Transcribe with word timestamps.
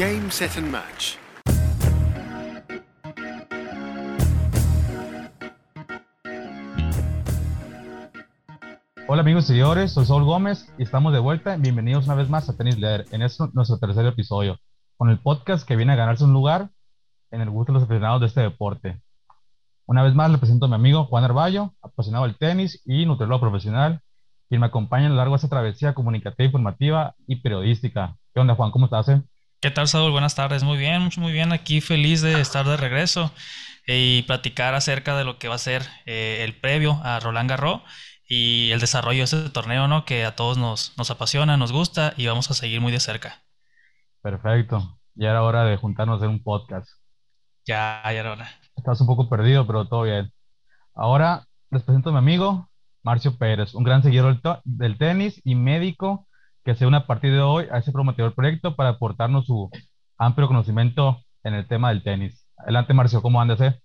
Game, 0.00 0.30
set 0.30 0.56
and 0.56 0.70
match. 0.70 1.16
Hola 9.06 9.20
amigos 9.20 9.44
y 9.44 9.46
seguidores, 9.48 9.92
soy 9.92 10.06
Saúl 10.06 10.24
Gómez 10.24 10.72
y 10.78 10.84
estamos 10.84 11.12
de 11.12 11.18
vuelta. 11.18 11.54
Bienvenidos 11.58 12.06
una 12.06 12.14
vez 12.14 12.30
más 12.30 12.48
a 12.48 12.56
Tenis 12.56 12.78
Leader 12.78 13.04
en 13.10 13.20
este, 13.20 13.44
nuestro 13.52 13.78
tercer 13.78 14.06
episodio, 14.06 14.56
con 14.96 15.10
el 15.10 15.18
podcast 15.18 15.68
que 15.68 15.76
viene 15.76 15.92
a 15.92 15.96
ganarse 15.96 16.24
un 16.24 16.32
lugar 16.32 16.70
en 17.30 17.42
el 17.42 17.50
gusto 17.50 17.74
de 17.74 17.80
los 17.80 17.82
aficionados 17.82 18.22
de 18.22 18.28
este 18.28 18.40
deporte. 18.40 19.02
Una 19.84 20.02
vez 20.02 20.14
más 20.14 20.30
le 20.30 20.38
presento 20.38 20.64
a 20.64 20.68
mi 20.70 20.76
amigo 20.76 21.04
Juan 21.04 21.24
Arballo, 21.24 21.74
apasionado 21.82 22.24
del 22.24 22.38
tenis 22.38 22.80
y 22.86 23.04
nutriólogo 23.04 23.42
profesional, 23.42 24.00
quien 24.48 24.62
me 24.62 24.68
acompaña 24.68 25.08
a 25.08 25.10
lo 25.10 25.16
largo 25.16 25.34
de 25.34 25.36
esta 25.36 25.48
travesía 25.50 25.92
comunicativa, 25.92 26.46
informativa 26.46 27.14
y 27.26 27.42
periodística. 27.42 28.16
¿Qué 28.32 28.40
onda 28.40 28.54
Juan? 28.54 28.70
¿Cómo 28.70 28.86
estás? 28.86 29.10
Eh? 29.10 29.22
¿Qué 29.60 29.70
tal 29.70 29.88
Saúl? 29.88 30.10
Buenas 30.10 30.34
tardes. 30.34 30.62
Muy 30.62 30.78
bien, 30.78 31.10
muy 31.18 31.32
bien. 31.32 31.52
Aquí 31.52 31.82
feliz 31.82 32.22
de 32.22 32.40
estar 32.40 32.64
de 32.64 32.78
regreso 32.78 33.30
y 33.86 34.22
platicar 34.22 34.74
acerca 34.74 35.14
de 35.18 35.24
lo 35.24 35.38
que 35.38 35.48
va 35.48 35.56
a 35.56 35.58
ser 35.58 35.82
eh, 36.06 36.42
el 36.44 36.58
previo 36.58 36.98
a 37.04 37.20
Roland 37.20 37.50
Garros 37.50 37.82
y 38.26 38.70
el 38.70 38.80
desarrollo 38.80 39.18
de 39.18 39.24
este 39.24 39.50
torneo, 39.50 39.86
¿no? 39.86 40.06
Que 40.06 40.24
a 40.24 40.34
todos 40.34 40.56
nos, 40.56 40.96
nos 40.96 41.10
apasiona, 41.10 41.58
nos 41.58 41.72
gusta 41.72 42.14
y 42.16 42.26
vamos 42.26 42.50
a 42.50 42.54
seguir 42.54 42.80
muy 42.80 42.90
de 42.90 43.00
cerca. 43.00 43.42
Perfecto. 44.22 44.98
Ya 45.14 45.28
era 45.28 45.42
hora 45.42 45.64
de 45.64 45.76
juntarnos 45.76 46.22
en 46.22 46.30
un 46.30 46.42
podcast. 46.42 46.88
Ya, 47.66 48.00
ya 48.04 48.12
era 48.12 48.32
hora. 48.32 48.48
Estás 48.76 48.98
un 49.02 49.06
poco 49.08 49.28
perdido, 49.28 49.66
pero 49.66 49.86
todo 49.86 50.04
bien. 50.04 50.32
Ahora 50.94 51.44
les 51.70 51.82
presento 51.82 52.08
a 52.08 52.12
mi 52.12 52.18
amigo 52.18 52.70
Marcio 53.02 53.36
Pérez, 53.36 53.74
un 53.74 53.84
gran 53.84 54.02
seguidor 54.02 54.40
del, 54.64 54.96
tenis 54.96 55.38
y 55.44 55.54
médico 55.54 56.28
que 56.64 56.74
se 56.74 56.86
une 56.86 56.96
a 56.96 57.06
partir 57.06 57.32
de 57.32 57.40
hoy 57.40 57.66
a 57.70 57.78
ese 57.78 57.92
prometedor 57.92 58.34
proyecto 58.34 58.76
para 58.76 58.90
aportarnos 58.90 59.46
su 59.46 59.70
amplio 60.18 60.48
conocimiento 60.48 61.22
en 61.42 61.54
el 61.54 61.66
tema 61.66 61.88
del 61.88 62.02
tenis. 62.02 62.46
Adelante, 62.56 62.94
Marcio, 62.94 63.22
¿cómo 63.22 63.40
andas? 63.40 63.60
Eh? 63.60 63.80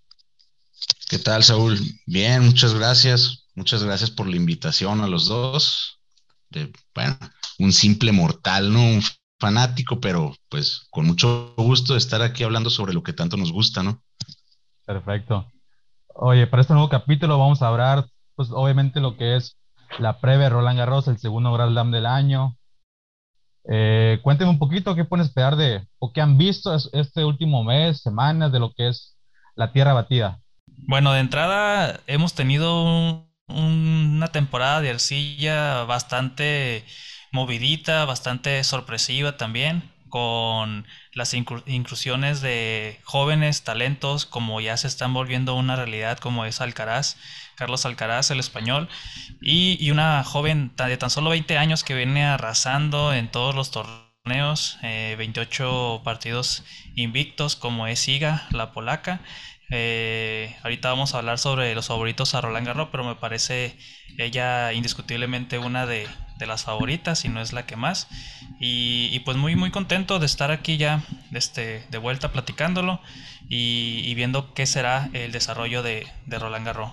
¿Qué 1.08 1.18
tal, 1.18 1.42
Saúl? 1.42 1.78
Bien, 2.06 2.44
muchas 2.44 2.74
gracias. 2.74 3.46
Muchas 3.54 3.82
gracias 3.82 4.10
por 4.10 4.26
la 4.26 4.36
invitación 4.36 5.00
a 5.00 5.06
los 5.06 5.28
dos. 5.28 6.00
De, 6.50 6.70
bueno, 6.94 7.16
un 7.58 7.72
simple 7.72 8.12
mortal, 8.12 8.72
¿no? 8.72 8.80
Un 8.80 9.02
fanático, 9.38 10.00
pero 10.00 10.34
pues 10.48 10.86
con 10.90 11.06
mucho 11.06 11.54
gusto 11.56 11.94
de 11.94 11.98
estar 11.98 12.22
aquí 12.22 12.44
hablando 12.44 12.70
sobre 12.70 12.92
lo 12.92 13.02
que 13.02 13.12
tanto 13.12 13.36
nos 13.36 13.52
gusta, 13.52 13.82
¿no? 13.82 14.02
Perfecto. 14.84 15.50
Oye, 16.14 16.46
para 16.46 16.62
este 16.62 16.74
nuevo 16.74 16.88
capítulo 16.88 17.38
vamos 17.38 17.62
a 17.62 17.68
hablar, 17.68 18.06
pues 18.34 18.50
obviamente 18.50 19.00
lo 19.00 19.16
que 19.16 19.36
es 19.36 19.56
la 19.98 20.20
previa 20.20 20.48
Roland 20.48 20.78
Garros, 20.78 21.08
el 21.08 21.18
segundo 21.18 21.52
Grand 21.52 21.72
Slam 21.72 21.90
del 21.90 22.06
año. 22.06 22.56
Eh, 23.68 24.20
cuénteme 24.22 24.50
un 24.50 24.58
poquito 24.58 24.94
qué 24.94 25.04
pueden 25.04 25.26
esperar 25.26 25.56
de, 25.56 25.86
o 25.98 26.12
qué 26.12 26.20
han 26.20 26.38
visto 26.38 26.74
este 26.92 27.24
último 27.24 27.64
mes, 27.64 28.00
semanas, 28.00 28.52
de 28.52 28.60
lo 28.60 28.72
que 28.72 28.88
es 28.88 29.16
la 29.54 29.72
tierra 29.72 29.92
batida. 29.92 30.40
Bueno, 30.66 31.12
de 31.12 31.20
entrada 31.20 32.00
hemos 32.06 32.34
tenido 32.34 33.26
una 33.48 34.28
temporada 34.28 34.80
de 34.80 34.90
arcilla 34.90 35.84
bastante 35.84 36.84
movidita, 37.32 38.04
bastante 38.04 38.62
sorpresiva 38.64 39.36
también, 39.36 39.90
con 40.08 40.86
las 41.12 41.34
inclusiones 41.34 42.40
de 42.40 43.00
jóvenes 43.04 43.64
talentos 43.64 44.26
como 44.26 44.60
ya 44.60 44.76
se 44.76 44.86
están 44.86 45.14
volviendo 45.14 45.54
una 45.54 45.76
realidad 45.76 46.18
como 46.18 46.44
es 46.44 46.60
Alcaraz, 46.60 47.16
Carlos 47.56 47.86
Alcaraz, 47.86 48.30
el 48.30 48.40
español, 48.40 48.88
y, 49.40 49.90
una 49.90 50.22
joven 50.24 50.72
de 50.76 50.96
tan 50.96 51.10
solo 51.10 51.30
20 51.30 51.58
años 51.58 51.84
que 51.84 51.94
viene 51.94 52.24
arrasando 52.24 53.12
en 53.14 53.30
todos 53.30 53.54
los 53.54 53.70
torneos, 53.70 54.78
28 54.82 55.96
eh, 55.96 56.00
partidos 56.04 56.64
invictos 56.94 57.56
como 57.56 57.86
es 57.86 58.06
Iga, 58.08 58.46
la 58.50 58.72
polaca, 58.72 59.20
eh, 59.70 60.54
ahorita 60.62 60.90
vamos 60.90 61.14
a 61.14 61.18
hablar 61.18 61.38
sobre 61.38 61.74
los 61.74 61.88
favoritos 61.88 62.34
a 62.34 62.40
Roland 62.40 62.66
Garros, 62.66 62.88
pero 62.90 63.04
me 63.04 63.16
parece 63.16 63.76
ella 64.18 64.72
indiscutiblemente 64.72 65.58
una 65.58 65.86
de, 65.86 66.06
las 66.44 66.64
favoritas, 66.64 67.24
y 67.24 67.30
no 67.30 67.40
es 67.40 67.54
la 67.54 67.64
que 67.64 67.76
más. 67.76 68.08
Y, 68.60 69.18
pues 69.20 69.38
muy 69.38 69.56
muy 69.56 69.70
contento 69.70 70.18
de 70.18 70.26
estar 70.26 70.50
aquí 70.50 70.76
ya 70.76 71.02
este, 71.32 71.86
de 71.90 71.98
vuelta 71.98 72.32
platicándolo 72.32 73.00
y, 73.48 74.14
viendo 74.14 74.52
qué 74.52 74.66
será 74.66 75.08
el 75.14 75.32
desarrollo 75.32 75.82
de, 75.82 76.06
Roland 76.26 76.66
Garros. 76.66 76.92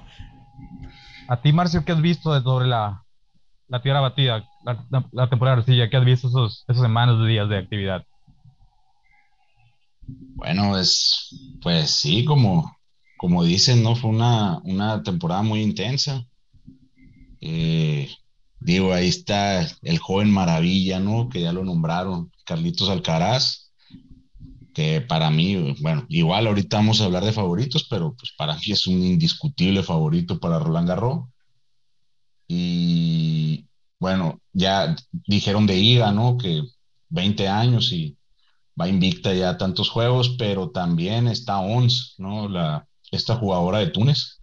A 1.27 1.41
ti, 1.41 1.51
Marcio, 1.51 1.83
¿qué 1.83 1.91
has 1.91 2.01
visto 2.01 2.33
de 2.33 2.41
sobre 2.41 2.67
la, 2.67 3.03
la 3.67 3.81
tierra 3.81 3.99
batida, 3.99 4.47
la, 4.63 5.29
temporada 5.29 5.57
de 5.57 5.61
arcilla? 5.61 5.89
¿Qué 5.89 5.97
has 5.97 6.05
visto 6.05 6.29
esos, 6.29 6.63
esos 6.67 6.81
semanas 6.81 7.19
de 7.19 7.27
días 7.27 7.49
de 7.49 7.57
actividad? 7.57 8.05
Bueno, 10.07 10.77
es, 10.77 11.57
pues 11.61 11.91
sí, 11.91 12.25
como, 12.25 12.77
como 13.17 13.43
dicen, 13.43 13.83
¿no? 13.83 13.95
Fue 13.95 14.09
una, 14.09 14.59
una 14.63 15.01
temporada 15.01 15.41
muy 15.41 15.61
intensa. 15.61 16.25
Eh, 17.39 18.09
digo, 18.63 18.93
ahí 18.93 19.07
está 19.07 19.67
el 19.81 19.99
joven 19.99 20.31
maravilla, 20.31 20.99
¿no? 20.99 21.29
Que 21.29 21.41
ya 21.41 21.53
lo 21.53 21.63
nombraron, 21.63 22.31
Carlitos 22.45 22.89
Alcaraz, 22.89 23.71
que 24.73 25.01
para 25.01 25.29
mí, 25.29 25.75
bueno, 25.81 26.05
igual 26.09 26.47
ahorita 26.47 26.77
vamos 26.77 27.01
a 27.01 27.05
hablar 27.05 27.23
de 27.23 27.31
favoritos, 27.31 27.85
pero 27.89 28.15
pues 28.15 28.33
para 28.37 28.55
mí 28.55 28.63
es 28.69 28.87
un 28.87 29.03
indiscutible 29.03 29.83
favorito 29.83 30.39
para 30.39 30.59
Roland 30.59 30.87
Garros. 30.87 31.29
Y 32.47 33.65
bueno, 33.99 34.39
ya 34.51 34.95
dijeron 35.11 35.65
de 35.67 35.77
Iga, 35.77 36.11
¿no? 36.11 36.37
Que 36.37 36.63
20 37.09 37.47
años 37.47 37.91
y 37.91 38.17
va 38.79 38.87
invicta 38.87 39.33
ya 39.33 39.57
tantos 39.57 39.89
juegos, 39.89 40.35
pero 40.37 40.71
también 40.71 41.27
está 41.27 41.59
Ons, 41.59 42.15
¿no? 42.17 42.49
La, 42.49 42.87
esta 43.11 43.35
jugadora 43.35 43.79
de 43.79 43.87
Túnez, 43.87 44.39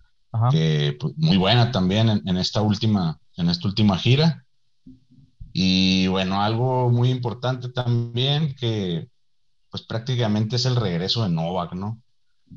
que 0.50 0.97
pues, 0.98 1.12
muy 1.16 1.36
buena 1.36 1.72
también 1.72 2.09
en, 2.09 2.36
esta 2.36 2.62
última, 2.62 3.19
en 3.36 3.48
esta 3.48 3.68
última 3.68 3.98
gira. 3.98 4.44
Y 5.52 6.06
bueno, 6.08 6.42
algo 6.42 6.91
muy 6.91 7.10
importante 7.10 7.68
también 7.70 8.54
que 8.54 9.08
pues 9.70 9.84
prácticamente 9.84 10.56
es 10.56 10.66
el 10.66 10.76
regreso 10.76 11.22
de 11.22 11.30
Novak, 11.30 11.74
¿no? 11.74 12.00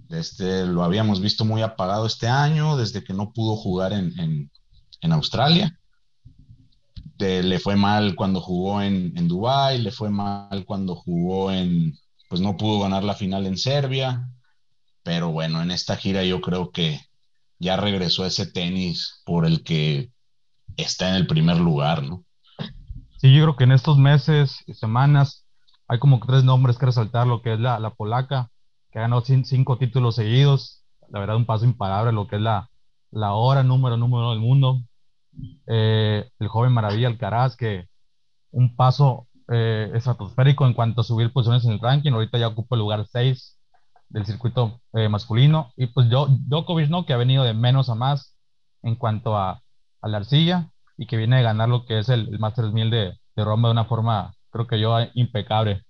Este, 0.09 0.65
lo 0.65 0.83
habíamos 0.83 1.21
visto 1.21 1.45
muy 1.45 1.61
apagado 1.61 2.05
este 2.05 2.27
año, 2.27 2.77
desde 2.77 3.03
que 3.03 3.13
no 3.13 3.31
pudo 3.31 3.55
jugar 3.55 3.93
en, 3.93 4.19
en, 4.19 4.51
en 5.01 5.11
Australia 5.11 5.79
le 7.23 7.59
fue 7.59 7.75
mal 7.75 8.15
cuando 8.15 8.41
jugó 8.41 8.81
en, 8.81 9.13
en 9.17 9.27
Dubái, 9.27 9.81
le 9.81 9.91
fue 9.91 10.09
mal 10.09 10.65
cuando 10.65 10.95
jugó 10.95 11.51
en, 11.51 11.97
pues 12.29 12.41
no 12.41 12.57
pudo 12.57 12.81
ganar 12.81 13.03
la 13.03 13.15
final 13.15 13.45
en 13.45 13.57
Serbia, 13.57 14.29
pero 15.03 15.31
bueno, 15.31 15.61
en 15.61 15.71
esta 15.71 15.95
gira 15.95 16.23
yo 16.23 16.41
creo 16.41 16.71
que 16.71 16.99
ya 17.59 17.77
regresó 17.77 18.25
ese 18.25 18.45
tenis 18.45 19.21
por 19.25 19.45
el 19.45 19.63
que 19.63 20.11
está 20.77 21.09
en 21.09 21.15
el 21.15 21.27
primer 21.27 21.57
lugar, 21.57 22.03
¿no? 22.03 22.23
Sí, 23.17 23.33
yo 23.33 23.43
creo 23.43 23.55
que 23.55 23.63
en 23.63 23.71
estos 23.71 23.97
meses 23.97 24.63
y 24.67 24.73
semanas 24.73 25.45
hay 25.87 25.99
como 25.99 26.19
tres 26.19 26.43
nombres 26.43 26.77
que 26.77 26.85
resaltar, 26.85 27.27
lo 27.27 27.41
que 27.41 27.53
es 27.53 27.59
la, 27.59 27.79
la 27.79 27.91
polaca, 27.91 28.49
que 28.91 28.99
ha 28.99 29.03
ganado 29.03 29.23
cinco 29.25 29.77
títulos 29.77 30.15
seguidos, 30.15 30.83
la 31.09 31.19
verdad 31.19 31.35
un 31.35 31.45
paso 31.45 31.65
imparable, 31.65 32.11
lo 32.11 32.27
que 32.27 32.37
es 32.37 32.41
la, 32.41 32.69
la 33.11 33.33
hora 33.33 33.63
número 33.63 33.97
número 33.97 34.31
del 34.31 34.39
mundo, 34.39 34.81
eh, 35.67 36.29
el 36.39 36.47
joven 36.47 36.73
Maravilla 36.73 37.07
Alcaraz, 37.07 37.55
que 37.55 37.87
un 38.51 38.75
paso 38.75 39.27
eh, 39.49 39.91
estratosférico 39.93 40.65
en 40.65 40.73
cuanto 40.73 41.01
a 41.01 41.03
subir 41.03 41.31
posiciones 41.31 41.65
en 41.65 41.73
el 41.73 41.79
ranking, 41.79 42.11
ahorita 42.11 42.37
ya 42.37 42.47
ocupa 42.47 42.75
el 42.75 42.81
lugar 42.81 43.05
6 43.05 43.59
del 44.09 44.25
circuito 44.25 44.81
eh, 44.93 45.09
masculino, 45.09 45.71
y 45.75 45.87
pues 45.87 46.09
yo, 46.09 46.27
Djokovic, 46.29 46.89
¿no? 46.89 47.05
Que 47.05 47.13
ha 47.13 47.17
venido 47.17 47.43
de 47.43 47.53
menos 47.53 47.89
a 47.89 47.95
más 47.95 48.37
en 48.83 48.95
cuanto 48.95 49.37
a, 49.37 49.63
a 50.03 50.09
la 50.09 50.17
arcilla, 50.17 50.69
y 50.97 51.07
que 51.07 51.17
viene 51.17 51.37
a 51.37 51.41
ganar 51.41 51.69
lo 51.69 51.85
que 51.85 51.99
es 51.99 52.09
el, 52.09 52.27
el 52.29 52.39
Masters 52.39 52.73
1000 52.73 52.91
de, 52.91 53.17
de 53.35 53.43
Roma 53.43 53.69
de 53.69 53.71
una 53.71 53.85
forma, 53.85 54.35
creo 54.51 54.67
que 54.67 54.79
yo, 54.79 54.95
impecable. 55.15 55.83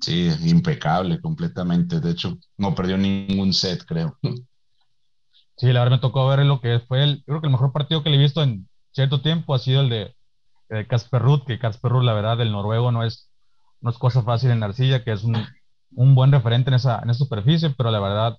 Sí, 0.00 0.30
impecable 0.44 1.20
completamente. 1.20 2.00
De 2.00 2.10
hecho, 2.10 2.38
no 2.56 2.74
perdió 2.74 2.96
ningún 2.96 3.52
set, 3.52 3.84
creo. 3.84 4.16
Sí, 5.56 5.72
la 5.72 5.80
verdad 5.80 5.96
me 5.96 6.00
tocó 6.00 6.26
ver 6.28 6.44
lo 6.46 6.60
que 6.60 6.80
fue 6.80 7.02
el, 7.02 7.22
creo 7.26 7.40
que 7.40 7.48
el 7.48 7.52
mejor 7.52 7.72
partido 7.72 8.02
que 8.02 8.10
le 8.10 8.16
he 8.16 8.20
visto 8.20 8.42
en 8.42 8.68
cierto 8.92 9.20
tiempo 9.20 9.54
ha 9.54 9.58
sido 9.58 9.80
el 9.80 9.88
de, 9.90 10.14
Casper 10.86 11.20
Ruth, 11.22 11.44
que 11.46 11.58
Casper 11.58 11.90
Ruth, 11.90 12.04
la 12.04 12.12
verdad, 12.12 12.40
el 12.40 12.52
noruego 12.52 12.92
no 12.92 13.02
es, 13.02 13.30
no 13.80 13.90
es 13.90 13.98
cosa 13.98 14.22
fácil 14.22 14.50
en 14.50 14.62
arcilla, 14.62 15.02
que 15.02 15.12
es 15.12 15.24
un, 15.24 15.36
un 15.92 16.14
buen 16.14 16.30
referente 16.30 16.70
en 16.70 16.74
esa, 16.74 17.00
en 17.02 17.10
esa 17.10 17.18
superficie, 17.18 17.70
pero 17.70 17.90
la 17.90 18.00
verdad, 18.00 18.38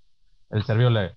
el 0.51 0.63
serbio 0.63 0.89
le, 0.89 1.15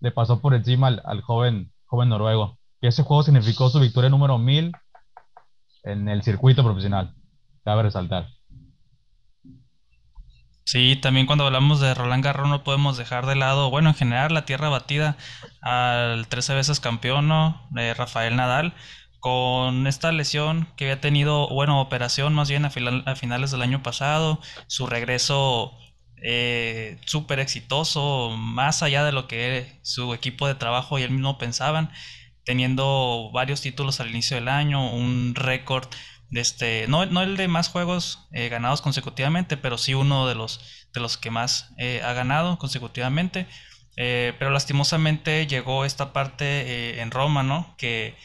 le 0.00 0.10
pasó 0.10 0.40
por 0.40 0.54
encima 0.54 0.88
al, 0.88 1.20
joven, 1.22 1.72
joven 1.84 2.08
noruego. 2.08 2.58
Y 2.80 2.88
ese 2.88 3.02
juego 3.02 3.22
significó 3.22 3.68
su 3.68 3.80
victoria 3.80 4.10
número 4.10 4.38
1000 4.38 4.72
en 5.84 6.08
el 6.08 6.22
circuito 6.22 6.64
profesional. 6.64 7.14
Cabe 7.64 7.84
resaltar. 7.84 8.28
Sí, 10.64 10.96
también 10.96 11.26
cuando 11.26 11.46
hablamos 11.46 11.80
de 11.80 11.94
Roland 11.94 12.22
Garros 12.22 12.48
no 12.48 12.62
podemos 12.62 12.96
dejar 12.96 13.26
de 13.26 13.34
lado, 13.34 13.70
bueno, 13.70 13.88
en 13.88 13.96
general 13.96 14.32
la 14.32 14.44
tierra 14.44 14.68
batida 14.68 15.16
al 15.62 16.28
13 16.28 16.54
veces 16.54 16.78
campeón, 16.78 17.26
¿no? 17.26 17.68
Rafael 17.96 18.36
Nadal, 18.36 18.74
con 19.18 19.86
esta 19.86 20.12
lesión 20.12 20.68
que 20.76 20.84
había 20.84 21.00
tenido, 21.00 21.48
bueno, 21.48 21.80
operación 21.80 22.34
más 22.34 22.48
bien 22.48 22.64
a, 22.64 22.70
finales 22.70 23.50
del 23.50 23.62
año 23.62 23.82
pasado, 23.82 24.40
su 24.68 24.86
regreso 24.86 25.76
eh, 26.22 26.98
súper 27.06 27.40
exitoso, 27.40 28.30
más 28.36 28.82
allá 28.82 29.04
de 29.04 29.12
lo 29.12 29.28
que 29.28 29.78
su 29.82 30.14
equipo 30.14 30.46
de 30.46 30.54
trabajo 30.54 30.98
y 30.98 31.02
él 31.02 31.10
mismo 31.10 31.38
pensaban, 31.38 31.90
teniendo 32.44 33.30
varios 33.32 33.60
títulos 33.60 34.00
al 34.00 34.10
inicio 34.10 34.36
del 34.36 34.48
año, 34.48 34.92
un 34.92 35.34
récord 35.34 35.88
de 36.30 36.40
este, 36.40 36.86
no, 36.88 37.06
no 37.06 37.22
el 37.22 37.36
de 37.36 37.48
más 37.48 37.68
juegos 37.68 38.28
eh, 38.32 38.48
ganados 38.48 38.82
consecutivamente, 38.82 39.56
pero 39.56 39.78
sí 39.78 39.94
uno 39.94 40.28
de 40.28 40.34
los, 40.34 40.60
de 40.94 41.00
los 41.00 41.16
que 41.16 41.30
más 41.30 41.72
eh, 41.78 42.02
ha 42.04 42.12
ganado 42.12 42.58
consecutivamente. 42.58 43.46
pero 43.96 44.50
lastimosamente 44.50 45.46
llegó 45.46 45.84
esta 45.84 46.12
parte 46.12 47.00
en 47.00 47.10
Roma, 47.10 47.42
¿no? 47.42 47.74
Que 47.76 48.16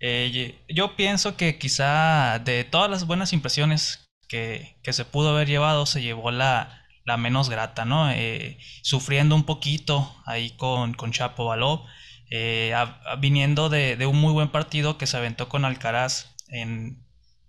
eh, 0.00 0.58
yo 0.68 0.96
pienso 0.96 1.36
que 1.36 1.58
quizá 1.58 2.38
de 2.38 2.64
todas 2.64 2.90
las 2.90 3.06
buenas 3.06 3.32
impresiones 3.34 4.10
que, 4.28 4.76
se 4.82 5.04
pudo 5.04 5.30
haber 5.30 5.46
llevado, 5.48 5.84
se 5.86 6.00
llevó 6.02 6.30
la, 6.30 6.79
la 7.10 7.16
menos 7.16 7.50
grata, 7.50 7.84
¿no? 7.84 8.10
Eh, 8.10 8.58
sufriendo 8.82 9.34
un 9.34 9.44
poquito 9.44 10.14
ahí 10.26 10.50
con, 10.52 10.94
con 10.94 11.12
Chapo 11.12 11.44
Baló, 11.44 11.84
eh, 12.30 12.74
viniendo 13.18 13.68
de, 13.68 14.06
un 14.06 14.20
muy 14.20 14.32
buen 14.32 14.48
partido 14.48 14.96
que 14.96 15.06
se 15.06 15.16
aventó 15.16 15.48
con 15.48 15.64
Alcaraz 15.64 16.36
en, 16.48 17.04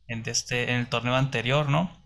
en, 0.07 0.23
este, 0.25 0.71
en 0.71 0.79
el 0.79 0.87
torneo 0.87 1.15
anterior, 1.15 1.69
¿no? 1.69 1.99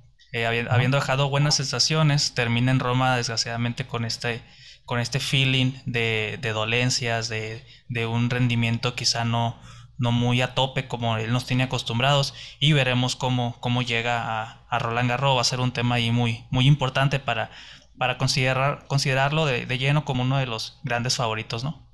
habiendo 0.70 0.98
dejado 0.98 1.30
buenas 1.30 1.56
sensaciones, 1.56 2.34
termina 2.34 2.70
en 2.70 2.82
Roma 2.82 3.16
desgraciadamente 3.16 3.88
con 3.88 4.04
este, 4.04 4.42
con 4.84 5.00
este 5.00 5.22
feeling 5.22 5.72
de, 5.86 6.38
de 6.42 6.52
dolencias, 6.52 7.30
de, 7.30 7.64
de 7.88 8.06
un 8.06 8.30
rendimiento 8.30 8.96
quizá 8.96 9.24
no, 9.24 9.58
no 9.98 10.12
muy 10.12 10.42
a 10.42 10.54
tope 10.54 10.88
como 10.88 11.18
él 11.18 11.32
nos 11.32 11.46
tiene 11.46 11.64
acostumbrados 11.64 12.34
y 12.60 12.74
veremos 12.74 13.16
cómo, 13.16 13.56
cómo 13.60 13.82
llega 13.82 14.42
a, 14.42 14.66
a 14.70 14.80
Roland 14.80 15.10
Garros. 15.10 15.38
Va 15.38 15.42
a 15.42 15.46
ser 15.46 15.60
un 15.60 15.72
tema 15.72 15.96
ahí 15.96 16.12
muy, 16.12 16.46
muy 16.52 16.68
importante 16.68 17.20
para, 17.20 17.52
para 17.98 18.18
considerar, 18.18 18.86
considerarlo 18.88 19.46
de, 19.46 19.66
lleno 19.78 20.06
como 20.06 20.24
uno 20.24 20.38
de 20.38 20.48
los 20.48 20.80
grandes 20.84 21.16
favoritos, 21.16 21.64
¿no? 21.64 21.88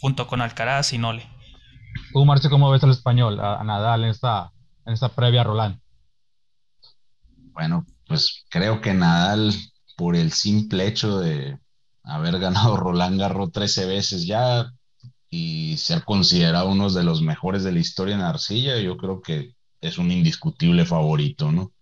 Junto 0.00 0.26
con 0.26 0.40
Alcaraz 0.40 0.92
y 0.92 0.98
Nole. 0.98 1.28
Tú, 2.12 2.24
Marcio, 2.24 2.50
¿cómo 2.50 2.70
ves 2.70 2.82
al 2.84 2.90
español, 2.90 3.40
a, 3.40 3.62
Nadal 3.64 4.04
en 4.04 4.10
esta, 4.10 4.52
en 4.84 4.92
esta 4.92 5.08
previa 5.08 5.44
Roland? 5.44 5.78
Bueno, 7.52 7.86
pues 8.06 8.44
creo 8.50 8.80
que 8.80 8.94
Nadal, 8.94 9.54
por 9.96 10.16
el 10.16 10.32
simple 10.32 10.86
hecho 10.86 11.18
de 11.18 11.58
haber 12.02 12.38
ganado 12.38 12.76
Roland 12.76 13.20
Garros 13.20 13.52
13 13.52 13.86
veces 13.86 14.26
ya, 14.26 14.72
y 15.34 15.78
ser 15.78 16.04
considerado 16.04 16.68
uno 16.68 16.90
de 16.90 17.02
los 17.02 17.22
mejores 17.22 17.64
de 17.64 17.72
la 17.72 17.80
historia 17.80 18.14
en 18.14 18.20
arcilla, 18.20 18.78
yo 18.78 18.98
creo 18.98 19.22
que 19.22 19.56
es 19.80 19.96
un 19.96 20.12
indiscutible 20.12 20.84
favorito, 20.84 21.50
¿no? 21.50 21.72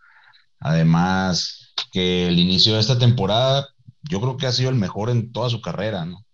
Además, 0.61 1.75
que 1.91 2.29
el 2.29 2.39
inicio 2.39 2.75
de 2.75 2.81
esta 2.81 2.97
temporada, 2.97 3.67
yo 4.03 4.21
creo 4.21 4.37
que 4.37 4.47
ha 4.47 4.53
sido 4.53 4.71
el 4.71 4.77
mejor 4.77 5.11
en 5.11 5.33
toda 5.33 5.51
su 5.51 5.61
carrera, 5.61 6.05
¿no? 6.05 6.25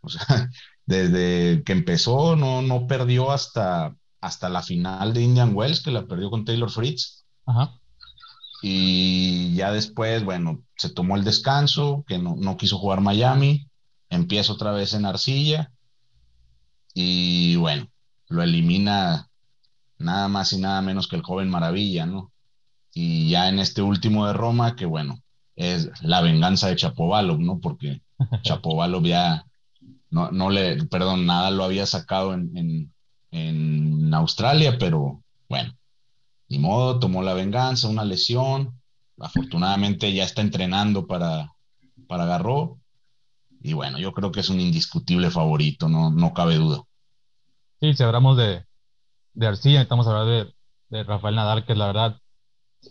O 0.00 0.08
sea, 0.08 0.24
desde 0.86 1.62
que 1.64 1.72
empezó, 1.72 2.34
no, 2.34 2.62
no 2.62 2.86
perdió 2.86 3.30
hasta, 3.30 3.94
hasta 4.22 4.48
la 4.48 4.62
final 4.62 5.12
de 5.12 5.20
Indian 5.20 5.54
Wells, 5.54 5.82
que 5.82 5.90
la 5.90 6.06
perdió 6.06 6.30
con 6.30 6.46
Taylor 6.46 6.70
Fritz. 6.70 7.26
Ajá. 7.44 7.78
Y 8.62 9.54
ya 9.54 9.70
después, 9.70 10.24
bueno, 10.24 10.62
se 10.78 10.88
tomó 10.88 11.16
el 11.16 11.24
descanso, 11.24 12.06
que 12.08 12.16
no, 12.16 12.36
no 12.36 12.56
quiso 12.56 12.78
jugar 12.78 13.02
Miami, 13.02 13.68
empieza 14.08 14.54
otra 14.54 14.72
vez 14.72 14.94
en 14.94 15.04
arcilla 15.04 15.73
y 16.94 17.56
bueno, 17.56 17.88
lo 18.28 18.42
elimina 18.42 19.28
nada 19.98 20.28
más 20.28 20.52
y 20.52 20.58
nada 20.58 20.80
menos 20.80 21.08
que 21.08 21.16
el 21.16 21.22
joven 21.22 21.50
Maravilla, 21.50 22.06
¿no? 22.06 22.32
Y 22.92 23.28
ya 23.28 23.48
en 23.48 23.58
este 23.58 23.82
último 23.82 24.26
de 24.26 24.32
Roma, 24.32 24.76
que 24.76 24.86
bueno, 24.86 25.20
es 25.56 25.90
la 26.02 26.20
venganza 26.20 26.68
de 26.68 26.76
Chapovalov, 26.76 27.40
¿no? 27.40 27.58
Porque 27.58 28.00
Chapovalov 28.42 29.04
ya 29.04 29.44
no, 30.10 30.30
no 30.30 30.50
le, 30.50 30.84
perdón, 30.84 31.26
nada 31.26 31.50
lo 31.50 31.64
había 31.64 31.86
sacado 31.86 32.34
en, 32.34 32.92
en, 33.32 34.14
Australia, 34.14 34.78
pero 34.78 35.24
bueno, 35.48 35.74
ni 36.48 36.60
modo, 36.60 37.00
tomó 37.00 37.20
la 37.24 37.34
venganza, 37.34 37.88
una 37.88 38.04
lesión, 38.04 38.80
afortunadamente 39.18 40.12
ya 40.12 40.22
está 40.22 40.40
entrenando 40.40 41.08
para, 41.08 41.52
para 42.06 42.26
Garro 42.26 42.78
y 43.64 43.72
bueno, 43.72 43.98
yo 43.98 44.12
creo 44.12 44.30
que 44.30 44.40
es 44.40 44.50
un 44.50 44.60
indiscutible 44.60 45.30
favorito, 45.30 45.88
no, 45.88 46.10
no 46.10 46.34
cabe 46.34 46.56
duda. 46.56 46.82
Sí, 47.80 47.94
si 47.94 48.02
hablamos 48.02 48.36
de, 48.36 48.62
de 49.32 49.46
Arcilla, 49.46 49.80
estamos 49.80 50.06
hablando 50.06 50.52
de, 50.90 51.02
Rafael 51.02 51.34
Nadal, 51.34 51.64
que 51.64 51.74
la 51.74 51.86
verdad 51.86 52.20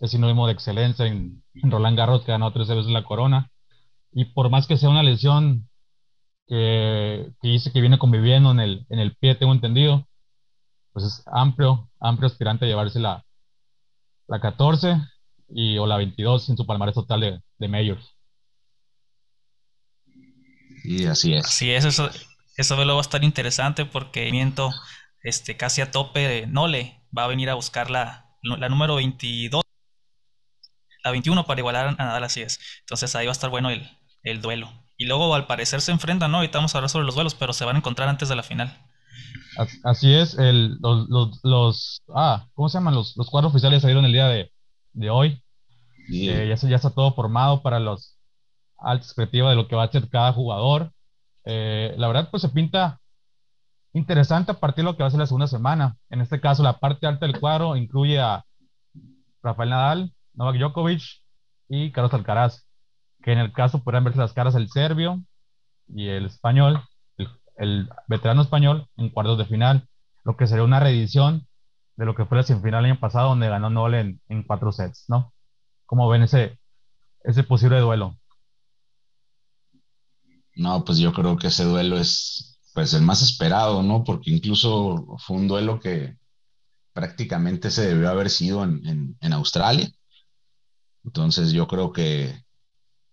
es 0.01 0.09
sinónimo 0.09 0.47
de 0.47 0.53
excelencia 0.53 1.05
en, 1.05 1.43
Roland 1.53 1.95
Garros, 1.95 2.23
que 2.23 2.31
ganó 2.31 2.51
tres 2.51 2.67
veces 2.67 2.87
la 2.87 3.03
corona. 3.03 3.51
Y 4.11 4.25
por 4.25 4.49
más 4.49 4.65
que 4.65 4.77
sea 4.77 4.89
una 4.89 5.03
lesión 5.03 5.69
que, 6.47 7.31
que, 7.39 7.47
dice 7.49 7.71
que 7.71 7.79
viene 7.79 7.99
conviviendo 7.99 8.49
en 8.49 8.59
el, 8.59 8.87
en 8.89 8.97
el 8.97 9.15
pie, 9.15 9.35
tengo 9.35 9.53
entendido, 9.53 10.07
pues 10.91 11.05
es 11.05 11.23
amplio, 11.27 11.87
amplio 11.99 12.25
aspirante 12.25 12.65
a 12.65 12.67
llevarse 12.67 12.99
la, 12.99 13.23
la 14.27 14.41
14 14.41 14.97
y, 15.49 15.77
o 15.77 15.85
la 15.85 15.97
22 15.97 16.49
en 16.49 16.57
su 16.57 16.65
palmarés 16.65 16.95
total 16.95 17.19
de, 17.21 17.41
de 17.59 17.67
majors. 17.67 18.15
Y 20.83 21.05
así 21.05 21.33
es. 21.33 21.47
Sí, 21.47 21.71
eso, 21.71 22.09
eso 22.57 22.77
va 22.77 22.97
a 22.97 23.01
estar 23.01 23.23
interesante 23.23 23.85
porque 23.85 24.29
miento 24.31 24.71
este, 25.23 25.57
casi 25.57 25.81
a 25.81 25.91
tope 25.91 26.45
Nole 26.47 27.01
va 27.17 27.23
a 27.25 27.27
venir 27.27 27.49
a 27.49 27.55
buscar 27.55 27.89
la, 27.89 28.25
la 28.41 28.69
número 28.69 28.95
22, 28.95 29.61
la 31.03 31.11
21 31.11 31.45
para 31.45 31.59
igualar 31.59 31.87
a 31.87 31.91
Nadal, 31.91 32.23
así 32.23 32.41
es. 32.41 32.59
Entonces 32.81 33.15
ahí 33.15 33.25
va 33.25 33.31
a 33.31 33.33
estar 33.33 33.49
bueno 33.49 33.69
el, 33.69 33.89
el 34.23 34.41
duelo. 34.41 34.69
Y 34.97 35.05
luego 35.05 35.33
al 35.35 35.47
parecer 35.47 35.81
se 35.81 35.91
enfrentan, 35.91 36.31
¿no? 36.31 36.37
Ahorita 36.37 36.59
vamos 36.59 36.73
a 36.75 36.77
hablar 36.77 36.89
sobre 36.89 37.05
los 37.05 37.15
duelos, 37.15 37.35
pero 37.35 37.53
se 37.53 37.65
van 37.65 37.75
a 37.75 37.79
encontrar 37.79 38.09
antes 38.09 38.29
de 38.29 38.35
la 38.35 38.43
final. 38.43 38.77
Así 39.83 40.13
es, 40.13 40.37
el, 40.37 40.77
los, 40.79 41.07
los, 41.09 41.39
los, 41.43 42.01
ah, 42.15 42.47
¿cómo 42.53 42.69
se 42.69 42.77
llaman? 42.77 42.95
Los, 42.95 43.15
los 43.17 43.29
cuadros 43.29 43.51
oficiales 43.51 43.81
salieron 43.81 44.05
el 44.05 44.11
día 44.11 44.27
de, 44.27 44.51
de 44.93 45.09
hoy. 45.09 45.43
Eh, 46.11 46.47
ya, 46.49 46.67
ya 46.67 46.75
está 46.75 46.89
todo 46.89 47.13
formado 47.13 47.61
para 47.61 47.79
los, 47.79 48.12
alta 48.83 49.05
expectativa 49.05 49.49
de 49.49 49.55
lo 49.55 49.67
que 49.67 49.75
va 49.75 49.83
a 49.83 49.85
hacer 49.85 50.09
cada 50.09 50.33
jugador. 50.33 50.91
Eh, 51.45 51.93
la 51.97 52.07
verdad, 52.07 52.29
pues 52.29 52.41
se 52.41 52.49
pinta 52.49 52.99
interesante 53.93 54.51
a 54.51 54.59
partir 54.59 54.83
de 54.83 54.91
lo 54.91 54.97
que 54.97 55.03
va 55.03 55.07
a 55.07 55.11
ser 55.11 55.19
la 55.19 55.27
segunda 55.27 55.47
semana. 55.47 55.97
En 56.09 56.21
este 56.21 56.41
caso, 56.41 56.63
la 56.63 56.79
parte 56.79 57.07
alta 57.07 57.25
del 57.25 57.39
cuadro 57.39 57.75
incluye 57.75 58.19
a 58.19 58.43
Rafael 59.41 59.69
Nadal, 59.69 60.13
Novak 60.33 60.57
Djokovic 60.57 61.01
y 61.69 61.91
Carlos 61.91 62.13
Alcaraz, 62.13 62.65
que 63.21 63.31
en 63.31 63.39
el 63.39 63.53
caso 63.53 63.83
podrán 63.83 64.03
verse 64.03 64.19
las 64.19 64.33
caras 64.33 64.55
el 64.55 64.69
serbio 64.69 65.23
y 65.87 66.07
el 66.07 66.25
español, 66.25 66.81
el, 67.57 67.89
veterano 68.07 68.41
español 68.41 68.87
en 68.97 69.09
cuartos 69.09 69.37
de 69.37 69.45
final, 69.45 69.87
lo 70.23 70.37
que 70.37 70.47
sería 70.47 70.63
una 70.63 70.79
reedición 70.79 71.47
de 71.95 72.05
lo 72.05 72.15
que 72.15 72.25
fue 72.25 72.37
la 72.37 72.43
semifinal 72.43 72.85
el 72.85 72.91
año 72.91 72.99
pasado, 72.99 73.29
donde 73.29 73.49
ganó 73.49 73.69
Nolan 73.69 74.19
en, 74.27 74.43
cuatro 74.43 74.71
sets, 74.71 75.05
¿no? 75.07 75.33
¿Cómo 75.85 76.09
ven 76.09 76.23
ese, 76.23 76.57
ese 77.23 77.43
posible 77.43 77.79
duelo? 77.79 78.17
No, 80.55 80.83
pues 80.85 80.97
yo 80.99 81.13
creo 81.13 81.37
que 81.37 81.47
ese 81.47 81.63
duelo 81.63 81.97
es 81.97 82.59
pues 82.73 82.93
el 82.93 83.03
más 83.03 83.21
esperado, 83.21 83.83
¿no? 83.83 84.03
Porque 84.03 84.31
incluso 84.31 85.17
fue 85.19 85.37
un 85.37 85.47
duelo 85.47 85.79
que 85.79 86.17
prácticamente 86.93 87.71
se 87.71 87.87
debió 87.87 88.09
haber 88.09 88.29
sido 88.29 88.63
en, 88.63 89.17
Australia. 89.33 89.89
Entonces 91.03 91.51
yo 91.51 91.67
creo 91.67 91.91
que 91.91 92.43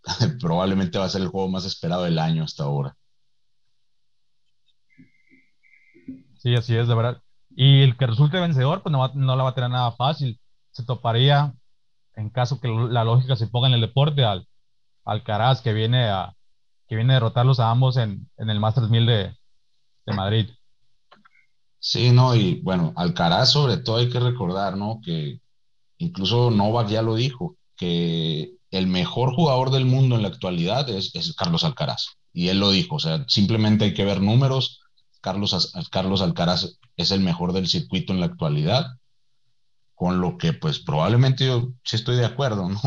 probablemente 0.40 0.99
va 0.99 1.06
a 1.06 1.11
ser 1.11 1.23
el 1.23 1.28
juego 1.28 1.49
más 1.49 1.64
esperado 1.64 2.04
del 2.04 2.18
año 2.18 2.44
hasta 2.44 2.64
ahora. 2.64 2.97
Sí, 6.38 6.54
así 6.54 6.75
es, 6.76 6.88
de 6.88 6.94
verdad. 6.94 7.23
Y 7.50 7.82
el 7.82 7.97
que 7.97 8.06
resulte 8.06 8.40
vencedor, 8.40 8.82
pues 8.82 8.92
no, 8.92 9.06
no 9.14 9.37
la 9.37 9.42
va 9.42 9.50
a 9.50 9.54
tener 9.54 9.70
nada 9.70 9.92
fácil. 9.92 10.40
Se 10.70 10.85
toparía, 10.85 11.54
en 12.14 12.30
caso 12.30 12.61
que 12.61 12.68
la 12.68 13.04
lógica 13.04 13.37
se 13.37 13.47
ponga 13.47 13.68
en 13.68 13.75
el 13.75 13.80
deporte, 13.82 14.25
al 14.25 14.47
Alcaraz, 15.04 15.61
que 15.61 15.75
viene 15.75 16.09
a, 16.09 16.35
que 16.90 16.97
viene 16.97 17.12
a 17.12 17.16
derrotarlos 17.16 17.61
a 17.61 17.70
ambos 17.70 17.97
en, 17.97 18.28
el 18.37 18.59
Masters 18.59 18.90
1000 18.90 19.06
de, 19.06 19.37
Madrid. 20.06 20.50
Sí, 21.78 22.11
no, 22.11 22.35
y 22.35 22.61
bueno, 22.62 22.92
Alcaraz 22.97 23.52
sobre 23.52 23.76
todo 23.76 23.99
hay 23.99 24.11
que 24.11 24.18
recordar, 24.18 24.76
¿no? 24.76 25.00
Que 25.00 25.40
incluso 25.99 26.50
Novak 26.50 26.88
ya 26.88 27.00
lo 27.00 27.14
dijo, 27.14 27.56
que 27.76 28.56
el 28.73 28.88
mejor 28.88 29.37
jugador 29.37 29.70
del 29.70 29.85
mundo 29.85 30.16
en 30.16 30.23
la 30.23 30.28
actualidad 30.28 30.90
es, 30.90 31.12
Carlos 31.38 31.62
Alcaraz. 31.62 32.16
Y 32.32 32.49
él 32.49 32.59
lo 32.59 32.73
dijo, 32.73 32.97
o 32.97 32.99
sea, 32.99 33.25
simplemente 33.28 33.85
hay 33.85 33.94
que 33.94 34.04
ver 34.04 34.20
números. 34.20 34.80
Carlos, 35.20 35.73
Carlos 35.92 36.23
Alcaraz 36.23 36.76
es 36.97 37.12
el 37.12 37.20
mejor 37.20 37.52
del 37.52 37.68
circuito 37.68 38.12
en 38.12 38.18
la 38.18 38.26
actualidad, 38.26 38.87
con 39.94 40.20
lo 40.20 40.38
que 40.38 40.54
pues 40.54 40.80
probablemente 40.80 41.47
yo 41.47 41.68
sí 41.85 41.94
estoy 41.94 42.16
de 42.16 42.26
acuerdo, 42.26 42.68
¿no? 42.68 42.80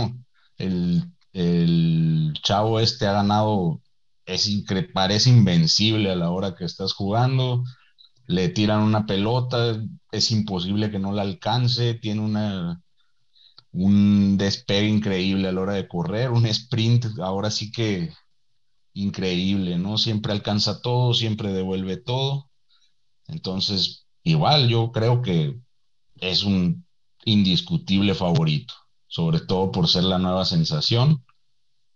El, 0.57 1.05
el 1.31 2.33
chavo 2.43 2.81
este 2.81 3.07
ha 3.07 3.13
ganado 3.13 3.79
es 4.25 4.49
parece 4.93 5.29
invencible 5.29 6.11
a 6.11 6.15
la 6.15 6.31
hora 6.31 6.55
que 6.55 6.65
estás 6.65 6.93
jugando. 6.93 7.63
le 8.27 8.49
tiran 8.49 8.81
una 8.81 9.05
pelota, 9.05 9.81
es 10.11 10.31
imposible 10.31 10.91
que 10.91 10.99
no 10.99 11.11
la 11.11 11.23
alcance, 11.23 11.93
tiene 11.95 12.21
una, 12.21 12.81
un 13.73 14.37
despegue 14.37 14.87
increíble 14.87 15.47
a 15.49 15.51
la 15.51 15.61
hora 15.61 15.73
de 15.73 15.87
correr, 15.87 16.31
un 16.31 16.45
sprint, 16.45 17.05
ahora 17.19 17.51
sí 17.51 17.71
que 17.71 18.13
increíble, 18.93 19.77
¿no? 19.77 19.97
Siempre 19.97 20.31
alcanza 20.31 20.81
todo, 20.81 21.13
siempre 21.13 21.51
devuelve 21.51 21.97
todo. 21.97 22.49
Entonces, 23.27 24.05
igual 24.23 24.69
yo 24.69 24.91
creo 24.91 25.21
que 25.21 25.59
es 26.17 26.43
un 26.43 26.85
indiscutible 27.25 28.13
favorito, 28.15 28.73
sobre 29.07 29.39
todo 29.41 29.71
por 29.71 29.87
ser 29.87 30.03
la 30.03 30.19
nueva 30.19 30.45
sensación. 30.45 31.23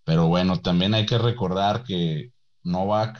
Pero 0.07 0.27
bueno, 0.27 0.61
también 0.61 0.93
hay 0.93 1.05
que 1.05 1.17
recordar 1.17 1.83
que 1.83 2.31
Novak, 2.63 3.19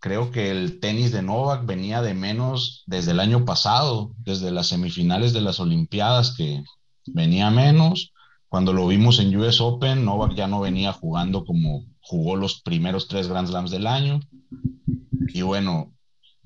creo 0.00 0.30
que 0.30 0.50
el 0.50 0.80
tenis 0.80 1.12
de 1.12 1.22
Novak 1.22 1.64
venía 1.64 2.02
de 2.02 2.12
menos 2.12 2.84
desde 2.86 3.12
el 3.12 3.20
año 3.20 3.46
pasado, 3.46 4.12
desde 4.18 4.50
las 4.50 4.66
semifinales 4.66 5.32
de 5.32 5.40
las 5.40 5.60
Olimpiadas, 5.60 6.36
que 6.36 6.62
venía 7.06 7.50
menos. 7.50 8.12
Cuando 8.50 8.74
lo 8.74 8.86
vimos 8.86 9.18
en 9.18 9.34
US 9.34 9.62
Open, 9.62 10.04
Novak 10.04 10.34
ya 10.34 10.46
no 10.46 10.60
venía 10.60 10.92
jugando 10.92 11.46
como 11.46 11.86
jugó 12.02 12.36
los 12.36 12.60
primeros 12.60 13.08
tres 13.08 13.26
Grand 13.26 13.48
Slams 13.48 13.70
del 13.70 13.86
año. 13.86 14.20
Y 15.28 15.40
bueno, 15.40 15.94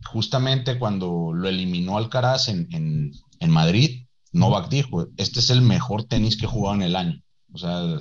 justamente 0.04 0.78
cuando 0.78 1.33
lo 1.35 1.49
eliminó 1.49 1.99
Alcaraz 1.99 2.49
en, 2.49 2.68
en, 2.71 3.11
en 3.40 3.50
Madrid, 3.50 4.06
Novak 4.30 4.68
dijo, 4.68 5.09
este 5.16 5.40
es 5.40 5.50
el 5.50 5.62
mejor 5.62 6.04
tenis 6.04 6.37
que 6.37 6.45
he 6.45 6.49
jugado 6.49 6.76
en 6.76 6.83
el 6.83 6.95
año. 6.95 7.21
O 7.52 7.59
sea, 7.59 7.99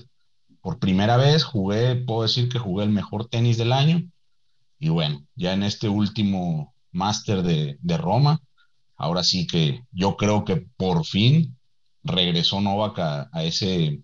por 0.65 0.79
primera 0.79 1.15
vez 1.15 1.43
jugué, 1.43 1.95
puedo 1.95 2.23
decir 2.23 2.49
que 2.49 2.57
jugué 2.57 2.85
el 2.85 2.89
mejor 2.89 3.27
tenis 3.27 3.59
del 3.59 3.71
año. 3.71 4.01
Y 4.79 4.89
bueno, 4.89 5.23
ya 5.35 5.53
en 5.53 5.61
este 5.61 5.89
último 5.89 6.73
máster 6.91 7.43
de, 7.43 7.97
Roma, 7.99 8.41
ahora 8.97 9.23
sí 9.23 9.45
que 9.45 9.83
yo 9.91 10.17
creo 10.17 10.43
que 10.43 10.65
por 10.75 11.05
fin 11.05 11.55
regresó 12.03 12.61
Novak 12.61 12.97
a, 12.97 13.43
ese, 13.43 14.01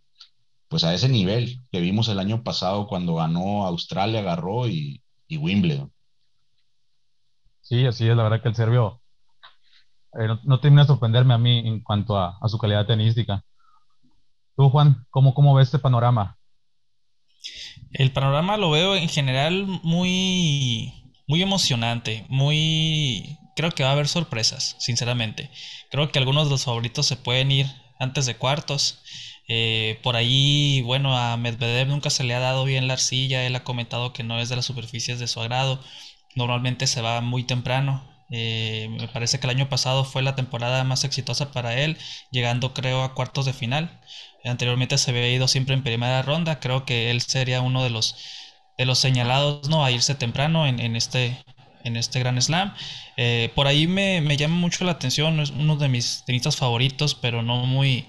pues 0.68 0.84
a 0.84 0.94
ese 0.94 1.10
nivel 1.10 1.60
que 1.72 1.82
vimos 1.82 2.10
el 2.10 2.20
año 2.20 2.44
pasado 2.44 2.86
cuando 2.86 3.16
ganó 3.16 3.66
Australia, 3.66 4.20
agarró 4.20 4.68
y, 4.68 5.02
Wimbledon. 5.32 5.92
Sí, 7.62 7.88
así 7.88 8.08
es, 8.08 8.16
la 8.16 8.22
verdad 8.22 8.44
que 8.44 8.50
el 8.50 8.56
serbio 8.56 9.02
eh, 10.14 10.28
no, 10.28 10.40
no, 10.44 10.60
termina 10.60 10.84
de 10.84 10.90
sorprenderme 10.90 11.34
a 11.34 11.40
mí 11.40 11.68
en 11.68 11.82
cuanto 11.82 12.20
a, 12.20 12.38
a, 12.40 12.48
su 12.48 12.60
calidad 12.60 12.86
tenística. 12.86 13.44
Tú, 14.56 14.70
Juan, 14.70 15.08
¿cómo, 15.10 15.34
cómo 15.34 15.56
ves 15.56 15.70
este 15.70 15.80
panorama? 15.80 16.38
El 17.94 18.12
panorama 18.12 18.58
lo 18.58 18.70
veo 18.70 18.96
en 18.96 19.10
general 19.10 19.66
muy, 19.84 20.94
muy 21.28 21.42
emocionante, 21.42 22.26
muy... 22.30 23.38
Creo 23.56 23.72
que 23.72 23.84
va 23.84 23.90
a 23.90 23.94
haber 23.94 24.08
sorpresas, 24.08 24.76
sinceramente. 24.80 25.52
Creo 25.90 26.12
que 26.12 26.20
algunos 26.20 26.46
de 26.46 26.52
los 26.52 26.64
favoritos 26.64 27.06
se 27.06 27.18
pueden 27.18 27.52
ir 27.52 27.68
antes 28.00 28.26
de 28.26 28.36
cuartos. 28.36 29.02
Eh, 29.48 30.00
por 30.04 30.16
ahí, 30.16 30.82
bueno, 30.84 31.18
a 31.18 31.36
Medvedev 31.38 31.88
nunca 31.90 32.10
se 32.10 32.24
le 32.24 32.34
ha 32.34 32.40
dado 32.40 32.64
bien 32.64 32.88
la 32.88 32.94
arcilla. 32.94 33.46
Él 33.46 33.56
ha 33.56 33.64
comentado 33.64 34.14
que 34.14 34.24
no 34.24 34.40
es 34.40 34.50
de 34.50 34.56
las 34.56 34.66
superficies 34.66 35.20
de 35.20 35.28
su 35.28 35.42
agrado. 35.42 35.84
Normalmente 36.36 36.88
se 36.88 37.02
va 37.02 37.20
muy 37.22 37.44
temprano. 37.44 38.10
Eh, 38.30 38.88
me 38.98 39.10
parece 39.10 39.40
que 39.40 39.48
el 39.48 39.52
año 39.52 39.68
pasado 39.68 40.06
fue 40.06 40.22
la 40.22 40.36
temporada 40.36 40.86
más 40.86 41.04
exitosa 41.04 41.52
para 41.52 41.78
él, 41.78 41.98
llegando 42.32 42.74
creo 42.74 43.04
a 43.04 43.14
cuartos 43.14 43.46
de 43.46 43.54
final. 43.54 44.00
Anteriormente 44.44 44.98
se 44.98 45.12
había 45.12 45.30
ido 45.30 45.48
siempre 45.48 45.76
en 45.76 45.84
primera 45.84 46.22
ronda. 46.22 46.60
Creo 46.60 46.86
que 46.86 47.12
él 47.12 47.22
sería 47.22 47.62
uno 47.62 47.84
de 47.84 47.90
los, 47.90 48.16
de 48.78 48.86
los 48.86 49.00
señalados 49.00 49.70
¿no? 49.70 49.86
a 49.86 49.92
irse 49.92 50.16
temprano 50.16 50.66
en, 50.68 50.96
este, 50.96 51.44
en 51.84 51.96
este 51.96 52.20
Gran 52.20 52.42
Slam. 52.42 52.74
Eh, 53.18 53.52
por 53.56 53.68
ahí 53.68 53.88
me, 53.88 54.22
llama 54.38 54.56
mucho 54.56 54.84
la 54.86 54.94
atención, 54.94 55.40
es 55.40 55.52
uno 55.52 55.76
de 55.76 55.90
mis 55.90 56.24
tenistas 56.26 56.56
favoritos, 56.56 57.16
pero 57.16 57.44
no 57.44 57.66
muy, 57.66 58.06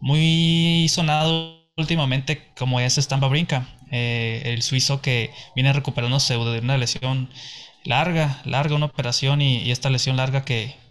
muy 0.00 0.88
sonado 0.88 1.62
últimamente 1.76 2.52
como 2.56 2.80
es 2.80 2.96
Stampa 2.96 3.28
Brinca, 3.28 3.66
eh, 3.90 4.42
el 4.46 4.62
suizo 4.62 5.00
que 5.00 5.30
viene 5.54 5.72
recuperándose 5.72 6.34
de 6.34 6.58
una 6.58 6.76
lesión 6.76 7.30
larga, 7.84 8.42
larga 8.44 8.74
una 8.74 8.86
operación 8.86 9.40
y 9.42 9.70
esta 9.70 9.90
lesión 9.90 10.16
larga 10.16 10.44
que, 10.44 10.81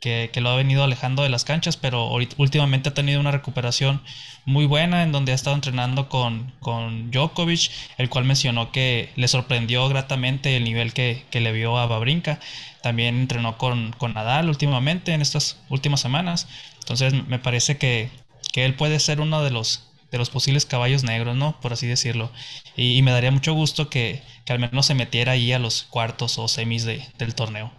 que, 0.00 0.30
que, 0.32 0.40
lo 0.40 0.50
ha 0.50 0.56
venido 0.56 0.84
alejando 0.84 1.22
de 1.22 1.28
las 1.28 1.44
canchas, 1.44 1.76
pero 1.76 2.10
últimamente 2.36 2.88
ha 2.88 2.94
tenido 2.94 3.20
una 3.20 3.30
recuperación 3.30 4.02
muy 4.44 4.64
buena 4.64 5.02
en 5.02 5.12
donde 5.12 5.32
ha 5.32 5.34
estado 5.34 5.56
entrenando 5.56 6.08
con, 6.08 6.52
con 6.60 7.10
Djokovic, 7.10 7.70
el 7.98 8.08
cual 8.08 8.24
mencionó 8.24 8.72
que 8.72 9.10
le 9.16 9.28
sorprendió 9.28 9.88
gratamente 9.88 10.56
el 10.56 10.64
nivel 10.64 10.92
que, 10.92 11.24
que 11.30 11.40
le 11.40 11.52
vio 11.52 11.78
a 11.78 11.86
Babrinka. 11.86 12.40
También 12.82 13.16
entrenó 13.18 13.58
con, 13.58 13.92
con, 13.98 14.14
Nadal 14.14 14.48
últimamente 14.48 15.12
en 15.12 15.20
estas 15.20 15.58
últimas 15.68 16.00
semanas. 16.00 16.48
Entonces 16.78 17.12
me 17.26 17.38
parece 17.38 17.76
que, 17.76 18.10
que 18.52 18.64
él 18.64 18.74
puede 18.74 19.00
ser 19.00 19.20
uno 19.20 19.42
de 19.42 19.50
los 19.50 19.84
de 20.10 20.18
los 20.18 20.30
posibles 20.30 20.64
caballos 20.64 21.04
negros, 21.04 21.36
¿no? 21.36 21.60
Por 21.60 21.72
así 21.74 21.86
decirlo. 21.86 22.30
Y, 22.76 22.96
y 22.96 23.02
me 23.02 23.10
daría 23.10 23.30
mucho 23.30 23.52
gusto 23.52 23.90
que, 23.90 24.22
que, 24.46 24.52
al 24.54 24.58
menos 24.58 24.86
se 24.86 24.94
metiera 24.94 25.32
ahí 25.32 25.52
a 25.52 25.58
los 25.58 25.82
cuartos 25.82 26.38
o 26.38 26.48
semis 26.48 26.84
de, 26.84 27.06
del 27.18 27.34
torneo. 27.34 27.70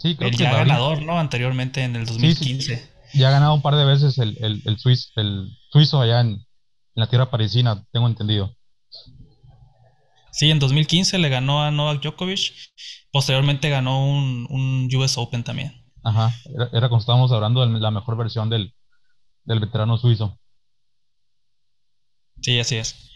Sí, 0.00 0.16
creo 0.16 0.30
el 0.30 0.36
que 0.36 0.44
ya 0.44 0.56
ganador, 0.56 1.02
¿no? 1.02 1.18
Anteriormente 1.18 1.84
en 1.84 1.94
el 1.94 2.06
2015. 2.06 2.90
Ya 3.12 3.28
ha 3.28 3.32
ganado 3.32 3.52
un 3.52 3.60
par 3.60 3.76
de 3.76 3.84
veces 3.84 4.16
el, 4.16 4.38
el, 4.40 4.62
el, 4.64 4.78
suizo, 4.78 5.10
el 5.16 5.50
suizo 5.70 6.00
allá 6.00 6.20
en, 6.20 6.28
en, 6.28 6.46
la 6.94 7.06
tierra 7.06 7.30
parisina, 7.30 7.84
tengo 7.92 8.06
entendido. 8.06 8.56
Sí, 10.32 10.50
en 10.50 10.58
2015 10.58 11.18
le 11.18 11.28
ganó 11.28 11.62
a 11.62 11.70
Novak 11.70 12.00
Djokovic. 12.00 12.54
Posteriormente 13.12 13.68
ganó 13.68 14.08
un, 14.08 14.46
un 14.48 14.88
US 14.96 15.18
Open 15.18 15.44
también. 15.44 15.84
Ajá, 16.02 16.34
era, 16.54 16.70
era 16.72 16.88
cuando 16.88 17.00
estábamos 17.00 17.30
hablando 17.32 17.66
de 17.66 17.78
la 17.78 17.90
mejor 17.90 18.16
versión 18.16 18.48
del, 18.48 18.72
del 19.44 19.60
veterano 19.60 19.98
suizo. 19.98 20.40
Sí, 22.40 22.58
así 22.58 22.76
es. 22.76 23.10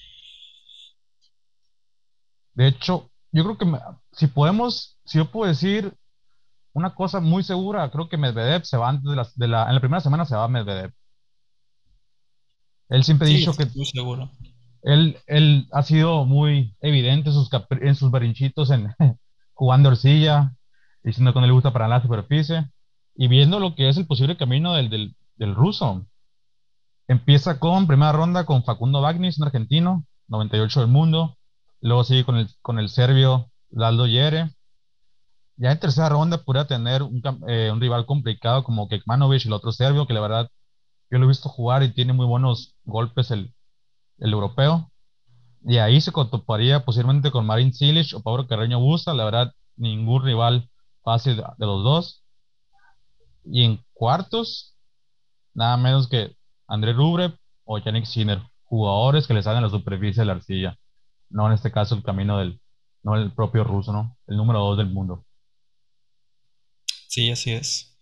De 2.53 2.69
hecho, 2.69 3.11
yo 3.33 3.43
creo 3.43 3.57
que 3.57 3.65
me, 3.65 3.79
si 4.13 4.27
podemos, 4.27 4.99
si 5.07 5.17
yo 5.17 5.31
puedo 5.31 5.49
decir 5.49 5.95
una 6.75 6.95
cosa 6.95 7.21
muy 7.21 7.43
segura, 7.43 7.91
creo 7.91 8.09
que 8.09 8.17
Medvedev 8.19 8.65
se 8.65 8.77
va 8.77 8.89
antes 8.91 9.11
de 9.11 9.17
la, 9.17 9.29
de 9.37 9.49
la 9.49 9.69
en 9.69 9.75
la 9.75 9.81
primera 9.81 10.01
semana 10.01 10.25
se 10.27 10.37
va 10.37 10.49
Medvedev. 10.49 10.93
Él 12.89 13.05
siempre 13.05 13.29
ha 13.29 13.31
Sí, 13.31 13.37
dicho 13.37 13.55
que 13.57 13.67
muy 13.75 13.85
seguro. 13.87 14.31
él, 14.83 15.19
él 15.27 15.69
ha 15.73 15.83
sido 15.83 16.25
muy 16.25 16.77
evidente 16.81 17.31
en 17.31 17.35
sus, 17.35 17.51
capri- 17.51 17.87
en 17.87 17.95
sus 17.95 18.11
berrinchitos 18.11 18.71
en 18.71 18.95
jugando 19.55 19.89
arcilla, 19.91 20.55
diciendo 21.03 21.33
que 21.33 21.41
no 21.41 21.47
le 21.47 21.53
gusta 21.53 21.73
para 21.73 21.89
la 21.89 22.03
superficie, 22.03 22.71
y 23.15 23.29
viendo 23.29 23.61
lo 23.61 23.75
que 23.75 23.89
es 23.89 23.97
el 23.97 24.07
posible 24.07 24.37
camino 24.37 24.75
del, 24.75 24.91
del, 24.91 25.17
del 25.37 25.55
ruso. 25.55 26.07
Empieza 27.09 27.59
con 27.61 27.87
primera 27.87 28.13
ronda 28.13 28.45
con 28.47 28.65
Facundo 28.65 29.01
Bagnis, 29.01 29.39
un 29.39 29.45
argentino, 29.47 30.05
98 30.29 30.81
del 30.81 30.89
mundo. 30.91 31.37
Luego 31.81 32.05
sigue 32.05 32.25
con 32.25 32.37
el, 32.37 32.49
con 32.63 32.79
el 32.79 32.89
serbio 32.91 33.51
Laldo 33.71 34.07
Yere. 34.07 34.51
Ya 35.57 35.71
en 35.71 35.79
tercera 35.79 36.09
ronda 36.09 36.39
podría 36.39 36.67
tener 36.67 37.03
eh, 37.49 37.71
un 37.73 37.81
rival 37.81 38.07
complicado 38.07 38.65
como 38.65 38.89
Kekmanovic, 38.89 39.47
el 39.47 39.53
otro 39.53 39.73
serbio, 39.73 40.07
que 40.07 40.15
la 40.15 40.21
verdad 40.21 40.51
yo 41.11 41.19
lo 41.19 41.27
he 41.27 41.29
visto 41.29 41.49
jugar 41.49 41.83
y 41.83 41.93
tiene 41.93 42.13
muy 42.13 42.27
buenos 42.27 42.77
golpes 42.85 43.31
el, 43.31 43.55
europeo. 44.19 44.91
Y 45.65 45.79
ahí 45.79 46.01
se 46.01 46.13
toparía 46.13 46.85
posiblemente 46.85 47.31
con 47.31 47.47
Marin 47.47 47.73
Cilic 47.73 48.15
o 48.15 48.23
Pablo 48.23 48.47
Carreño 48.47 48.81
Busta. 48.81 49.15
La 49.15 49.25
verdad, 49.25 49.53
ningún 49.77 50.23
rival 50.25 50.69
fácil 51.03 51.37
de, 51.37 51.67
los 51.67 51.85
dos. 51.85 52.25
Y 53.45 53.65
en 53.65 53.85
cuartos, 53.93 54.77
nada 55.55 55.77
menos 55.77 56.09
que 56.09 56.37
André 56.67 56.93
Rublev 56.93 57.37
o 57.65 57.79
Yannick 57.79 58.07
Sinner, 58.07 58.43
jugadores 58.65 59.27
que 59.27 59.35
le 59.35 59.43
salen 59.43 59.59
a 59.59 59.67
la 59.67 59.71
superficie 59.71 60.23
de 60.23 60.27
la 60.27 60.33
arcilla. 60.35 60.77
No 61.31 61.47
en 61.47 61.53
este 61.53 61.73
caso 61.73 61.95
el 61.95 62.03
camino 62.03 62.39
del, 62.39 62.61
no 63.03 63.17
el 63.17 63.33
propio 63.33 63.65
ruso, 63.65 63.93
¿no? 63.93 64.17
El 64.27 64.37
número 64.37 64.61
dos 64.61 64.79
del 64.79 64.91
mundo. 64.91 65.25
Sí, 67.15 67.31
así 67.31 67.53
es. 67.53 67.97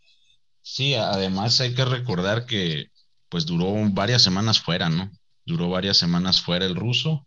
Sí, 0.63 0.95
además 0.95 1.61
hay 1.61 1.75
que 1.75 1.85
recordar 1.85 2.47
que 2.47 2.87
pues 3.29 3.45
duró 3.45 3.75
varias 3.91 4.23
semanas 4.23 4.59
fuera, 4.61 4.89
¿no? 4.89 5.11
Duró 5.45 5.69
varias 5.69 5.99
semanas 5.99 6.41
fuera 6.41 6.65
el 6.65 6.77
ruso 6.77 7.27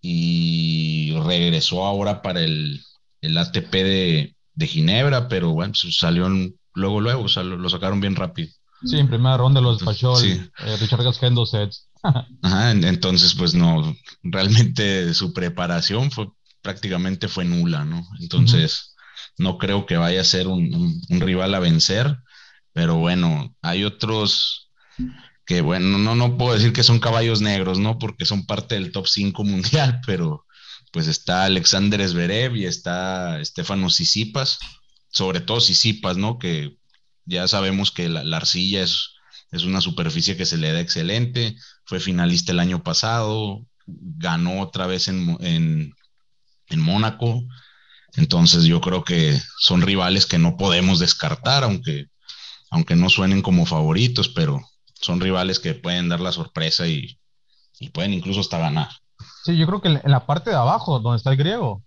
y 0.00 1.12
regresó 1.24 1.84
ahora 1.84 2.22
para 2.22 2.40
el, 2.42 2.80
el 3.20 3.36
ATP 3.36 3.72
de, 3.72 4.36
de 4.54 4.66
Ginebra, 4.68 5.26
pero 5.28 5.50
bueno, 5.50 5.72
pues 5.80 5.96
salió 5.96 6.26
en- 6.26 6.54
luego, 6.74 7.00
luego, 7.00 7.24
o 7.24 7.28
sea, 7.28 7.42
lo, 7.42 7.56
lo 7.56 7.68
sacaron 7.68 8.00
bien 8.00 8.14
rápido. 8.14 8.52
Sí, 8.84 8.96
en 8.98 9.08
primera 9.08 9.36
ronda 9.36 9.60
lo 9.60 9.72
despachó 9.74 10.20
el, 10.20 10.24
Sí. 10.36 10.50
eh, 10.66 10.76
Richard 10.80 11.02
Gasquet 11.02 11.30
en 11.30 11.34
dos 11.34 11.50
sets. 11.50 11.88
Ajá, 12.42 12.70
en- 12.70 12.84
entonces 12.84 13.34
pues 13.34 13.54
no, 13.54 13.96
realmente 14.22 15.12
su 15.14 15.32
preparación 15.32 16.12
fue 16.12 16.28
prácticamente 16.62 17.26
fue 17.26 17.44
nula, 17.44 17.84
¿no? 17.84 18.06
Entonces 18.20 18.94
no 19.38 19.58
creo 19.58 19.86
que 19.86 19.96
vaya 19.96 20.20
a 20.20 20.24
ser 20.24 20.48
un, 20.48 21.00
rival 21.08 21.54
a 21.54 21.60
vencer, 21.60 22.18
pero 22.72 22.96
bueno, 22.96 23.54
hay 23.62 23.84
otros 23.84 24.70
que 25.46 25.62
bueno, 25.62 25.98
no, 25.98 26.14
no 26.14 26.36
puedo 26.36 26.54
decir 26.54 26.72
que 26.72 26.82
son 26.82 27.00
caballos 27.00 27.40
negros, 27.40 27.78
¿no? 27.78 27.98
Porque 27.98 28.26
son 28.26 28.44
parte 28.44 28.74
del 28.74 28.92
top 28.92 29.06
5 29.06 29.44
mundial, 29.44 30.00
pero 30.06 30.44
pues 30.92 31.06
está 31.06 31.44
Alexander 31.44 32.06
Zverev 32.06 32.56
y 32.56 32.66
está 32.66 33.42
Stefanos 33.44 33.94
Tsitsipas, 33.94 34.58
sobre 35.10 35.40
todo 35.40 35.60
Sisipas, 35.60 36.16
¿no? 36.16 36.38
Que 36.38 36.76
ya 37.24 37.46
sabemos 37.48 37.90
que 37.90 38.08
la, 38.08 38.36
arcilla 38.36 38.82
es, 38.82 39.14
es 39.52 39.64
una 39.64 39.80
superficie 39.80 40.36
que 40.36 40.46
se 40.46 40.58
le 40.58 40.72
da 40.72 40.80
excelente, 40.80 41.56
fue 41.84 42.00
finalista 42.00 42.52
el 42.52 42.60
año 42.60 42.82
pasado, 42.82 43.66
ganó 43.86 44.60
otra 44.60 44.86
vez 44.86 45.08
en, 45.08 45.36
en, 45.40 45.94
en 46.68 46.80
Mónaco, 46.80 47.44
entonces 48.16 48.64
yo 48.64 48.80
creo 48.80 49.04
que 49.04 49.38
son 49.58 49.82
rivales 49.82 50.26
que 50.26 50.38
no 50.38 50.56
podemos 50.56 50.98
descartar, 50.98 51.64
aunque, 51.64 52.06
aunque 52.70 52.96
no 52.96 53.08
suenen 53.10 53.42
como 53.42 53.66
favoritos, 53.66 54.28
pero 54.28 54.60
son 54.94 55.20
rivales 55.20 55.60
que 55.60 55.74
pueden 55.74 56.08
dar 56.08 56.20
la 56.20 56.32
sorpresa 56.32 56.86
y, 56.86 57.18
y 57.78 57.90
pueden 57.90 58.14
incluso 58.14 58.40
hasta 58.40 58.58
ganar. 58.58 58.88
Sí, 59.44 59.56
yo 59.56 59.66
creo 59.66 59.80
que 59.80 59.88
en 59.88 60.10
la 60.10 60.26
parte 60.26 60.50
de 60.50 60.56
abajo, 60.56 61.00
donde 61.00 61.18
está 61.18 61.30
el 61.30 61.36
griego, 61.36 61.82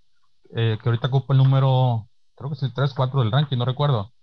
eh, 0.55 0.77
que 0.81 0.89
ahorita 0.89 1.07
ocupa 1.07 1.33
el 1.33 1.37
número, 1.37 2.09
creo 2.35 2.49
que 2.49 2.55
es 2.55 2.63
el 2.63 2.73
3-4 2.73 3.19
del 3.19 3.31
ranking, 3.31 3.57
no 3.57 3.65
recuerdo. 3.65 4.13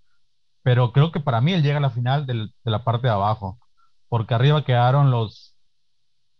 Pero 0.62 0.92
creo 0.92 1.12
que 1.12 1.20
para 1.20 1.40
mí 1.40 1.52
él 1.52 1.62
llega 1.62 1.78
a 1.78 1.80
la 1.80 1.90
final 1.90 2.26
de 2.26 2.50
la 2.64 2.84
parte 2.84 3.06
de 3.06 3.12
abajo, 3.12 3.58
porque 4.08 4.34
arriba 4.34 4.64
quedaron 4.64 5.10
los, 5.10 5.54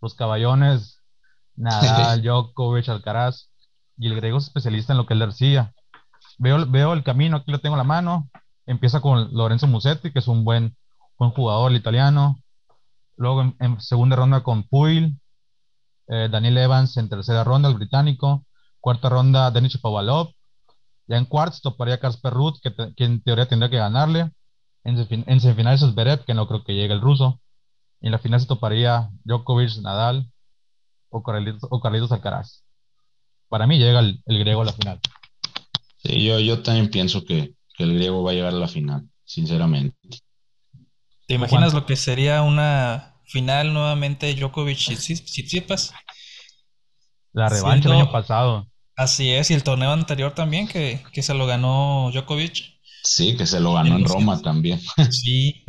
los 0.00 0.14
caballones, 0.14 1.02
Nadal, 1.56 2.22
Djokovic, 2.22 2.88
Alcaraz, 2.88 3.47
y 3.98 4.06
el 4.06 4.16
griego 4.16 4.38
es 4.38 4.44
especialista 4.44 4.92
en 4.92 4.98
lo 4.98 5.06
que 5.06 5.14
es 5.14 5.20
la. 5.20 5.74
Veo, 6.38 6.66
veo 6.66 6.92
el 6.92 7.02
camino, 7.02 7.38
aquí 7.38 7.50
lo 7.50 7.60
tengo 7.60 7.74
en 7.74 7.78
la 7.78 7.84
mano. 7.84 8.30
Empieza 8.64 9.00
con 9.00 9.34
Lorenzo 9.34 9.66
Musetti, 9.66 10.12
que 10.12 10.20
es 10.20 10.28
un 10.28 10.44
buen, 10.44 10.76
buen 11.18 11.32
jugador, 11.32 11.70
el 11.70 11.76
italiano. 11.76 12.38
Luego 13.16 13.54
en, 13.58 13.80
segunda 13.80 14.14
ronda 14.14 14.42
con 14.42 14.62
Puil, 14.62 15.18
eh, 16.06 16.28
Daniel 16.30 16.58
Evans 16.58 16.96
en 16.96 17.08
tercera 17.08 17.44
ronda, 17.44 17.68
el 17.68 17.74
británico. 17.74 18.44
Cuarta 18.80 19.08
ronda, 19.08 19.50
Denis 19.50 19.72
Shapovalov. 19.72 20.32
Ya 21.08 21.16
en 21.16 21.24
cuartos 21.24 21.62
toparía 21.62 21.98
Kasper 21.98 22.32
Ruth, 22.32 22.58
que, 22.62 23.04
en 23.04 23.22
teoría 23.22 23.48
tendría 23.48 23.70
que 23.70 23.78
ganarle. 23.78 24.30
En, 24.84 24.96
semifinales 25.40 25.82
es 25.82 25.94
Berev, 25.94 26.24
que 26.24 26.34
no 26.34 26.46
creo 26.46 26.62
que 26.62 26.74
llegue 26.74 26.94
el 26.94 27.00
ruso. 27.00 27.40
Y 28.00 28.06
en 28.06 28.12
la 28.12 28.18
final 28.18 28.40
se 28.40 28.46
toparía 28.46 29.10
Djokovic, 29.24 29.78
Nadal 29.82 30.30
o 31.10 31.22
Carlitos, 31.22 32.12
Alcaraz. 32.12 32.62
Para 33.48 33.66
mí 33.66 33.78
llega 33.78 34.00
el, 34.00 34.22
griego 34.26 34.62
a 34.62 34.66
la 34.66 34.72
final. 34.72 35.00
Sí, 36.02 36.24
yo, 36.24 36.38
yo 36.38 36.62
también 36.62 36.90
pienso 36.90 37.24
que, 37.24 37.54
el 37.78 37.94
griego 37.94 38.24
va 38.24 38.32
a 38.32 38.34
llegar 38.34 38.52
a 38.52 38.56
la 38.56 38.66
final, 38.66 39.08
sinceramente. 39.24 39.96
¿Te 41.26 41.34
imaginas 41.34 41.74
lo 41.74 41.86
que 41.86 41.94
sería 41.94 42.42
una 42.42 43.14
final 43.24 43.72
nuevamente 43.72 44.34
Djokovic 44.34 44.90
y 44.90 44.96
Tsitsipas? 44.96 45.92
La 47.32 47.48
revancha 47.48 47.88
del 47.88 47.98
año 47.98 48.10
pasado. 48.10 48.66
Así 48.96 49.30
es, 49.30 49.52
y 49.52 49.54
el 49.54 49.62
torneo 49.62 49.92
anterior 49.92 50.34
también, 50.34 50.66
que, 50.66 51.00
se 51.22 51.34
lo 51.34 51.46
ganó 51.46 52.10
Djokovic. 52.12 52.80
Sí, 53.04 53.36
que 53.36 53.46
se 53.46 53.60
lo 53.60 53.74
ganó 53.74 53.96
en, 53.96 54.04
Roma 54.04 54.42
también. 54.42 54.80
Sí. 55.10 55.64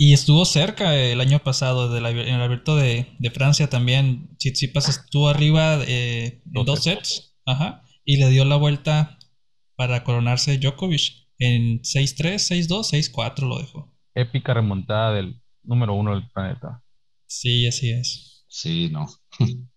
Y 0.00 0.12
estuvo 0.12 0.44
cerca 0.44 0.94
el 0.94 1.20
año 1.20 1.40
pasado, 1.40 1.94
en 1.96 2.06
el 2.06 2.40
abierto 2.40 2.76
de, 2.76 3.16
Francia 3.34 3.68
también. 3.68 4.28
Tsitsipas 4.36 4.88
estuvo 4.88 5.28
arriba 5.28 5.80
eh, 5.88 6.40
en 6.46 6.64
dos 6.64 6.84
sets. 6.84 7.36
Ajá. 7.44 7.82
Y 8.04 8.18
le 8.18 8.30
dio 8.30 8.44
la 8.44 8.54
vuelta 8.54 9.18
para 9.74 10.04
coronarse 10.04 10.58
Djokovic. 10.58 11.26
En 11.40 11.82
6-3, 11.82 12.68
6-2, 12.68 13.12
6-4 13.12 13.48
lo 13.48 13.58
dejó. 13.58 13.92
Épica 14.14 14.54
remontada 14.54 15.14
del 15.14 15.42
número 15.64 15.94
uno 15.94 16.14
del 16.14 16.28
planeta. 16.30 16.84
Sí, 17.26 17.66
así 17.66 17.90
es. 17.90 18.44
Sí, 18.48 18.90
no. 18.90 19.06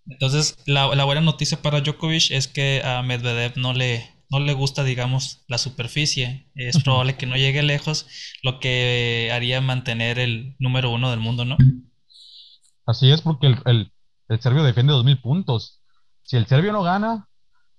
Entonces, 0.06 0.56
la, 0.68 1.04
buena 1.04 1.22
noticia 1.22 1.63
para 1.63 1.82
Djokovic 1.82 2.30
es 2.30 2.48
que 2.48 2.84
a 2.86 3.01
Medvedev 3.01 3.58
no 3.58 3.74
le, 3.74 4.08
no 4.32 4.40
le 4.40 4.54
gusta, 4.54 4.84
digamos, 4.84 5.44
la 5.48 5.58
superficie. 5.58 6.50
Es 6.56 6.82
probable 6.82 7.18
que 7.18 7.26
no 7.26 7.36
llegue 7.36 7.62
lejos, 7.64 8.08
lo 8.44 8.60
que 8.60 9.30
haría 9.34 9.60
mantener 9.60 10.20
el 10.20 10.56
número 10.58 10.89
uno 10.89 11.12
del 11.12 11.20
mundo, 11.20 11.44
¿no? 11.44 11.58
Así 12.86 13.12
es, 13.12 13.22
porque 13.22 13.54
el, 13.65 13.91
serbio 14.39 14.63
defiende 14.63 14.94
2.000 14.94 15.22
puntos. 15.22 15.84
Si 16.24 16.38
el 16.38 16.48
serbio 16.48 16.72
no 16.72 16.82
gana, 16.82 17.28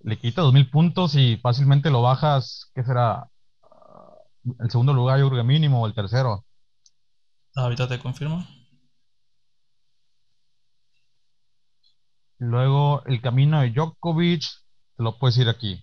le 0.00 0.18
quita 0.18 0.42
2.000 0.42 0.70
puntos 0.70 1.14
y 1.14 1.38
fácilmente 1.38 1.90
lo 1.90 2.02
bajas, 2.02 2.70
¿qué 2.74 2.84
será? 2.84 3.30
El 4.60 4.70
segundo 4.70 4.92
lugar, 4.92 5.20
yo 5.20 5.30
creo 5.30 5.42
que 5.42 5.48
mínimo, 5.48 5.80
o 5.80 5.86
el 5.86 5.94
tercero. 5.94 6.44
Ahorita 7.54 7.88
te 7.88 7.98
confirmo. 7.98 8.46
Luego 12.38 13.04
el 13.06 13.22
camino 13.22 13.62
de 13.62 13.70
Djokovic, 13.70 14.42
te 14.96 15.02
lo 15.02 15.18
puedes 15.18 15.38
ir 15.38 15.48
aquí. 15.48 15.82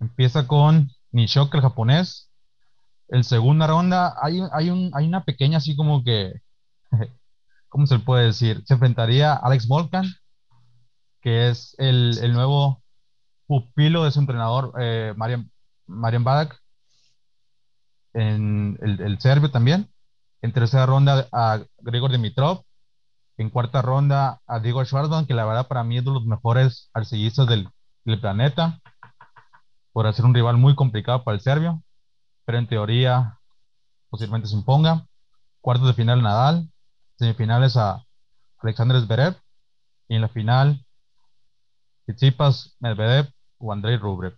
Empieza 0.00 0.46
con 0.46 0.90
Nishoka, 1.12 1.58
el 1.58 1.62
japonés. 1.62 2.30
El 3.08 3.24
segunda 3.24 3.66
ronda, 3.66 4.14
hay, 4.20 4.40
hay, 4.52 4.70
un, 4.70 4.90
hay 4.94 5.06
una 5.06 5.24
pequeña 5.24 5.58
así 5.58 5.76
como 5.76 6.02
que, 6.02 6.32
¿cómo 7.68 7.86
se 7.86 7.98
puede 8.00 8.26
decir? 8.26 8.62
Se 8.66 8.74
enfrentaría 8.74 9.32
a 9.32 9.36
Alex 9.36 9.68
Volkan, 9.68 10.06
que 11.20 11.48
es 11.48 11.74
el, 11.78 12.32
nuevo 12.32 12.82
pupilo 13.46 14.04
de 14.04 14.10
su 14.10 14.20
entrenador, 14.20 14.72
eh, 14.80 15.14
Marian, 15.16 15.50
Marian 15.86 16.24
Badak, 16.24 16.60
en 18.12 18.78
el, 18.82 19.00
el, 19.00 19.20
serbio 19.20 19.50
también. 19.50 19.90
En 20.42 20.52
tercera 20.52 20.86
ronda 20.86 21.28
a 21.32 21.60
Grigor 21.78 22.10
Dimitrov, 22.10 22.66
en 23.36 23.50
cuarta 23.50 23.82
ronda 23.82 24.40
a 24.46 24.60
Diego 24.60 24.84
Schwartzman, 24.84 25.26
que 25.26 25.34
la 25.34 25.44
verdad 25.44 25.68
para 25.68 25.84
mí 25.84 25.98
es 25.98 26.04
de 26.04 26.10
los 26.10 26.24
mejores 26.24 26.90
arcillistas 26.94 27.46
del, 27.46 27.68
planeta, 28.20 28.80
por 29.96 30.12
ser 30.12 30.26
un 30.26 30.34
rival 30.34 30.58
muy 30.58 30.74
complicado 30.74 31.24
para 31.24 31.36
el 31.36 31.40
serbio, 31.40 31.82
pero 32.44 32.58
en 32.58 32.66
teoría 32.66 33.40
posiblemente 34.10 34.46
se 34.46 34.54
imponga. 34.54 35.06
Cuartos 35.62 35.86
de 35.86 35.94
final 35.94 36.22
Nadal, 36.22 36.68
semifinales 37.18 37.78
a 37.78 38.04
Alexander 38.58 39.00
Zverev 39.00 39.40
y 40.06 40.16
en 40.16 40.20
la 40.20 40.28
final 40.28 40.84
Tsitsipas, 42.04 42.76
Medvedev 42.78 43.32
o 43.56 43.72
Andrei 43.72 43.96
Rublev. 43.96 44.36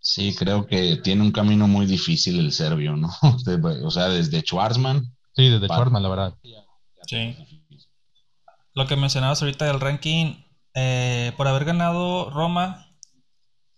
Sí, 0.00 0.34
creo 0.34 0.66
que 0.66 0.96
tiene 0.96 1.22
un 1.22 1.30
camino 1.30 1.68
muy 1.68 1.86
difícil 1.86 2.40
el 2.40 2.50
serbio, 2.50 2.96
¿no? 2.96 3.08
O 3.84 3.90
sea, 3.92 4.08
desde 4.08 4.40
Schwarzman. 4.40 5.14
Sí, 5.36 5.48
desde 5.48 5.68
Schwarzman, 5.68 6.02
la 6.02 6.08
verdad. 6.08 6.38
Sí. 7.06 7.36
Lo 8.74 8.88
que 8.88 8.96
mencionabas 8.96 9.40
ahorita 9.42 9.66
del 9.66 9.78
ranking, 9.78 10.42
eh, 10.74 11.32
por 11.36 11.46
haber 11.46 11.64
ganado 11.64 12.30
Roma 12.30 12.91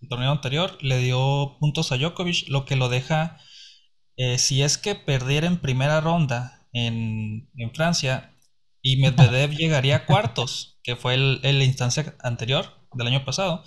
torneo 0.07 0.31
anterior, 0.31 0.77
le 0.81 0.99
dio 0.99 1.57
puntos 1.59 1.91
a 1.91 1.97
Djokovic, 1.97 2.47
lo 2.49 2.65
que 2.65 2.75
lo 2.75 2.89
deja, 2.89 3.37
eh, 4.17 4.37
si 4.37 4.63
es 4.63 4.77
que 4.77 4.95
perdiera 4.95 5.47
en 5.47 5.57
primera 5.57 6.01
ronda 6.01 6.67
en, 6.73 7.49
Francia 7.73 8.33
y 8.81 8.97
Medvedev 8.97 9.51
llegaría 9.57 9.97
a 9.97 10.05
cuartos, 10.05 10.79
que 10.83 10.95
fue 10.95 11.15
el, 11.15 11.41
la 11.41 11.63
instancia 11.63 12.15
anterior 12.21 12.87
del 12.93 13.07
año 13.07 13.25
pasado, 13.25 13.63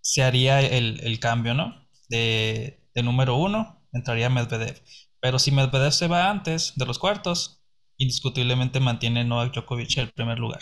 se 0.00 0.22
haría 0.22 0.60
el, 0.60 1.18
cambio, 1.20 1.54
¿no? 1.54 1.86
De, 2.08 2.86
de 2.94 3.02
número 3.02 3.36
uno, 3.36 3.82
entraría 3.92 4.30
Medvedev. 4.30 4.82
Pero 5.20 5.38
si 5.38 5.50
Medvedev 5.50 5.92
se 5.92 6.08
va 6.08 6.30
antes 6.30 6.74
de 6.76 6.86
los 6.86 6.98
cuartos, 6.98 7.62
indiscutiblemente 7.96 8.80
mantiene 8.80 9.24
Novak 9.24 9.54
Djokovic 9.54 9.96
el 9.98 10.12
primer 10.12 10.38
lugar. 10.38 10.60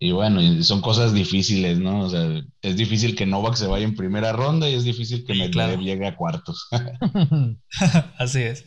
Y 0.00 0.12
bueno, 0.12 0.40
son 0.62 0.80
cosas 0.80 1.12
difíciles, 1.12 1.78
¿no? 1.78 2.02
O 2.02 2.08
sea, 2.08 2.40
es 2.62 2.76
difícil 2.76 3.16
que 3.16 3.26
Novak 3.26 3.56
se 3.56 3.66
vaya 3.66 3.84
en 3.84 3.96
primera 3.96 4.32
ronda 4.32 4.68
y 4.68 4.74
es 4.74 4.84
difícil 4.84 5.24
que 5.24 5.34
Medvedev 5.34 5.80
llegue 5.80 6.06
a 6.06 6.16
cuartos. 6.16 6.68
Así 8.18 8.42
es. 8.42 8.64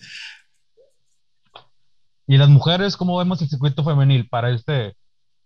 Y 2.28 2.38
las 2.38 2.50
mujeres, 2.50 2.98
¿cómo 2.98 3.18
vemos 3.18 3.42
el 3.42 3.50
circuito 3.50 3.84
femenil 3.84 4.28
para 4.28 4.52
este? 4.52 4.96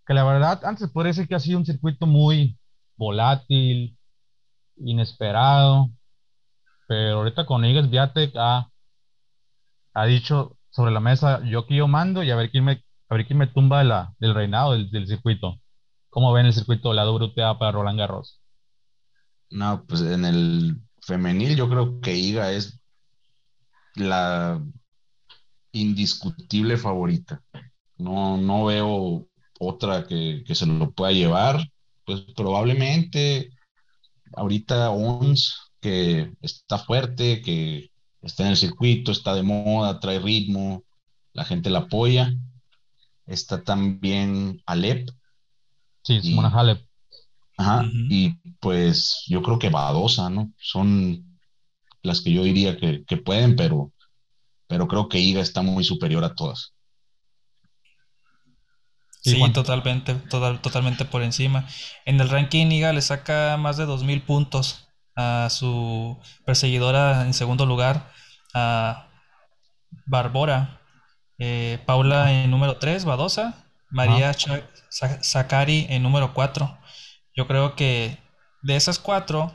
Que 0.08 0.14
la 0.14 0.24
verdad, 0.24 0.66
antes 0.66 0.90
podría 0.90 1.12
decir 1.12 1.28
que 1.28 1.36
ha 1.36 1.40
sido 1.40 1.60
un 1.60 1.66
circuito 1.66 2.08
muy 2.08 2.58
volátil, 2.96 3.98
inesperado, 4.78 5.90
pero 6.88 7.20
ahorita 7.20 7.46
con 7.46 7.66
Igas 7.66 7.90
Viatek 7.90 8.34
ha, 8.38 8.70
ha 9.94 10.06
dicho 10.06 10.58
sobre 10.70 10.92
la 10.92 11.00
mesa, 11.00 11.42
yo 11.46 11.60
aquí 11.60 11.78
yo 11.78 11.88
mando 11.88 12.24
y 12.24 12.32
a 12.32 12.36
ver 12.36 12.52
quién 12.52 12.66
me, 12.66 12.84
a 13.10 13.16
ver 13.16 13.26
quién 13.26 13.40
me 13.40 13.48
tumba 13.48 13.80
de 13.80 13.86
la, 13.86 14.14
del 14.20 14.36
reinado 14.36 14.74
del, 14.74 15.08
circuito. 15.08 15.60
¿Cómo 16.16 16.32
ven 16.32 16.46
el 16.46 16.54
circuito 16.54 16.92
de 16.92 16.96
la 16.96 17.12
WTA 17.12 17.60
para 17.60 17.74
Roland 17.74 18.00
Garros? 18.00 18.40
No, 19.50 19.84
pues 19.86 20.00
en 20.00 20.24
el 20.24 20.78
femenil 21.02 21.58
yo 21.58 21.68
creo 21.68 22.00
que 22.00 22.16
Iga 22.16 22.54
es 22.54 22.80
la 23.96 24.64
indiscutible 25.74 26.78
favorita. 26.78 27.44
No, 27.98 28.38
no 28.38 28.64
veo 28.64 29.28
otra 29.60 30.08
que, 30.08 30.46
que 30.48 30.56
se 30.56 30.66
lo 30.66 30.90
pueda 30.92 31.12
llevar. 31.12 31.70
Pues 32.06 32.22
probablemente 32.34 33.50
ahorita 34.38 34.92
ONS, 34.92 35.74
que 35.82 36.32
está 36.42 36.78
fuerte, 36.78 37.42
que 37.42 37.92
está 38.22 38.44
en 38.44 38.52
el 38.52 38.58
circuito, 38.58 39.12
está 39.12 39.36
de 39.36 39.44
moda, 39.44 40.00
trae 40.00 40.20
ritmo, 40.20 40.86
la 41.34 41.44
gente 41.44 41.70
la 41.70 41.80
apoya. 41.80 42.32
Está 43.26 43.62
también 43.64 44.62
Alep. 44.66 45.10
Sí, 46.06 46.22
Simona 46.22 46.50
Halep. 46.50 46.86
Ajá, 47.58 47.86
y 48.10 48.32
pues 48.60 49.24
yo 49.28 49.42
creo 49.42 49.58
que 49.58 49.70
Badosa, 49.70 50.30
¿no? 50.30 50.52
Son 50.58 51.40
las 52.04 52.22
que 52.22 52.32
yo 52.32 52.44
diría 52.44 52.78
que, 52.78 53.18
pueden, 53.18 53.56
pero, 53.56 53.92
pero 54.68 54.88
creo 54.88 55.10
que 55.10 55.20
Iga 55.20 55.42
está 55.42 55.62
muy 55.62 55.84
superior 55.84 56.24
a 56.24 56.36
todas. 56.36 56.74
Sí, 59.22 59.42
totalmente, 59.52 60.14
total, 60.14 60.62
totalmente 60.62 61.06
por 61.06 61.24
encima. 61.24 61.68
En 62.06 62.20
el 62.20 62.30
ranking 62.30 62.68
Iga 62.68 62.94
le 62.94 63.02
saca 63.02 63.58
más 63.58 63.78
de 63.78 63.88
2.000 63.88 64.24
puntos 64.24 64.88
a 65.16 65.48
su 65.50 66.20
perseguidora 66.46 67.26
en 67.26 67.34
segundo 67.34 67.66
lugar, 67.66 68.12
a 68.54 69.08
Barbora. 70.06 70.82
Eh, 71.40 71.80
Paula 71.86 72.32
en 72.32 72.52
número 72.52 72.78
3, 72.78 73.06
Badosa. 73.06 73.66
María 73.90 74.34
Sakari 75.22 75.88
en 75.90 76.04
número 76.04 76.34
4. 76.34 76.78
Yo 77.36 77.48
creo 77.48 77.76
que 77.76 78.18
de 78.62 78.76
esas 78.76 78.98
cuatro, 78.98 79.54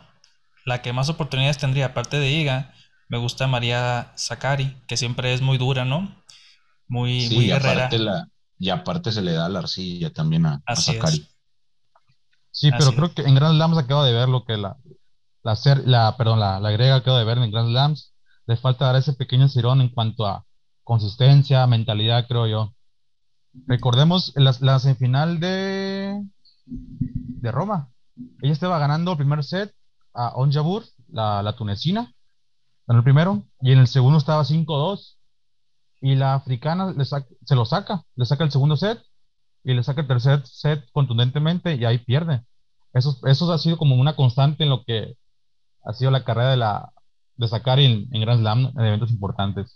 la 0.66 0.82
que 0.82 0.92
más 0.92 1.08
oportunidades 1.08 1.58
tendría, 1.58 1.86
aparte 1.86 2.18
de 2.18 2.30
Iga, 2.30 2.74
me 3.08 3.18
gusta 3.18 3.46
María 3.46 4.12
Sakari, 4.16 4.76
que 4.86 4.96
siempre 4.96 5.32
es 5.32 5.40
muy 5.40 5.58
dura, 5.58 5.84
¿no? 5.84 6.14
Muy, 6.86 7.28
muy 7.30 7.46
guerrera. 7.46 7.88
y 8.58 8.68
aparte 8.68 9.12
se 9.12 9.22
le 9.22 9.32
da 9.32 9.48
la 9.48 9.60
arcilla 9.60 10.12
también 10.12 10.46
a, 10.46 10.62
Sakari. 10.76 11.26
Sí, 12.52 12.70
pero 12.76 12.92
creo 12.92 13.14
que 13.14 13.22
en 13.22 13.34
Grand 13.34 13.54
Slams 13.54 13.78
acabo 13.78 14.04
de 14.04 14.12
ver 14.12 14.28
lo 14.28 14.44
que 14.44 14.56
la, 14.56 14.76
la, 15.42 15.56
la, 15.86 16.16
perdón, 16.16 16.40
la, 16.40 16.60
la 16.60 16.70
griega 16.70 16.96
acabo 16.96 17.16
de 17.16 17.24
ver 17.24 17.38
en 17.38 17.50
Grand 17.50 17.70
Slams. 17.70 18.14
Le 18.46 18.56
falta 18.56 18.86
dar 18.86 18.96
ese 18.96 19.12
pequeño 19.14 19.48
cirón 19.48 19.80
en 19.80 19.88
cuanto 19.88 20.26
a 20.26 20.44
consistencia, 20.84 21.66
mentalidad, 21.66 22.26
creo 22.28 22.46
yo. 22.46 22.74
Recordemos 23.66 24.32
la, 24.36 24.54
la 24.60 24.78
semifinal 24.78 25.40
de, 25.40 26.24
de 26.66 27.52
Roma. 27.52 27.88
Ella 28.42 28.52
estaba 28.52 28.78
ganando 28.78 29.12
el 29.12 29.18
primer 29.18 29.42
set 29.44 29.74
a 30.14 30.34
Onjabur, 30.34 30.84
la, 31.08 31.42
la 31.42 31.54
tunecina, 31.54 32.12
en 32.88 32.96
el 32.96 33.02
primero, 33.02 33.44
y 33.60 33.72
en 33.72 33.78
el 33.78 33.86
segundo 33.86 34.18
estaba 34.18 34.44
5-2. 34.44 35.16
Y 36.02 36.14
la 36.14 36.34
africana 36.34 36.92
le 36.96 37.04
se 37.04 37.54
lo 37.54 37.64
saca, 37.66 38.02
le 38.16 38.24
saca 38.24 38.44
el 38.44 38.50
segundo 38.50 38.76
set 38.76 39.02
y 39.64 39.74
le 39.74 39.82
saca 39.82 40.00
el 40.00 40.06
tercer 40.06 40.46
set 40.46 40.84
contundentemente 40.92 41.74
y 41.74 41.84
ahí 41.84 41.98
pierde. 41.98 42.42
Eso, 42.94 43.18
eso 43.26 43.52
ha 43.52 43.58
sido 43.58 43.76
como 43.76 43.96
una 43.96 44.16
constante 44.16 44.64
en 44.64 44.70
lo 44.70 44.82
que 44.84 45.16
ha 45.84 45.92
sido 45.92 46.10
la 46.10 46.24
carrera 46.24 46.50
de, 46.52 46.56
la, 46.56 46.92
de 47.36 47.48
Sakari 47.48 47.84
en, 47.84 48.08
en 48.14 48.20
Grand 48.22 48.40
Slam, 48.40 48.72
en 48.76 48.84
eventos 48.86 49.10
importantes. 49.10 49.74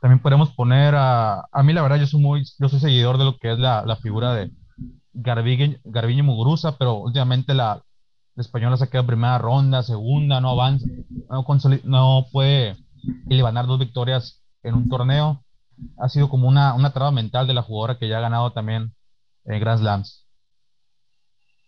También 0.00 0.20
podemos 0.20 0.50
poner 0.50 0.94
a, 0.96 1.46
a 1.52 1.62
mí 1.62 1.72
la 1.72 1.82
verdad 1.82 1.98
yo 1.98 2.06
soy 2.06 2.20
muy, 2.20 2.44
yo 2.58 2.68
soy 2.68 2.80
seguidor 2.80 3.18
de 3.18 3.24
lo 3.24 3.36
que 3.36 3.52
es 3.52 3.58
la, 3.58 3.84
la 3.84 3.96
figura 3.96 4.34
de 4.34 4.50
Garbiño, 5.12 6.24
Muguruza, 6.24 6.76
pero 6.78 6.94
últimamente 6.94 7.54
la, 7.54 7.82
española 8.36 8.76
se 8.76 8.88
queda 8.88 9.06
primera 9.06 9.38
ronda, 9.38 9.82
segunda, 9.82 10.40
no 10.40 10.50
avanza, 10.50 10.86
no, 11.28 11.44
no 11.84 12.26
puede 12.32 12.76
ganar 13.26 13.66
dos 13.66 13.78
victorias 13.78 14.42
en 14.62 14.74
un 14.74 14.88
torneo. 14.88 15.44
Ha 15.98 16.08
sido 16.08 16.28
como 16.28 16.48
una, 16.48 16.74
una 16.74 16.92
traba 16.92 17.10
mental 17.10 17.46
de 17.46 17.54
la 17.54 17.62
jugadora 17.62 17.98
que 17.98 18.08
ya 18.08 18.18
ha 18.18 18.22
ganado 18.22 18.52
también 18.52 18.94
en 19.44 19.60
Grand 19.60 19.80
Slams. 19.80 20.26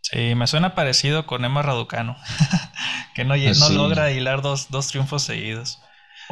Sí, 0.02 0.34
me 0.34 0.46
suena 0.46 0.74
parecido 0.74 1.26
con 1.26 1.44
Emma 1.44 1.62
Raducano, 1.62 2.16
que 3.14 3.24
no, 3.24 3.34
no 3.36 3.68
logra 3.70 4.10
hilar 4.10 4.42
dos, 4.42 4.68
dos 4.70 4.88
triunfos 4.88 5.22
seguidos. 5.22 5.78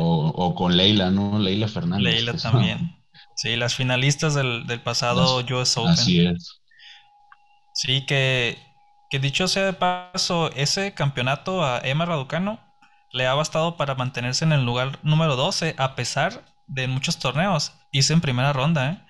O, 0.01 0.55
con 0.55 0.77
Leila, 0.77 1.11
¿no? 1.11 1.39
Leila 1.39 1.69
Fernández. 1.69 2.15
Leila 2.15 2.33
también. 2.43 2.97
Sí, 3.37 3.57
las 3.57 3.75
finalistas 3.75 4.35
del, 4.35 4.81
pasado 4.83 5.39
US 5.39 5.77
Open. 5.77 5.93
Así 5.93 6.27
es. 6.27 6.61
Sí, 7.75 8.05
que, 8.07 8.59
que 9.09 9.19
dicho 9.19 9.49
sea 9.49 9.65
de 9.65 9.73
paso, 9.73 10.51
ese 10.53 10.93
campeonato 10.93 11.65
a 11.65 11.81
Emma 11.83 12.05
Raducano 12.05 12.61
le 13.13 13.27
ha 13.27 13.35
bastado 13.35 13.77
para 13.77 13.95
mantenerse 13.95 14.45
en 14.45 14.53
el 14.53 14.65
lugar 14.65 14.99
número 15.03 15.37
12 15.37 15.75
a 15.79 15.95
pesar 15.95 16.45
de 16.67 16.87
muchos 16.87 17.19
torneos. 17.19 17.73
Hice 17.93 18.13
en 18.13 18.21
primera 18.21 18.53
ronda, 18.53 18.91
¿eh? 18.91 19.07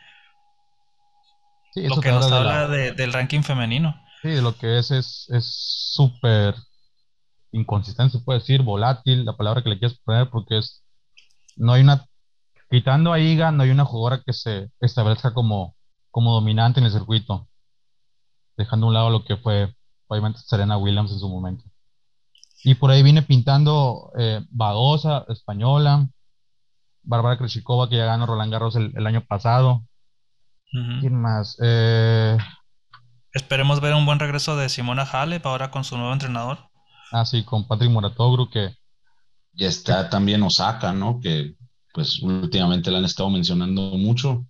Sí, 1.73 1.89
lo 1.89 2.01
que 2.01 2.11
nos 2.11 2.31
habla 2.31 2.67
del 2.69 3.13
ranking 3.13 3.43
femenino. 3.43 4.01
Sí, 4.23 4.41
lo 4.41 4.57
que 4.57 4.79
es 4.79 4.91
es 4.91 5.93
súper 5.95 6.55
inconsistente, 7.53 8.19
se 8.19 8.25
puede 8.25 8.41
decir, 8.41 8.63
volátil, 8.63 9.25
la 9.25 9.37
palabra 9.37 9.63
que 9.63 9.71
le 9.71 9.79
quieras 9.79 9.99
poner, 10.05 10.31
porque 10.31 10.59
es, 10.59 10.85
no 11.57 11.73
hay 11.73 11.83
una, 11.83 12.07
quitando 12.71 13.13
a 13.13 13.19
Iga, 13.19 13.51
no 13.53 13.63
hay 13.63 13.71
una 13.71 13.85
jugadora 13.85 14.23
que 14.25 14.33
se 14.33 14.71
establezca 14.81 15.35
como, 15.35 15.75
como 16.11 16.33
dominante 16.33 16.81
en 16.81 16.87
el 16.87 16.93
circuito, 16.93 17.49
dejando 18.57 18.87
a 18.87 18.89
un 18.89 18.95
lado 18.95 19.11
lo 19.11 19.25
que 19.25 19.37
fue, 19.37 19.75
obviamente, 20.07 20.41
Serena 20.41 20.79
Williams 20.79 21.13
en 21.13 21.19
su 21.19 21.29
momento. 21.29 21.65
Y 22.63 22.75
por 22.75 22.91
ahí 22.91 23.03
viene 23.03 23.23
pintando 23.23 24.13
eh, 24.19 24.45
Badosa, 24.51 25.25
española, 25.29 26.09
Bárbara 27.03 27.39
Kreshikova, 27.39 27.89
que 27.89 27.97
ya 27.97 28.05
ganó 28.05 28.27
Roland 28.27 28.53
Garros 28.53 28.77
el, 28.77 29.07
año 29.07 29.25
pasado. 29.25 29.83
¿Quién 31.01 31.15
más? 31.21 31.57
Eh, 31.63 32.37
Esperemos 33.33 33.81
ver 33.81 33.95
un 33.95 34.07
buen 34.07 34.19
regreso 34.19 34.57
de 34.57 34.69
Simona 34.69 35.03
Halep 35.03 35.47
ahora 35.47 35.71
con 35.71 35.85
su 35.85 35.97
nuevo 35.97 36.13
entrenador. 36.13 36.70
Ah, 37.13 37.25
sí, 37.25 37.45
con 37.45 37.67
Patrick 37.67 37.91
Moratoglu, 37.91 38.49
que... 38.49 38.75
Ya 39.53 39.69
está 39.69 40.09
también 40.09 40.43
Osaka, 40.43 40.93
¿no? 40.93 41.19
Que 41.21 41.55
pues 41.93 42.23
últimamente 42.23 42.91
la 42.91 42.99
han 42.99 43.05
estado 43.05 43.31
mencionando 43.31 43.83
mucho, 43.97 44.47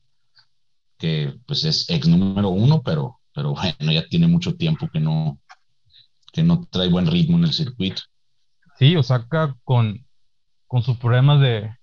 que 0.99 1.39
pues 1.47 1.65
es 1.65 1.89
ex 1.89 2.07
número 2.07 2.51
uno, 2.51 2.83
pero, 2.83 3.21
pero 3.35 3.55
bueno, 3.79 3.93
ya 3.93 4.07
tiene 4.07 4.27
mucho 4.27 4.57
tiempo 4.57 4.89
que 4.93 5.01
no, 5.01 5.39
que 6.33 6.43
no 6.43 6.67
trae 6.71 6.89
buen 6.89 7.07
ritmo 7.07 7.39
en 7.39 7.45
el 7.45 7.53
circuito. 7.53 8.03
Sí, 8.79 8.97
Osaka 8.97 9.57
con, 9.65 10.07
con 10.67 10.83
sus 10.83 10.97
problemas 10.99 11.41
de 11.41 11.75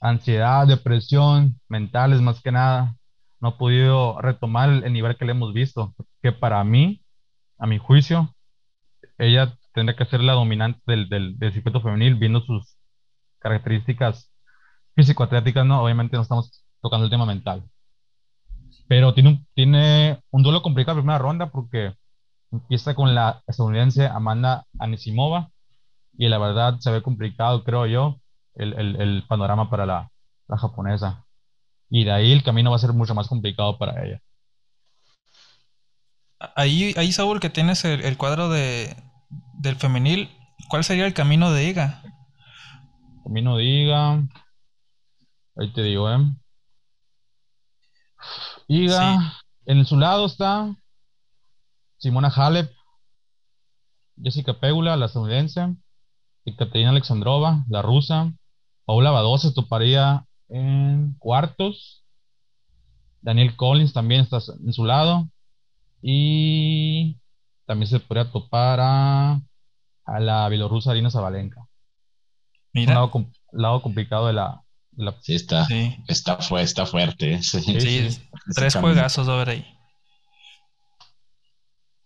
ansiedad, 0.00 0.66
depresión, 0.66 1.60
mentales 1.68 2.20
más 2.20 2.40
que 2.40 2.52
nada, 2.52 2.96
no 3.40 3.48
ha 3.48 3.58
podido 3.58 4.20
retomar 4.20 4.70
el 4.70 4.92
nivel 4.92 5.16
que 5.16 5.24
le 5.24 5.32
hemos 5.32 5.52
visto, 5.52 5.94
que 6.22 6.32
para 6.32 6.62
mí, 6.64 7.02
a 7.58 7.66
mi 7.66 7.78
juicio, 7.78 8.34
ella 9.18 9.56
tendría 9.72 9.96
que 9.96 10.04
ser 10.06 10.20
la 10.20 10.32
dominante 10.32 10.80
del, 10.86 11.08
del, 11.08 11.52
circuito 11.52 11.80
femenil, 11.80 12.16
viendo 12.16 12.40
sus 12.40 12.76
características 13.38 14.32
físico-atléticas, 14.94 15.64
¿no? 15.64 15.82
Obviamente 15.82 16.16
no 16.16 16.22
estamos 16.22 16.64
tocando 16.80 17.04
el 17.04 17.10
tema 17.10 17.26
mental. 17.26 17.64
Pero 18.88 19.14
tiene 19.14 19.30
un, 19.30 19.46
tiene 19.54 20.20
un 20.30 20.42
duelo 20.42 20.62
complicado 20.62 20.98
en 20.98 21.04
primera 21.04 21.18
ronda 21.18 21.50
porque 21.50 21.94
empieza 22.50 22.94
con 22.94 23.14
la 23.14 23.42
estadounidense 23.46 24.06
Amanda 24.06 24.66
Anisimova 24.78 25.50
y 26.18 26.28
la 26.28 26.38
verdad 26.38 26.78
se 26.80 26.90
ve 26.90 27.02
complicado, 27.02 27.62
creo 27.62 27.86
yo, 27.86 28.20
el, 28.54 28.74
el, 28.74 28.96
el 29.00 29.24
panorama 29.28 29.70
para 29.70 29.86
la, 29.86 30.10
la, 30.48 30.58
japonesa. 30.58 31.24
Y 31.88 32.04
de 32.04 32.12
ahí 32.12 32.32
el 32.32 32.42
camino 32.42 32.70
va 32.70 32.76
a 32.76 32.80
ser 32.80 32.92
mucho 32.92 33.14
más 33.14 33.28
complicado 33.28 33.78
para 33.78 34.04
ella. 34.04 34.20
Ahí, 36.56 36.94
ahí 36.96 37.12
Saúl, 37.12 37.38
que 37.38 37.50
tienes 37.50 37.84
el 37.84 38.16
cuadro 38.16 38.48
de, 38.48 38.96
del 39.54 39.76
femenil, 39.76 40.30
¿cuál 40.68 40.84
sería 40.84 41.06
el 41.06 41.14
camino 41.14 41.50
de 41.52 41.68
Iga? 41.68 42.02
Camino 43.24 43.56
de 43.56 43.64
Iga. 43.64 44.28
Ahí 45.56 45.72
te 45.72 45.82
digo, 45.82 46.10
¿eh? 46.10 46.18
Iga, 48.68 49.34
en 49.66 49.84
su 49.84 49.98
lado 49.98 50.26
está 50.26 50.74
Simona 51.98 52.28
Halep, 52.28 52.72
Jessica 54.22 54.58
Pegula, 54.58 54.96
la 54.96 55.06
estadounidense, 55.06 55.74
y 56.44 56.56
Katerina 56.56 56.90
Alexandrova, 56.90 57.64
la 57.68 57.82
rusa. 57.82 58.32
Paula 58.84 59.10
Badosa 59.10 59.52
toparía 59.52 60.26
en 60.48 61.14
cuartos. 61.18 62.04
Daniel 63.20 63.54
Collins 63.56 63.92
también 63.92 64.22
está 64.22 64.38
en 64.64 64.72
su 64.72 64.84
lado. 64.84 65.28
Y 66.02 66.79
también 67.70 67.86
se 67.86 68.00
podría 68.00 68.28
topar 68.32 68.80
a, 68.82 69.40
la 70.18 70.48
bielorrusa 70.48 70.90
Arina 70.90 71.08
Zabalenka. 71.08 71.68
Mira. 72.72 73.04
Un 73.04 73.32
lado, 73.52 73.80
complicado 73.80 74.26
de 74.26 74.32
la, 74.32 74.64
Sí, 75.20 75.36
está, 75.36 75.68
Está, 76.08 76.36
está 76.58 76.84
fuerte. 76.84 77.34
¿eh? 77.34 77.42
Sí, 77.44 78.20
tres 78.56 78.74
juegazos 78.74 79.28
a 79.28 79.36
ver 79.36 79.50
ahí. 79.50 79.78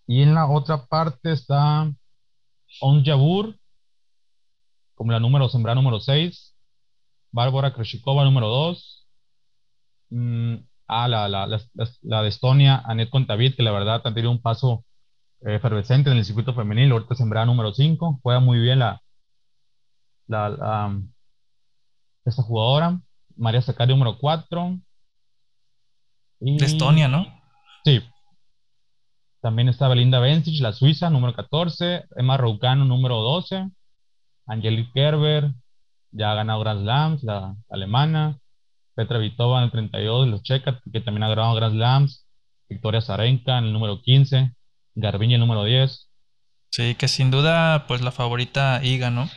Y 0.07 0.21
en 0.21 0.35
la 0.35 0.47
otra 0.47 0.85
parte 0.85 1.33
está 1.33 1.91
Onjabur, 2.83 3.59
como 4.95 5.13
la 5.13 5.19
número 5.19 5.49
sembrada 5.49 5.77
número 5.77 5.99
6. 5.99 6.55
Bárbara 7.33 7.73
Kreshikova 7.73 8.23
número 8.25 8.49
2. 8.49 9.09
Mm, 10.11 10.57
ah, 10.89 11.09
la, 11.09 11.27
la, 11.27 11.47
la, 12.03 12.23
de 12.23 12.29
Estonia, 12.29 12.83
Anet 12.85 13.09
Contavit, 13.09 13.57
que 13.57 13.63
la 13.63 13.73
verdad 13.73 14.03
han 14.05 14.13
tenido 14.13 14.31
un 14.31 14.43
paso 14.43 14.85
efervescente 15.41 16.11
en 16.11 16.17
el 16.17 16.25
circuito 16.25 16.55
femenil, 16.55 16.93
ahorita 16.93 17.15
sembrada 17.15 17.47
número 17.47 17.73
5, 17.73 18.21
juega 18.23 18.41
muy 18.41 18.59
bien 18.59 18.79
la, 18.79 19.03
la, 20.27 20.99
esta 22.25 22.43
jugadora, 22.43 23.01
María 23.37 23.63
Zacari 23.63 23.93
número 23.93 24.19
4. 24.19 24.79
De 26.41 26.65
Estonia, 26.65 27.09
¿no? 27.09 27.27
Sí. 27.85 28.03
También 29.41 29.69
está 29.69 29.89
Belinda 29.89 30.21
Bencic, 30.21 30.61
la 30.61 30.73
suiza, 30.73 31.11
número 31.11 31.35
14, 31.35 32.07
Emma 32.17 32.37
Roucano, 32.37 32.85
número 32.85 33.17
12, 33.17 33.69
Angelique 34.47 34.93
Kerber, 34.95 35.53
ya 36.11 36.31
ha 36.31 36.35
ganado 36.35 36.61
Grand 36.61 36.81
Slams, 36.81 37.25
la 37.25 37.57
alemana. 37.69 38.39
Petra 38.95 39.19
Vitova 39.19 39.59
en 39.59 39.65
el 39.65 39.71
32, 39.73 40.29
los 40.29 40.43
checas, 40.43 40.81
que 40.93 41.01
también 41.01 41.25
ha 41.25 41.29
ganado 41.29 41.55
Grand 41.55 41.75
Slams. 41.75 42.27
Victoria 42.69 43.01
Zarenka 43.01 43.59
en 43.59 43.65
el 43.65 43.73
número 43.73 44.01
15. 44.01 44.55
Garbiñe 44.95 45.35
el 45.35 45.41
número 45.41 45.65
10. 45.65 46.09
Sí, 46.71 46.95
que 46.97 47.09
sin 47.09 47.31
duda, 47.31 47.87
pues 47.87 48.01
la 48.01 48.11
favorita 48.11 48.83
Iga, 48.83 49.11
¿no? 49.11 49.31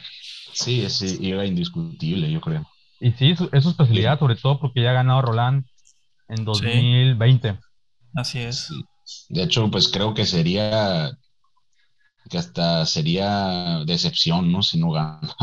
Sí, 0.53 0.83
es 0.83 1.01
Iga 1.01 1.45
indiscutible, 1.45 2.31
yo 2.31 2.41
creo. 2.41 2.65
Y 2.99 3.11
sí, 3.11 3.35
es 3.51 3.63
su 3.63 3.69
especialidad, 3.69 4.19
sobre 4.19 4.35
todo 4.35 4.59
porque 4.59 4.81
ya 4.81 4.89
ha 4.89 4.93
ganado 4.93 5.21
Roland 5.21 5.65
en 6.29 6.45
2020. 6.45 7.59
Así 8.15 8.39
es. 8.39 8.69
De 9.29 9.43
hecho, 9.43 9.69
pues 9.69 9.87
creo 9.89 10.13
que 10.13 10.25
sería 10.25 11.11
que 12.29 12.37
hasta 12.37 12.85
sería 12.85 13.83
decepción, 13.85 14.51
¿no? 14.51 14.61
Si 14.61 14.79
no 14.79 14.91
gana. 14.91 15.33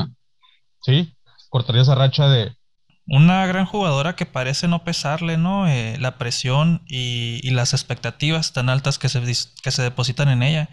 Sí, 0.82 1.16
cortaría 1.48 1.82
esa 1.82 1.94
racha 1.94 2.28
de... 2.28 2.56
Una 3.06 3.46
gran 3.46 3.66
jugadora 3.66 4.16
que 4.16 4.26
parece 4.26 4.66
no 4.66 4.82
pesarle, 4.84 5.36
¿no? 5.36 5.68
Eh, 5.68 5.98
la 5.98 6.16
presión 6.16 6.82
y, 6.86 7.50
las 7.50 7.74
expectativas 7.74 8.52
tan 8.52 8.68
altas 8.68 8.98
que 8.98 9.08
se, 9.08 9.20
que 9.62 9.70
se 9.70 9.82
depositan 9.82 10.28
en 10.28 10.42
ella. 10.42 10.68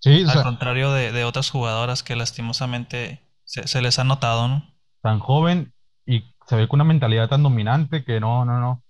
Sí, 0.00 0.24
Al 0.28 0.42
contrario 0.42 0.92
de, 0.92 1.24
otras 1.24 1.48
jugadoras 1.50 2.02
que 2.02 2.16
lastimosamente 2.16 3.22
se, 3.44 3.66
se, 3.66 3.80
les 3.80 3.98
ha 3.98 4.04
notado, 4.04 4.48
¿no? 4.48 4.74
Tan 5.00 5.18
joven 5.18 5.72
y 6.04 6.24
se 6.46 6.56
ve 6.56 6.68
con 6.68 6.78
una 6.78 6.84
mentalidad 6.84 7.28
tan 7.28 7.42
dominante 7.42 8.04
que 8.04 8.20
no, 8.20 8.44
no, 8.44 8.60
no. 8.60 8.82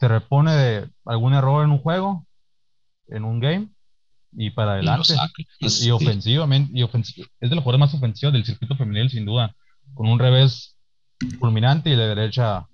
Se 0.00 0.08
repone 0.08 0.52
de 0.52 0.90
algún 1.04 1.34
error 1.34 1.64
en 1.64 1.70
un 1.70 1.78
juego 1.78 2.26
en 3.08 3.24
un 3.24 3.40
game 3.40 3.68
y 4.32 4.50
para 4.50 4.72
adelante. 4.72 5.14
Y, 5.60 5.90
ofensivamente, 5.90 6.72
y 6.74 6.82
es 6.82 7.50
de 7.50 7.54
los 7.54 7.64
jugadores 7.64 7.80
más 7.80 7.94
ofensivos 7.94 8.32
del 8.32 8.44
circuito 8.44 8.76
femenil, 8.76 9.10
sin 9.10 9.24
duda. 9.24 9.54
Con 9.94 10.08
un 10.08 10.18
revés 10.18 10.76
fulminante 11.38 11.90
y 11.90 11.96
de 11.96 12.08
derecha 12.08 12.68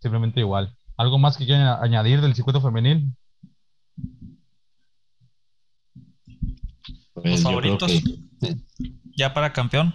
simplemente 0.00 0.40
igual. 0.40 0.76
¿Algo 0.96 1.18
más 1.18 1.36
que 1.36 1.46
quieren 1.46 1.66
añadir 1.66 2.20
del 2.20 2.34
circuito 2.34 2.60
femenil? 2.60 3.12
Pues 7.12 7.42
favoritos. 7.42 7.90
Ya 9.16 9.32
para 9.34 9.52
campeón. 9.52 9.94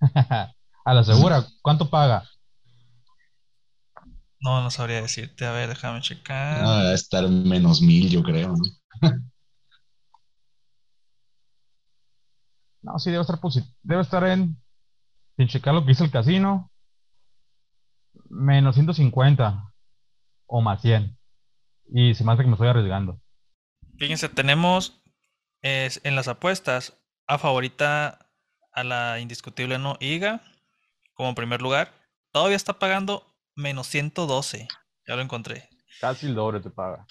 a 0.84 0.94
la 0.94 1.04
segura, 1.04 1.44
¿cuánto 1.62 1.90
paga? 1.90 2.24
No, 4.40 4.62
no 4.62 4.70
sabría 4.70 5.02
decirte. 5.02 5.44
A 5.44 5.52
ver, 5.52 5.68
déjame 5.68 6.00
checar. 6.00 6.62
No, 6.62 6.78
debe 6.78 6.94
estar 6.94 7.28
menos 7.28 7.82
mil, 7.82 8.08
yo 8.08 8.22
creo. 8.22 8.54
¿no? 8.56 9.08
sí, 12.98 13.10
debe 13.10 13.22
estar 13.22 13.38
Debe 13.82 14.02
estar 14.02 14.24
en. 14.24 14.60
Sin 15.36 15.48
checar 15.48 15.74
lo 15.74 15.82
que 15.82 15.88
dice 15.88 16.04
el 16.04 16.10
casino. 16.10 16.70
Menos 18.28 18.74
150 18.74 19.72
o 20.46 20.60
más 20.60 20.82
100. 20.82 21.16
Y 21.92 22.14
se 22.14 22.24
me 22.24 22.32
hace 22.32 22.42
que 22.42 22.48
me 22.48 22.54
estoy 22.54 22.68
arriesgando. 22.68 23.20
Fíjense, 23.98 24.28
tenemos 24.28 25.02
en 25.62 26.16
las 26.16 26.28
apuestas 26.28 26.96
a 27.26 27.38
favorita 27.38 28.30
a 28.72 28.84
la 28.84 29.20
indiscutible 29.20 29.78
no 29.78 29.96
IGA 30.00 30.40
como 31.14 31.34
primer 31.34 31.60
lugar. 31.60 31.92
Todavía 32.32 32.56
está 32.56 32.78
pagando 32.78 33.26
menos 33.56 33.86
112. 33.88 34.68
Ya 35.06 35.16
lo 35.16 35.22
encontré. 35.22 35.68
Casi 36.00 36.26
el 36.26 36.34
doble 36.34 36.60
te 36.60 36.70
paga. 36.70 37.06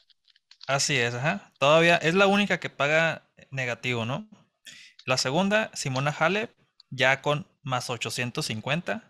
Así 0.68 0.96
es, 0.96 1.14
ajá. 1.14 1.52
Todavía 1.60 1.98
es 1.98 2.16
la 2.16 2.28
única 2.28 2.60
que 2.60 2.70
paga 2.70 3.24
negativo, 3.52 4.06
¿no? 4.06 4.28
La 5.06 5.18
segunda, 5.18 5.72
Simona 5.74 6.16
Halep, 6.18 6.56
ya 6.90 7.22
con 7.22 7.48
más 7.64 7.90
850. 7.90 9.04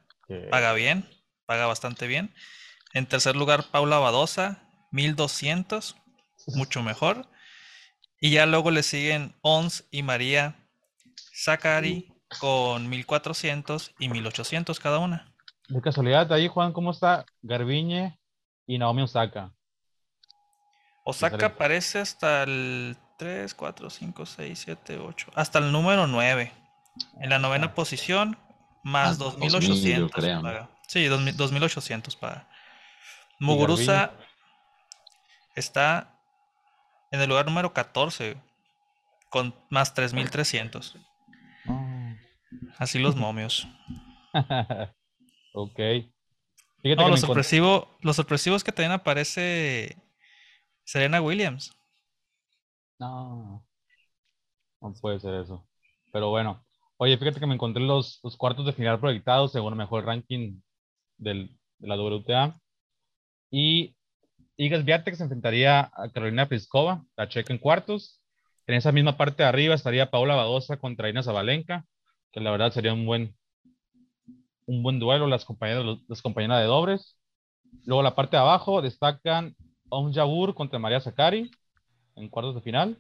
Paga 0.51 0.73
bien, 0.73 1.09
paga 1.45 1.65
bastante 1.65 2.07
bien. 2.07 2.33
En 2.93 3.05
tercer 3.05 3.35
lugar, 3.35 3.65
Paula 3.71 3.97
Badosa, 3.99 4.69
1200, 4.91 5.95
mucho 6.55 6.83
mejor. 6.83 7.27
Y 8.21 8.31
ya 8.31 8.45
luego 8.45 8.71
le 8.71 8.83
siguen 8.83 9.35
Ons 9.41 9.85
y 9.91 10.03
María 10.03 10.67
Zakari 11.33 12.13
con 12.39 12.89
1400 12.89 13.95
y 13.97 14.09
1800 14.09 14.79
cada 14.79 14.99
una. 14.99 15.33
De 15.67 15.81
casualidad, 15.81 16.31
ahí 16.33 16.47
Juan, 16.47 16.73
¿cómo 16.73 16.91
está 16.91 17.25
Garbiñe 17.41 18.19
y 18.67 18.77
Naomi 18.77 19.03
Osaka? 19.03 19.53
Osaka 21.05 21.47
aparece 21.47 21.99
hasta 21.99 22.43
el 22.43 22.97
3, 23.19 23.53
4, 23.53 23.89
5, 23.89 24.25
6, 24.25 24.59
7, 24.59 24.97
8, 24.97 25.31
hasta 25.35 25.59
el 25.59 25.73
número 25.73 26.07
9. 26.07 26.53
En 27.19 27.29
la 27.29 27.37
novena 27.37 27.67
ah. 27.67 27.75
posición, 27.75 28.37
más 28.81 29.17
2800 29.17 30.11
ah, 30.15 30.41
paga. 30.41 30.69
Sí, 30.87 31.05
2800 31.05 32.15
paga. 32.15 32.47
Muguruza 33.39 34.13
está 35.53 36.17
en 37.11 37.19
el 37.19 37.27
lugar 37.27 37.45
número 37.45 37.73
14 37.73 38.37
con 39.29 39.53
más 39.69 39.93
3300. 39.93 40.95
Ah. 41.67 42.15
Así 42.77 42.99
los 42.99 43.15
momios. 43.15 43.67
Ok. 45.51 45.79
no, 46.83 47.09
lo, 47.09 47.17
sorpresivo, 47.17 47.97
lo 48.01 48.13
sorpresivo 48.13 48.55
es 48.55 48.63
que 48.63 48.71
también 48.71 48.91
aparece 48.91 49.97
Serena 50.85 51.19
Williams. 51.21 51.78
No. 52.99 53.65
No 54.81 54.93
puede 55.01 55.19
ser 55.19 55.35
eso. 55.35 55.67
Pero 56.11 56.29
bueno. 56.29 56.63
Oye, 56.97 57.17
fíjate 57.17 57.39
que 57.39 57.47
me 57.47 57.53
encontré 57.55 57.81
los, 57.83 58.19
cuartos 58.37 58.65
de 58.65 58.73
final 58.73 58.99
proyectados 58.99 59.53
según 59.53 59.73
el 59.73 59.77
mejor 59.79 60.05
ranking 60.05 60.61
del, 61.17 61.57
de 61.77 61.87
la 61.87 61.95
WTA. 61.95 62.59
Y 63.51 63.95
Igas 64.57 64.85
Viatek 64.85 65.15
se 65.15 65.23
enfrentaría 65.23 65.91
a 65.93 66.09
Carolina 66.13 66.47
Pliskova, 66.49 67.05
la 67.15 67.29
checa 67.29 67.53
en 67.53 67.59
cuartos. 67.59 68.21
En 68.67 68.75
esa 68.75 68.91
misma 68.91 69.17
parte 69.17 69.43
de 69.43 69.49
arriba 69.49 69.75
estaría 69.75 70.11
Paula 70.11 70.35
Badosa 70.35 70.77
contra 70.77 71.09
Ina 71.09 71.23
Zabalenka, 71.23 71.85
que 72.31 72.41
la 72.41 72.51
verdad 72.51 72.71
sería 72.71 72.93
un 72.93 73.05
buen, 73.05 73.35
un 74.65 74.83
buen 74.83 74.99
duelo 74.99 75.27
las 75.27 75.45
compañeras, 75.45 75.85
las 76.07 76.21
compañeras 76.21 76.59
de 76.59 76.65
dobles. 76.67 77.17
Luego 77.85 78.03
la 78.03 78.15
parte 78.15 78.35
de 78.35 78.41
abajo 78.41 78.81
destacan 78.81 79.55
Om 79.89 80.13
Jabur 80.13 80.53
contra 80.53 80.79
María 80.79 80.99
Zakari 80.99 81.49
en 82.19 82.29
cuartos 82.29 82.55
de 82.55 82.61
final 82.61 82.97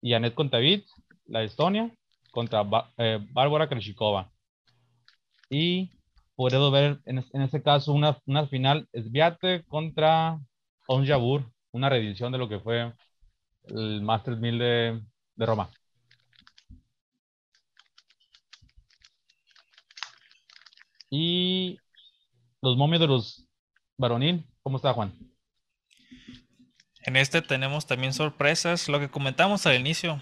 y 0.00 0.14
Anet 0.14 0.34
Kontavit, 0.34 0.86
la 1.26 1.42
Estonia, 1.42 1.94
contra 2.30 2.62
eh, 2.96 3.18
Bárbara 3.32 3.68
Kreshikova. 3.68 4.30
Y 5.50 5.90
puedo 6.36 6.70
ver 6.70 7.00
en, 7.04 7.24
en 7.32 7.42
este 7.42 7.62
caso 7.62 7.92
una, 7.92 8.18
una 8.26 8.46
final 8.46 8.88
Sviate 8.92 9.64
contra 9.64 10.38
Om 10.86 11.06
Jabur, 11.06 11.44
una 11.72 11.88
reedición 11.88 12.32
de 12.32 12.38
lo 12.38 12.48
que 12.48 12.60
fue 12.60 12.92
el 13.64 14.02
Masters 14.02 14.38
1000 14.38 14.58
de, 14.58 15.02
de 15.36 15.46
Roma. 15.46 15.70
Y 21.10 21.78
los 22.62 22.76
momios 22.76 23.00
de 23.00 23.06
los 23.08 23.48
varonil, 23.98 24.46
¿cómo 24.62 24.76
está 24.76 24.92
Juan? 24.92 25.29
En 27.02 27.16
este 27.16 27.42
tenemos 27.42 27.86
también 27.86 28.12
sorpresas, 28.12 28.88
lo 28.88 29.00
que 29.00 29.10
comentamos 29.10 29.66
al 29.66 29.76
inicio, 29.78 30.20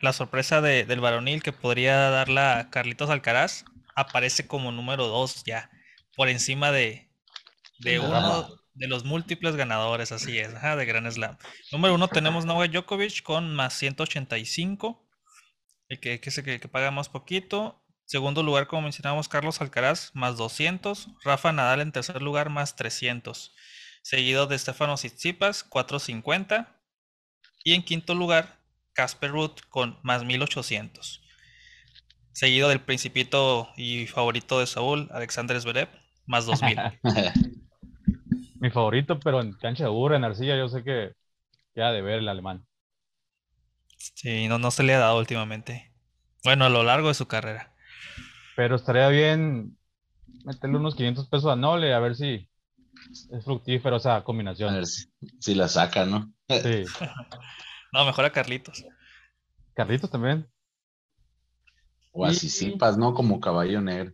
la 0.00 0.12
sorpresa 0.12 0.60
del 0.60 1.00
varonil 1.00 1.42
que 1.42 1.52
podría 1.52 2.10
darla 2.10 2.68
Carlitos 2.70 3.10
Alcaraz 3.10 3.64
aparece 3.94 4.46
como 4.46 4.72
número 4.72 5.06
2 5.06 5.44
ya, 5.44 5.70
por 6.16 6.28
encima 6.28 6.72
de, 6.72 7.10
de 7.78 8.00
uno 8.00 8.48
de 8.74 8.88
los 8.88 9.04
múltiples 9.04 9.56
ganadores, 9.56 10.10
así 10.10 10.38
es, 10.38 10.52
de 10.52 10.86
Gran 10.86 11.10
Slam. 11.10 11.36
Número 11.70 11.94
uno 11.94 12.08
tenemos 12.08 12.46
Novak 12.46 12.70
Djokovic 12.70 13.22
con 13.22 13.54
más 13.54 13.74
185, 13.74 15.06
el 15.88 16.00
que, 16.00 16.20
que, 16.20 16.30
el 16.30 16.60
que 16.60 16.68
paga 16.68 16.90
más 16.90 17.08
poquito. 17.08 17.84
Segundo 18.06 18.42
lugar, 18.42 18.66
como 18.66 18.82
mencionábamos, 18.82 19.28
Carlos 19.28 19.60
Alcaraz, 19.60 20.10
más 20.14 20.36
200. 20.36 21.08
Rafa 21.22 21.52
Nadal 21.52 21.80
en 21.80 21.92
tercer 21.92 22.22
lugar, 22.22 22.48
más 22.48 22.74
300. 22.74 23.54
Seguido 24.02 24.46
de 24.46 24.58
Stefano 24.58 24.94
Tsitsipas, 24.94 25.64
450. 25.64 26.76
Y 27.64 27.74
en 27.74 27.82
quinto 27.82 28.14
lugar, 28.14 28.58
Casper 28.92 29.30
Ruth 29.30 29.60
con 29.68 29.98
más 30.02 30.24
1800. 30.24 31.22
Seguido 32.32 32.68
del 32.68 32.80
principito 32.80 33.68
y 33.76 34.06
favorito 34.06 34.60
de 34.60 34.66
Saúl, 34.66 35.08
Alexander 35.12 35.60
Zverev, 35.60 35.88
más 36.26 36.46
2000. 36.46 36.78
Mi 38.60 38.70
favorito, 38.70 39.18
pero 39.20 39.40
en 39.40 39.52
cancha 39.54 39.84
de 39.84 39.90
burra, 39.90 40.16
en 40.16 40.24
arcilla, 40.24 40.56
yo 40.56 40.68
sé 40.68 40.84
que 40.84 41.12
queda 41.74 41.92
de 41.92 42.02
ver 42.02 42.18
el 42.18 42.28
alemán. 42.28 42.66
Sí, 43.96 44.48
no, 44.48 44.58
no 44.58 44.70
se 44.70 44.82
le 44.82 44.94
ha 44.94 44.98
dado 44.98 45.18
últimamente. 45.18 45.92
Bueno, 46.44 46.64
a 46.64 46.70
lo 46.70 46.82
largo 46.82 47.08
de 47.08 47.14
su 47.14 47.26
carrera. 47.26 47.74
Pero 48.56 48.76
estaría 48.76 49.08
bien 49.08 49.76
meterle 50.44 50.76
unos 50.76 50.94
500 50.94 51.28
pesos 51.28 51.50
a 51.52 51.56
Noble, 51.56 51.92
a 51.92 51.98
ver 52.00 52.16
si 52.16 52.48
es 53.30 53.44
fructífero 53.44 53.96
esa 53.96 54.22
combinación. 54.22 54.70
A 54.70 54.76
ver 54.76 54.86
si, 54.86 55.54
la 55.54 55.68
saca, 55.68 56.04
¿no? 56.04 56.32
Sí. 56.48 56.84
no, 57.92 58.04
mejor 58.04 58.24
a 58.24 58.32
Carlitos. 58.32 58.84
Carlitos 59.74 60.10
también. 60.10 60.48
O 62.12 62.26
así 62.26 62.48
Tsitsipas, 62.48 62.96
¿no? 62.96 63.14
Como 63.14 63.40
caballo 63.40 63.80
negro. 63.80 64.12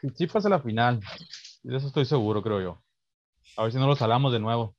Tsitsipas 0.00 0.46
a 0.46 0.48
la 0.48 0.60
final. 0.60 1.00
De 1.62 1.76
eso 1.76 1.88
estoy 1.88 2.04
seguro, 2.04 2.42
creo 2.42 2.60
yo. 2.60 2.82
A 3.56 3.64
ver 3.64 3.72
si 3.72 3.78
no 3.78 3.86
lo 3.86 3.96
salamos 3.96 4.32
de 4.32 4.38
nuevo. 4.38 4.76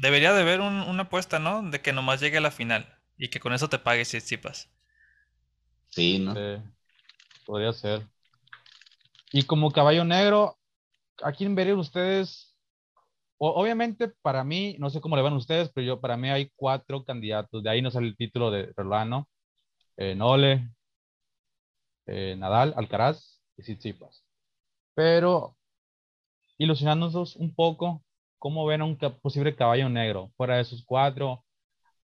Debería 0.00 0.32
de 0.32 0.42
haber 0.42 0.60
una 0.60 1.02
apuesta, 1.02 1.38
¿no? 1.38 1.62
De 1.70 1.80
que 1.80 1.92
nomás 1.92 2.20
llegue 2.20 2.38
a 2.38 2.42
la 2.42 2.50
final 2.50 2.98
y 3.16 3.28
que 3.28 3.40
con 3.40 3.52
eso 3.52 3.68
te 3.68 3.78
pagues 3.78 4.08
Tsitsipas. 4.08 4.70
Sí, 5.88 6.18
¿no? 6.18 6.34
podría 7.44 7.72
ser. 7.72 8.06
Y 9.32 9.44
como 9.44 9.72
caballo 9.72 10.04
negro, 10.04 10.58
¿a 11.22 11.32
quién 11.32 11.54
verían 11.54 11.78
ustedes? 11.78 12.48
obviamente, 13.38 14.08
para 14.22 14.44
mí, 14.44 14.76
no 14.78 14.88
sé 14.90 15.00
cómo 15.00 15.16
le 15.16 15.22
van 15.22 15.32
ustedes, 15.34 15.70
pero 15.74 15.84
yo, 15.86 16.00
para 16.00 16.16
mí 16.16 16.30
hay 16.30 16.50
cuatro 16.56 17.04
candidatos. 17.04 17.62
De 17.62 17.70
ahí 17.70 17.82
no 17.82 17.90
sale 17.90 18.06
el 18.08 18.16
título 18.16 18.50
de 18.52 18.72
Rolano, 18.76 19.28
eh, 19.96 20.14
Nole, 20.14 20.70
eh, 22.06 22.36
Nadal, 22.38 22.74
Alcaraz 22.76 23.40
y 23.56 23.62
Tsitsipas. 23.62 24.24
Pero 24.94 25.56
ilusionándonos 26.58 27.36
un 27.36 27.54
poco, 27.54 28.02
¿cómo 28.38 28.64
ven 28.66 28.82
un 28.82 28.96
posible 29.20 29.54
caballo 29.56 29.88
negro? 29.88 30.32
Fuera 30.36 30.56
de 30.56 30.62
esos 30.62 30.84
cuatro, 30.84 31.44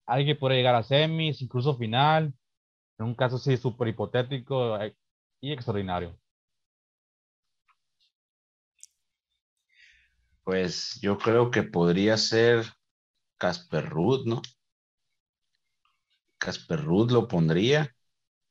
alguien 0.05 0.37
puede 0.39 0.55
llegar 0.57 0.75
a 0.75 0.83
semis, 0.83 1.41
incluso 1.41 1.77
final, 1.77 2.33
en 2.99 3.05
un 3.05 3.15
caso 3.15 3.37
así 3.37 3.57
súper 3.57 3.89
hipotético 3.89 4.79
eh, 4.81 4.95
y 5.41 5.51
extraordinario. 5.53 6.17
Pues 10.43 10.99
yo 11.01 11.17
creo 11.17 11.51
que 11.51 11.63
podría 11.63 12.17
ser 12.17 12.65
Casper 13.37 13.89
Ruth, 13.89 14.25
¿no? 14.25 14.41
Casper 16.37 16.83
Ruth 16.83 17.11
lo 17.11 17.27
pondría 17.27 17.95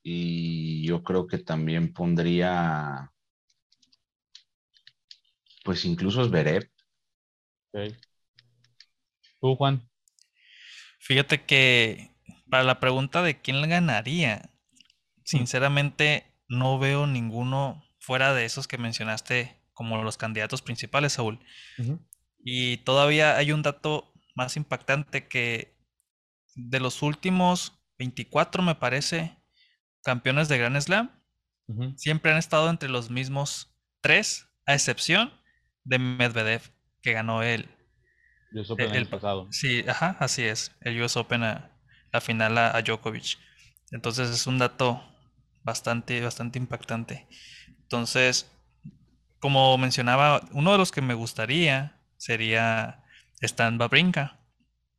y 0.02 0.86
yo 0.86 1.02
creo 1.02 1.26
que 1.26 1.38
también 1.38 1.92
pondría 1.92 3.12
pues 5.64 5.84
incluso 5.84 6.22
es 6.22 6.30
Okay. 7.74 7.96
¿Tú, 9.40 9.56
Juan? 9.56 9.88
Fíjate 10.98 11.44
que 11.44 12.10
para 12.50 12.64
la 12.64 12.80
pregunta 12.80 13.22
de 13.22 13.40
quién 13.40 13.66
ganaría, 13.68 14.50
sinceramente 15.24 16.26
no 16.48 16.78
veo 16.78 17.06
ninguno 17.06 17.82
fuera 17.98 18.34
de 18.34 18.44
esos 18.44 18.68
que 18.68 18.78
mencionaste 18.78 19.56
como 19.82 20.02
los 20.02 20.16
candidatos 20.16 20.62
principales, 20.62 21.14
Saúl. 21.14 21.40
Y 22.44 22.78
todavía 22.78 23.36
hay 23.36 23.52
un 23.52 23.62
dato 23.62 24.12
más 24.34 24.56
impactante 24.56 25.26
que 25.26 25.76
de 26.54 26.80
los 26.80 27.02
últimos 27.02 27.80
24, 27.98 28.62
me 28.62 28.76
parece, 28.76 29.36
campeones 30.04 30.48
de 30.48 30.58
Grand 30.58 30.80
Slam, 30.80 31.10
siempre 31.96 32.30
han 32.30 32.38
estado 32.38 32.70
entre 32.70 32.88
los 32.88 33.10
mismos 33.10 33.74
tres, 34.00 34.48
a 34.66 34.74
excepción 34.74 35.32
de 35.84 35.98
Medvedev, 35.98 36.62
que 37.02 37.12
ganó 37.12 37.42
el, 37.42 37.68
US 38.52 38.70
Open 38.70 38.94
el, 38.94 39.08
pasado. 39.08 39.48
Sí, 39.50 39.84
ajá, 39.88 40.16
así 40.20 40.42
es. 40.42 40.72
El 40.80 41.00
US 41.02 41.16
Open 41.16 41.42
a 41.42 41.76
la 42.12 42.20
final 42.20 42.56
a, 42.58 42.80
Djokovic. 42.82 43.38
Entonces 43.90 44.30
es 44.30 44.46
un 44.46 44.58
dato 44.58 45.02
bastante, 45.64 46.20
bastante 46.20 46.58
impactante. 46.58 47.26
Entonces, 47.68 48.50
como 49.42 49.76
mencionaba, 49.76 50.40
uno 50.52 50.70
de 50.70 50.78
los 50.78 50.92
que 50.92 51.02
me 51.02 51.14
gustaría 51.14 51.98
sería 52.16 53.02
Stan 53.40 53.76
Babrinka, 53.76 54.38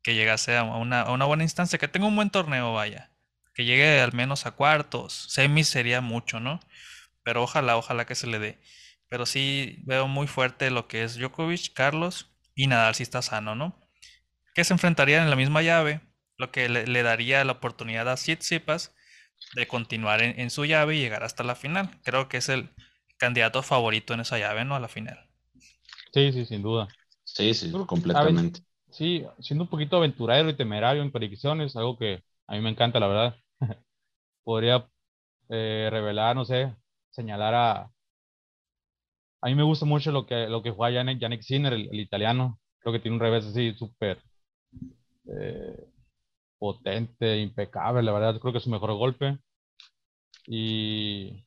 que 0.02 0.14
llegase 0.14 0.54
a 0.54 0.64
una, 0.64 1.24
buena 1.24 1.44
instancia, 1.44 1.78
que 1.78 1.88
tenga 1.88 2.06
un 2.06 2.14
buen 2.14 2.28
torneo, 2.28 2.74
vaya. 2.74 3.10
Que 3.54 3.64
llegue 3.64 4.02
al 4.02 4.12
menos 4.12 4.44
a 4.44 4.50
cuartos. 4.50 5.28
Semis 5.30 5.68
sería 5.68 6.02
mucho, 6.02 6.40
¿no? 6.40 6.60
Pero 7.22 7.42
ojalá, 7.42 7.78
ojalá 7.78 8.04
que 8.04 8.14
se 8.14 8.26
le 8.26 8.38
dé. 8.38 8.60
Pero 9.08 9.24
sí 9.24 9.78
veo 9.86 10.08
muy 10.08 10.26
fuerte 10.26 10.70
lo 10.70 10.88
que 10.88 11.04
es 11.04 11.16
Djokovic, 11.16 11.72
Carlos 11.72 12.30
y 12.54 12.66
Nadal 12.66 12.94
si 12.94 13.02
está 13.02 13.22
sano, 13.22 13.54
¿no? 13.54 13.80
Que 14.54 14.64
se 14.64 14.74
enfrentarían 14.74 15.22
en 15.22 15.30
la 15.30 15.36
misma 15.36 15.62
llave, 15.62 16.02
lo 16.36 16.52
que 16.52 16.68
le, 16.68 17.02
daría 17.02 17.42
la 17.44 17.52
oportunidad 17.52 18.10
a 18.10 18.16
Tsitsipas 18.16 18.94
de 19.54 19.66
continuar 19.66 20.20
en, 20.20 20.50
su 20.50 20.66
llave 20.66 20.96
y 20.96 21.00
llegar 21.00 21.24
hasta 21.24 21.44
la 21.44 21.54
final. 21.54 21.98
Creo 22.04 22.28
que 22.28 22.36
es 22.36 22.50
el 22.50 22.73
candidato 23.24 23.62
favorito 23.62 24.14
en 24.14 24.20
esa 24.20 24.38
llave, 24.38 24.64
¿no? 24.64 24.74
A 24.74 24.80
la 24.80 24.88
final. 24.88 25.18
Sí, 26.12 26.32
sí, 26.32 26.44
sin 26.44 26.62
duda. 26.62 26.88
Sí, 27.24 27.54
sí, 27.54 27.72
completamente. 27.86 28.60
sí, 28.90 29.24
siendo 29.40 29.64
un 29.64 29.70
poquito 29.70 29.96
aventurero 29.96 30.50
y 30.50 30.56
temerario 30.56 31.02
en 31.02 31.10
predicciones, 31.10 31.74
algo 31.74 31.98
que 31.98 32.22
a 32.46 32.54
mí 32.54 32.60
me 32.60 32.70
encanta, 32.70 33.00
la 33.00 33.08
verdad. 33.08 33.36
Podría 34.44 34.86
eh, 35.48 35.88
revelar, 35.90 36.36
no 36.36 36.44
sé, 36.44 36.74
señalar 37.10 37.54
a, 37.54 37.90
a 39.44 39.48
mí 39.48 39.54
me 39.54 39.62
gusta 39.62 39.84
mucho 39.84 40.10
lo 40.10 40.24
que, 40.26 40.48
lo 40.48 40.62
que 40.62 40.70
juega 40.70 40.96
Yannick, 40.96 41.20
Yannick 41.20 41.42
Sinner, 41.42 41.74
el, 41.74 42.00
italiano. 42.00 42.58
Creo 42.78 42.94
que 42.94 42.98
tiene 42.98 43.16
un 43.16 43.20
revés 43.20 43.44
así 43.44 43.74
súper 43.74 44.22
eh, 45.26 45.86
potente, 46.58 47.38
impecable. 47.40 48.02
La 48.02 48.12
verdad, 48.12 48.40
creo 48.40 48.52
que 48.52 48.58
es 48.58 48.64
su 48.64 48.70
mejor 48.70 48.94
golpe. 48.94 49.38
Y. 50.46 51.43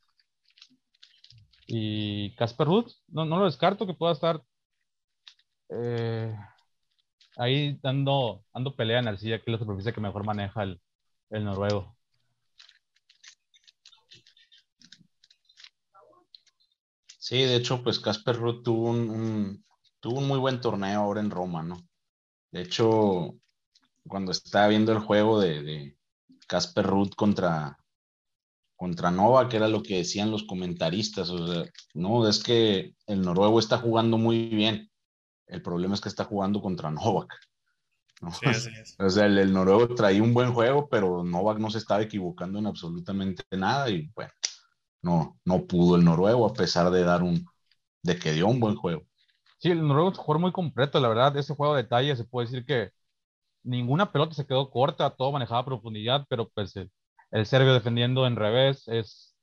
Y 1.68 2.36
Casper 2.36 2.68
Ruth, 2.68 2.92
no, 3.10 3.26
no 3.26 3.40
lo 3.40 3.46
descarto 3.46 3.86
que 3.86 3.94
pueda 3.94 4.14
estar 4.14 4.42
eh, 5.70 6.36
ahí 7.38 7.80
dando, 7.82 8.44
dando 8.54 8.76
pelea 8.76 9.00
en 9.00 9.18
silla, 9.18 9.38
que 9.40 9.46
es 9.48 9.54
la 9.54 9.60
superficie 9.60 9.94
que 9.94 10.02
mejor 10.02 10.26
maneja 10.26 10.64
el, 10.64 10.82
el 11.30 11.46
noruego. 11.46 11.96
Sí, 17.20 17.38
de 17.44 17.56
hecho, 17.56 17.84
pues 17.84 18.00
Casper 18.00 18.38
Ruth 18.38 18.64
tuvo 18.64 18.90
un, 18.90 19.66
tuvo 20.00 20.20
un 20.20 20.28
muy 20.28 20.40
buen 20.40 20.62
torneo 20.62 21.02
ahora 21.02 21.20
en 21.20 21.30
Roma, 21.30 21.62
¿no? 21.64 21.78
De 22.52 22.62
hecho, 22.62 23.36
cuando 24.08 24.32
estaba 24.32 24.68
viendo 24.70 24.92
el 24.94 25.00
juego 25.00 25.40
de 25.42 25.98
Casper 26.48 26.86
Ruth 26.86 27.16
contra, 27.16 27.78
contra 28.78 29.12
Nova, 29.12 29.50
que 29.50 29.58
era 29.58 29.68
lo 29.68 29.82
que 29.82 29.98
decían 29.98 30.32
los 30.32 30.44
comentaristas, 30.44 31.30
o 31.32 31.48
sea, 31.48 31.66
no, 31.96 32.28
es 32.30 32.42
que 32.42 32.94
el 33.08 33.22
noruego 33.22 33.60
está 33.60 33.80
jugando 33.80 34.18
muy 34.18 34.48
bien. 34.48 34.90
El 35.48 35.62
problema 35.62 35.96
es 35.96 36.02
que 36.02 36.10
está 36.10 36.24
jugando 36.24 36.62
contra 36.62 36.92
Novak. 36.92 37.34
O 39.00 39.10
sea, 39.12 39.28
el, 39.28 39.38
el, 39.38 39.54
noruego 39.54 39.94
traía 39.94 40.24
un 40.24 40.34
buen 40.34 40.52
juego, 40.52 40.90
pero 40.90 41.24
Novak 41.24 41.60
no 41.60 41.70
se 41.70 41.78
estaba 41.78 42.02
equivocando 42.02 42.58
en 42.58 42.66
absolutamente 42.66 43.44
nada 43.52 43.92
y 43.92 44.10
bueno, 44.16 44.32
no, 45.04 45.40
no 45.46 45.68
pudo 45.68 45.98
el 45.98 46.04
noruego 46.04 46.48
a 46.48 46.54
pesar 46.54 46.90
de 46.90 47.04
dar 47.04 47.22
un, 47.22 47.46
de 48.02 48.18
que 48.18 48.34
dio 48.34 48.48
un 48.48 48.60
buen 48.60 48.76
juego. 48.76 49.04
Sí, 49.60 49.70
el 49.70 49.88
noruego 49.88 50.12
es 50.12 50.18
jugador 50.18 50.42
muy 50.42 50.52
completo, 50.52 51.00
la 51.00 51.10
verdad, 51.10 51.38
ese 51.38 51.54
juego 51.54 51.76
de 51.76 51.84
detalle 51.84 52.16
se 52.16 52.26
puede 52.26 52.48
decir 52.48 52.66
que 52.66 52.92
ninguna 53.62 54.12
pelota 54.12 54.34
se 54.34 54.48
quedó 54.48 54.72
corta, 54.72 55.12
todo 55.12 55.32
manejaba 55.32 55.62
a 55.62 55.66
profundidad, 55.66 56.26
pero 56.28 56.50
pues 56.50 56.76
el, 56.76 56.92
serbio 57.46 57.74
defendiendo 57.74 58.26
en 58.28 58.36
revés 58.36 58.88
es, 58.88 59.36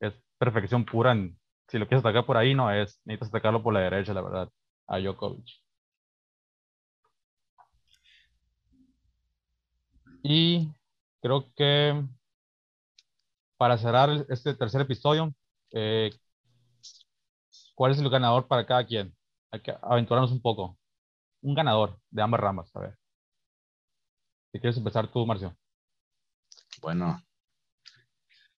es 0.00 0.14
perfección 0.38 0.84
pura. 0.84 1.14
si 1.68 1.78
lo 1.78 1.86
quieres 1.88 2.04
atacar 2.04 2.26
por 2.26 2.36
ahí, 2.36 2.54
no 2.54 2.70
es, 2.70 3.00
necesitas 3.04 3.28
atacarlo 3.30 3.62
por 3.62 3.74
la 3.74 3.80
derecha, 3.80 4.14
la 4.14 4.22
verdad, 4.22 4.50
a 4.86 4.98
Djokovic. 4.98 5.46
Y 10.22 10.68
creo 11.20 11.52
que 11.54 12.02
para 13.56 13.78
cerrar 13.78 14.26
este 14.28 14.54
tercer 14.54 14.80
episodio, 14.82 15.34
eh, 15.72 16.10
¿cuál 17.74 17.92
es 17.92 17.98
el 17.98 18.10
ganador 18.10 18.46
para 18.46 18.66
cada 18.66 18.86
quien? 18.86 19.14
Hay 19.50 19.60
que 19.60 19.74
aventurarnos 19.82 20.32
un 20.32 20.40
poco. 20.42 20.78
Un 21.42 21.54
ganador 21.54 21.98
de 22.10 22.22
ambas 22.22 22.40
ramas, 22.40 22.74
a 22.76 22.80
ver. 22.80 22.98
Si 24.52 24.58
quieres 24.60 24.78
empezar 24.78 25.06
tú, 25.12 25.26
Marcio. 25.26 25.54
Bueno, 26.84 27.18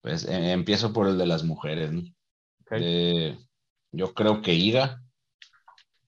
pues 0.00 0.24
eh, 0.24 0.50
empiezo 0.50 0.92
por 0.92 1.06
el 1.06 1.16
de 1.16 1.26
las 1.26 1.44
mujeres. 1.44 1.92
Eh, 2.72 3.38
yo 3.92 4.14
creo 4.14 4.42
que 4.42 4.52
Iga, 4.52 5.00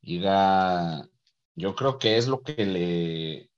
Iga, 0.03 1.09
yo 1.55 1.77
creo 1.77 2.01
que 2.01 2.16
es 2.16 2.27
lo 2.27 2.43
que 2.43 2.66
le, 2.66 3.51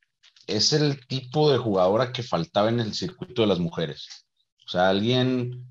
es 0.47 0.75
el 0.75 1.07
tipo 1.07 1.51
de 1.51 1.57
jugadora 1.57 2.13
que 2.13 2.23
faltaba 2.23 2.69
en 2.69 2.81
el 2.81 2.93
circuito 2.93 3.41
de 3.41 3.49
las 3.49 3.61
mujeres. 3.61 4.27
O 4.67 4.69
sea, 4.69 4.91
alguien 4.91 5.67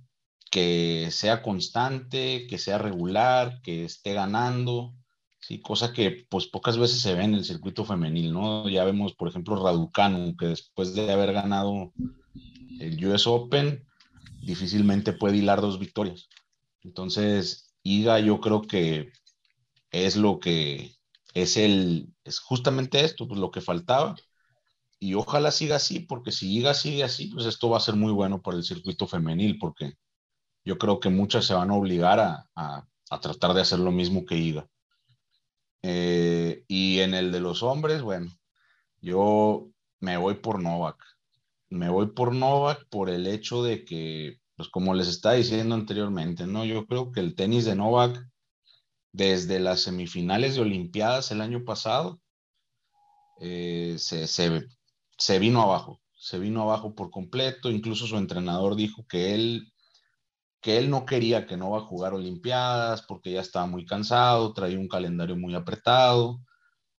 que 0.50 1.10
sea 1.12 1.44
constante, 1.44 2.48
que 2.48 2.58
sea 2.58 2.80
regular, 2.80 3.62
que 3.62 3.86
esté 3.86 4.14
ganando, 4.14 4.96
sí, 5.40 5.62
cosa 5.62 5.94
que 5.94 6.26
pues 6.28 6.48
pocas 6.48 6.80
veces 6.80 7.02
se 7.02 7.14
ve 7.14 7.24
en 7.24 7.36
el 7.36 7.46
circuito 7.46 7.86
femenil, 7.86 8.34
¿no? 8.34 8.68
Ya 8.68 8.84
vemos, 8.84 9.14
por 9.14 9.28
ejemplo, 9.28 9.64
Raducanu, 9.64 10.36
que 10.36 10.48
después 10.48 10.96
de 10.96 11.12
haber 11.12 11.34
ganado 11.34 11.94
el 12.80 13.06
US 13.06 13.28
Open, 13.28 13.86
difícilmente 14.42 15.14
puede 15.14 15.38
hilar 15.38 15.62
dos 15.62 15.80
victorias. 15.80 16.30
Entonces, 16.82 17.76
Iga 17.84 18.20
yo 18.20 18.40
creo 18.42 18.62
que 18.64 19.12
es 19.92 20.16
lo 20.16 20.40
que 20.40 20.96
es 21.34 21.58
el, 21.58 22.14
es 22.24 22.40
justamente 22.40 23.04
esto, 23.04 23.28
pues 23.28 23.40
lo 23.40 23.52
que 23.52 23.62
faltaba. 23.62 24.16
y 25.00 25.16
ojalá 25.16 25.52
siga 25.52 25.78
así, 25.78 26.02
porque 26.02 26.32
si 26.32 26.58
Iga 26.58 26.74
sigue 26.74 27.04
así, 27.04 27.28
pues 27.28 27.46
esto 27.46 27.70
va 27.70 27.78
a 27.78 27.82
ser 27.82 27.96
muy 27.96 28.12
bueno 28.14 28.42
para 28.42 28.58
el 28.58 28.64
circuito 28.64 29.08
femenil, 29.08 29.58
porque 29.60 29.94
yo 30.66 30.78
creo 30.78 31.00
que 31.00 31.10
muchas 31.10 31.46
se 31.46 31.54
van 31.54 31.72
a 31.72 31.76
obligar 31.76 32.20
a, 32.20 32.88
tratar 33.22 33.54
de 33.54 33.62
hacer 33.62 33.80
lo 33.80 33.92
mismo 33.92 34.26
que 34.26 34.38
Iga. 34.38 34.70
Eh, 35.84 36.66
y 36.68 37.00
en 37.00 37.14
el 37.14 37.32
de 37.32 37.40
los 37.40 37.64
hombres, 37.64 38.02
bueno, 38.02 38.32
yo 39.02 39.70
me 40.00 40.18
voy 40.18 40.36
por 40.36 40.62
Novak. 40.62 40.98
Me 41.70 41.89
voy 41.89 42.07
por 42.07 42.34
Novak 42.34 42.88
por 42.89 43.09
el 43.09 43.28
hecho 43.28 43.63
de 43.63 43.86
que, 43.86 44.39
pues 44.55 44.70
como 44.70 44.93
les 44.93 45.07
estaba 45.07 45.36
diciendo 45.36 45.76
anteriormente, 45.76 46.47
¿no? 46.47 46.65
Yo 46.65 46.86
creo 46.88 47.11
que 47.11 47.20
el 47.20 47.36
tenis 47.36 47.65
de 47.65 47.76
Novak, 47.76 48.26
desde 49.11 49.59
las 49.59 49.82
semifinales 49.82 50.55
de 50.55 50.61
Olimpiadas 50.61 51.32
el 51.32 51.41
año 51.41 51.63
pasado, 51.63 52.20
eh, 53.39 53.95
se, 53.97 54.28
se 54.28 55.39
vino 55.39 55.61
abajo, 55.61 56.01
se 56.17 56.39
vino 56.39 56.63
abajo 56.63 56.95
por 56.95 57.11
completo. 57.11 57.70
Incluso 57.70 58.07
su 58.07 58.17
entrenador 58.17 58.76
dijo 58.76 59.05
que 59.07 59.36
él 59.36 59.72
que 60.61 60.78
él 60.78 60.89
no 60.89 61.05
quería 61.05 61.45
que 61.45 61.57
no 61.57 61.72
va 61.72 61.80
a 61.80 61.86
jugar 61.86 62.13
Olimpiadas 62.13 63.03
porque 63.03 63.32
ya 63.32 63.41
estaba 63.41 63.65
muy 63.65 63.86
cansado, 63.86 64.53
traía 64.53 64.78
un 64.78 64.88
calendario 64.88 65.36
muy 65.36 65.55
apretado. 65.55 66.41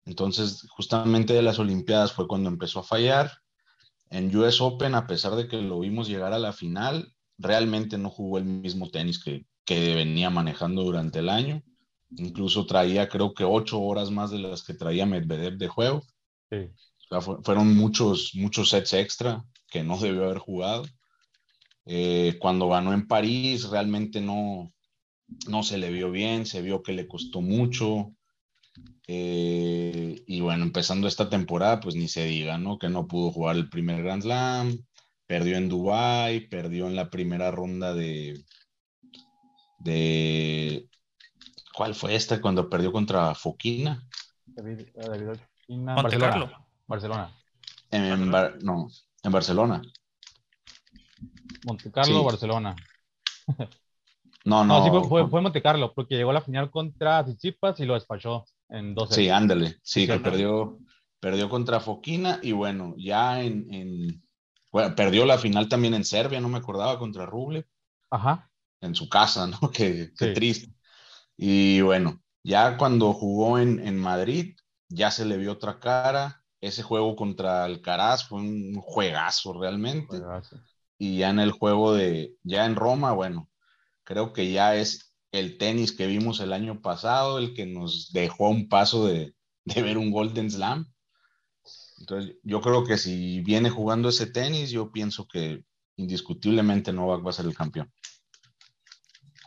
Entonces, 0.05 0.65
justamente 0.70 1.34
de 1.34 1.41
las 1.41 1.59
Olimpiadas 1.59 2.13
fue 2.13 2.28
cuando 2.28 2.49
empezó 2.49 2.80
a 2.80 2.84
fallar. 2.84 3.32
En 4.10 4.36
US 4.36 4.62
Open, 4.62 4.95
a 4.95 5.07
pesar 5.07 5.36
de 5.36 5.47
que 5.47 5.62
lo 5.62 5.80
vimos 5.80 6.07
llegar 6.07 6.34
a 6.34 6.39
la 6.39 6.53
final, 6.53 7.14
realmente 7.38 7.97
no 7.97 8.10
jugó 8.10 8.38
el 8.38 8.45
mismo 8.45 8.89
tenis 8.89 9.24
que, 9.24 9.45
que 9.66 9.95
venía 9.95 10.30
manejando 10.30 10.84
durante 10.84 11.20
el 11.20 11.30
año. 11.30 11.64
Incluso 12.18 12.66
traía, 12.66 13.07
creo 13.07 13.34
que 13.34 13.43
ocho 13.43 13.80
horas 13.82 14.12
más 14.12 14.32
de 14.32 14.39
las 14.39 14.64
que 14.64 14.74
traía 14.74 15.05
Medvedev 15.05 15.57
de 15.57 15.68
juego. 15.68 16.01
fueron 17.43 17.76
muchos, 17.76 18.32
muchos 18.36 18.70
sets 18.70 18.93
extra 18.93 19.43
que 19.70 19.84
no 19.84 19.97
debió 19.97 20.26
haber 20.26 20.39
jugado. 20.39 20.86
Eh, 21.86 22.38
cuando 22.39 22.70
ganó 22.70 22.93
en 22.93 23.07
París 23.07 23.70
realmente 23.70 24.22
no, 24.22 24.72
no 25.47 25.64
se 25.64 25.78
le 25.78 25.91
vio 25.91 26.12
bien, 26.12 26.45
se 26.45 26.62
vio 26.62 26.84
que 26.84 26.93
le 26.93 27.07
costó 27.07 27.41
mucho. 27.41 28.14
Eh, 29.12 30.24
y 30.28 30.39
bueno, 30.39 30.64
empezando 30.64 31.07
esta 31.07 31.32
temporada, 31.32 31.80
pues 31.80 31.95
ni 31.95 32.07
se 32.07 32.26
diga, 32.26 32.60
¿no? 32.60 32.78
Que 32.78 32.89
no 32.89 33.07
pudo 33.07 33.32
jugar 33.32 33.55
el 33.55 33.68
primer 33.68 34.03
Grand 34.03 34.22
Slam, 34.22 34.86
perdió 35.26 35.57
en 35.57 35.68
Dubai, 35.68 36.41
perdió 36.41 36.86
en 36.86 36.95
la 36.95 37.10
primera 37.10 37.49
ronda 37.49 37.95
de, 37.95 38.39
de 39.80 40.88
¿cuál 41.74 41.95
fue 41.95 42.14
esta? 42.14 42.39
Cuando 42.39 42.70
perdió 42.70 42.91
contra 42.91 43.34
Foquina. 43.34 44.07
Barcelona. 45.68 46.68
Barcelona. 46.86 47.36
En, 47.89 48.30
no, 48.30 48.89
en 49.24 49.32
Barcelona. 49.32 49.82
Monte 51.66 51.91
Carlo, 51.91 52.24
Barcelona. 52.24 52.76
No, 54.45 54.64
no. 54.66 54.84
sí, 54.84 55.07
fue, 55.10 55.28
fue, 55.28 55.41
Monte 55.41 55.64
Carlo, 55.64 55.93
porque 55.95 56.16
llegó 56.16 56.30
a 56.30 56.36
la 56.36 56.41
final 56.41 56.70
contra 56.70 57.26
Tsitsipas 57.26 57.80
y 57.80 57.86
lo 57.86 57.95
despachó 57.95 58.45
en. 58.70 58.95
Sí, 59.09 59.30
ándale. 59.30 59.78
Sí, 59.84 60.07
que 60.07 60.20
perdió, 60.20 60.80
perdió 61.20 61.49
contra 61.49 61.80
Foquina 61.80 62.39
y 62.41 62.51
bueno, 62.51 62.95
ya 62.97 63.41
en, 63.41 64.24
bueno, 64.72 64.95
perdió 64.95 65.26
la 65.26 65.38
final 65.38 65.67
también 65.67 65.93
en 65.93 66.05
Serbia, 66.05 66.39
no 66.39 66.49
me 66.49 66.57
acordaba, 66.57 66.99
contra 66.99 67.26
Ruble. 67.26 67.67
Ajá. 68.09 68.49
En 68.82 68.95
su 68.95 69.09
casa, 69.09 69.47
¿no? 69.47 69.59
Qué, 69.74 70.11
qué 70.17 70.28
triste. 70.28 70.74
Y 71.38 71.82
bueno, 71.82 72.22
ya 72.43 72.78
cuando 72.78 73.13
jugó 73.13 73.59
en, 73.59 73.86
en 73.86 73.97
Madrid, 73.97 74.55
ya 74.89 75.11
se 75.11 75.26
le 75.26 75.38
vio 75.38 75.53
otra 75.53 75.80
cara. 75.80 76.43
Ese 76.61 76.84
juego 76.84 77.15
contra 77.15 77.63
Alcaraz 77.63 78.28
fue 78.28 78.41
un 78.41 78.76
juegazo 78.82 79.53
realmente. 79.53 80.17
Juegazo. 80.17 80.57
Y 80.97 81.20
ya 81.20 81.30
en 81.30 81.39
el 81.39 81.51
juego 81.51 81.93
de, 81.93 82.36
ya 82.43 82.65
en 82.65 82.76
Roma, 82.76 83.13
bueno, 83.13 83.49
creo 84.03 84.34
que 84.34 84.51
ya 84.51 84.76
es 84.76 85.09
el 85.32 85.58
tenis 85.58 85.92
que 85.92 86.08
vimos 86.08 86.40
el 86.40 86.54
año 86.54 86.82
pasado, 86.82 87.38
el 87.38 87.54
que 87.54 87.66
nos 87.66 88.12
dejó 88.12 88.50
un 88.50 88.68
paso 88.68 89.08
de, 89.08 89.34
de 89.66 89.82
ver 89.82 89.98
un 89.98 90.12
Golden 90.12 90.50
Slam. 90.50 90.92
Entonces, 92.00 92.38
yo 92.44 92.62
creo 92.62 92.84
que 92.84 92.98
si 92.98 93.42
viene 93.42 93.70
jugando 93.70 94.10
ese 94.10 94.28
tenis, 94.28 94.72
yo 94.72 94.92
pienso 94.92 95.28
que 95.28 95.64
indiscutiblemente 95.98 96.94
Novak 96.94 97.26
va 97.26 97.30
a 97.30 97.34
ser 97.34 97.46
el 97.46 97.56
campeón. 97.56 97.92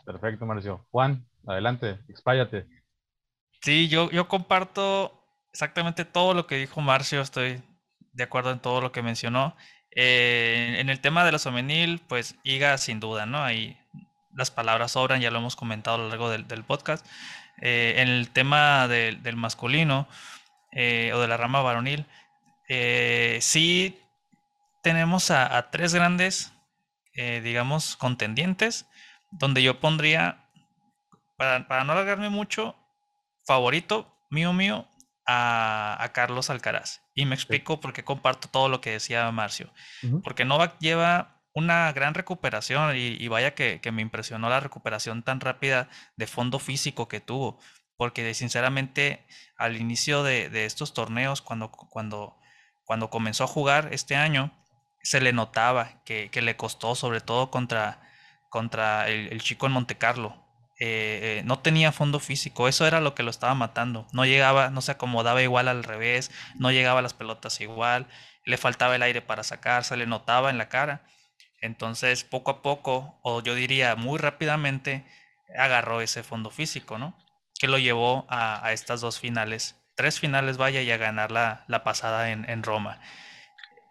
Perfecto, 0.05 0.45
Marcio. 0.45 0.85
Juan, 0.91 1.25
adelante, 1.47 1.99
expáyate. 2.07 2.67
Sí, 3.61 3.87
yo, 3.87 4.11
yo 4.11 4.27
comparto 4.27 5.23
exactamente 5.51 6.05
todo 6.05 6.33
lo 6.33 6.47
que 6.47 6.57
dijo 6.57 6.81
Marcio, 6.81 7.21
estoy 7.21 7.61
de 8.11 8.23
acuerdo 8.23 8.51
en 8.51 8.59
todo 8.59 8.81
lo 8.81 8.91
que 8.91 9.01
mencionó. 9.01 9.55
Eh, 9.95 10.75
en 10.79 10.89
el 10.89 10.99
tema 10.99 11.23
de 11.23 11.31
la 11.31 11.39
femenil, 11.39 12.01
pues 12.07 12.35
Iga 12.43 12.77
sin 12.77 12.99
duda, 12.99 13.25
¿no? 13.25 13.43
Ahí 13.43 13.77
las 14.35 14.51
palabras 14.51 14.93
sobran, 14.93 15.21
ya 15.21 15.31
lo 15.31 15.39
hemos 15.39 15.55
comentado 15.55 15.95
a 15.95 15.99
lo 15.99 16.09
largo 16.09 16.29
del, 16.29 16.63
podcast. 16.63 17.05
Eh, 17.61 17.95
en 17.97 18.07
el 18.07 18.29
tema 18.29 18.87
del 18.87 19.35
masculino 19.35 20.07
eh, 20.71 21.11
o 21.13 21.19
de 21.19 21.27
la 21.27 21.37
rama 21.37 21.61
varonil, 21.61 22.05
sí 23.39 23.99
tenemos 24.81 25.31
a, 25.31 25.69
tres 25.71 25.93
grandes, 25.93 26.53
digamos, 27.15 27.95
contendientes, 27.95 28.87
donde 29.31 29.61
yo 29.61 29.79
pondría, 29.79 30.45
para, 31.37 31.67
para 31.67 31.83
no 31.83 31.93
alargarme 31.93 32.29
mucho, 32.29 32.75
favorito 33.45 34.13
mío 34.29 34.51
mío, 34.51 34.87
a, 35.25 36.09
Carlos 36.13 36.49
Alcaraz. 36.49 37.01
Y 37.15 37.25
me 37.25 37.35
explico 37.35 37.79
por 37.79 37.93
qué 37.93 38.03
comparto 38.03 38.49
todo 38.49 38.69
lo 38.69 38.81
que 38.81 38.91
decía 38.91 39.31
Marcio. 39.31 39.71
Porque 40.23 40.45
Novak 40.45 40.77
lleva 40.79 41.32
una 41.53 41.91
gran 41.93 42.13
recuperación 42.13 42.95
y, 42.95 43.27
vaya 43.27 43.53
que, 43.53 43.79
me 43.91 44.01
impresionó 44.01 44.49
la 44.49 44.59
recuperación 44.59 45.23
tan 45.23 45.39
rápida 45.39 45.89
de 46.15 46.27
fondo 46.27 46.59
físico 46.59 47.07
que 47.07 47.19
tuvo. 47.21 47.59
Porque 47.95 48.33
sinceramente 48.33 49.25
al 49.57 49.77
inicio 49.77 50.23
de, 50.23 50.65
estos 50.65 50.93
torneos, 50.93 51.41
cuando, 51.41 51.71
cuando, 51.71 52.37
cuando 52.85 53.09
comenzó 53.09 53.43
a 53.43 53.47
jugar 53.47 53.89
este 53.91 54.15
año, 54.15 54.51
se 55.03 55.21
le 55.21 55.33
notaba 55.33 56.01
que, 56.05 56.29
le 56.33 56.55
costó, 56.57 56.95
sobre 56.95 57.21
todo 57.21 57.51
contra, 57.51 58.01
contra 58.49 59.07
el, 59.09 59.41
chico 59.41 59.67
en 59.67 59.73
Monte 59.73 59.97
Carlo. 59.97 60.41
Eh, 60.79 61.39
eh, 61.39 61.41
no 61.45 61.59
tenía 61.59 61.91
fondo 61.91 62.19
físico, 62.19 62.67
eso 62.67 62.87
era 62.87 62.99
lo 62.99 63.13
que 63.13 63.21
lo 63.21 63.29
estaba 63.29 63.53
matando. 63.53 64.07
No 64.11 64.25
llegaba, 64.25 64.71
no 64.71 64.81
se 64.81 64.91
acomodaba 64.91 65.43
igual 65.43 65.67
al 65.67 65.83
revés, 65.83 66.31
no 66.55 66.71
llegaba 66.71 67.03
las 67.03 67.13
pelotas 67.13 67.61
igual, 67.61 68.07
le 68.45 68.57
faltaba 68.57 68.95
el 68.95 69.03
aire 69.03 69.21
para 69.21 69.43
sacar, 69.43 69.83
se 69.83 69.97
le 69.97 70.07
notaba 70.07 70.49
en 70.49 70.57
la 70.57 70.69
cara. 70.69 71.03
Entonces, 71.63 72.25
poco 72.25 72.51
a 72.51 72.61
poco, 72.61 73.17
o 73.21 73.41
yo 73.41 73.55
diría 73.55 73.95
muy 73.95 74.19
rápidamente, 74.19 75.05
agarró 75.57 76.01
ese 76.01 76.21
fondo 76.21 76.49
físico, 76.49 76.97
¿no? 76.97 77.17
Que 77.57 77.69
lo 77.69 77.77
llevó 77.77 78.25
a, 78.27 78.73
estas 78.73 78.99
dos 78.99 79.17
finales, 79.17 79.77
tres 79.95 80.19
finales, 80.19 80.57
vaya, 80.57 80.81
y 80.81 80.91
a 80.91 80.97
ganar 80.97 81.31
la, 81.31 81.63
pasada 81.85 82.31
en, 82.31 82.63
Roma. 82.63 82.99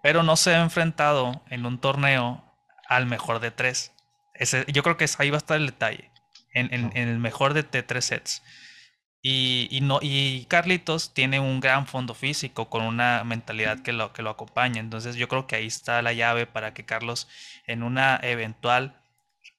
Pero 0.03 0.23
no 0.23 0.37
se 0.37 0.55
ha 0.55 0.61
enfrentado 0.61 1.43
en 1.49 1.65
un 1.65 1.81
torneo 1.81 2.45
al 2.89 3.07
mejor 3.07 3.41
de 3.41 3.51
tres. 3.51 3.93
Ese, 4.35 4.67
yo 4.69 4.83
creo 4.83 4.99
que 4.99 5.09
ahí 5.17 5.31
va 5.31 5.37
a 5.37 5.39
estar 5.39 5.57
el 5.57 5.65
detalle 5.65 6.11
en, 6.53 6.95
el 6.95 7.19
mejor 7.21 7.55
de, 7.55 7.63
tres 7.63 8.05
sets. 8.05 8.43
Y, 9.25 9.79
no, 9.83 10.01
y 10.03 10.47
Carlitos 10.47 11.15
tiene 11.15 11.39
un 11.39 11.61
gran 11.61 11.87
fondo 11.87 12.13
físico 12.13 12.69
con 12.69 12.83
una 12.83 13.23
mentalidad 13.23 13.79
que 13.81 13.93
lo, 13.93 14.13
que 14.13 14.23
lo 14.23 14.31
acompaña. 14.31 14.81
Entonces 14.81 15.15
yo 15.15 15.29
creo 15.29 15.47
que 15.47 15.55
ahí 15.55 15.67
está 15.69 16.03
la 16.03 16.13
llave 16.13 16.47
para 16.47 16.75
que 16.75 16.85
Carlos 16.85 17.29
en 17.69 17.85
una 17.85 18.19
eventual 18.21 19.01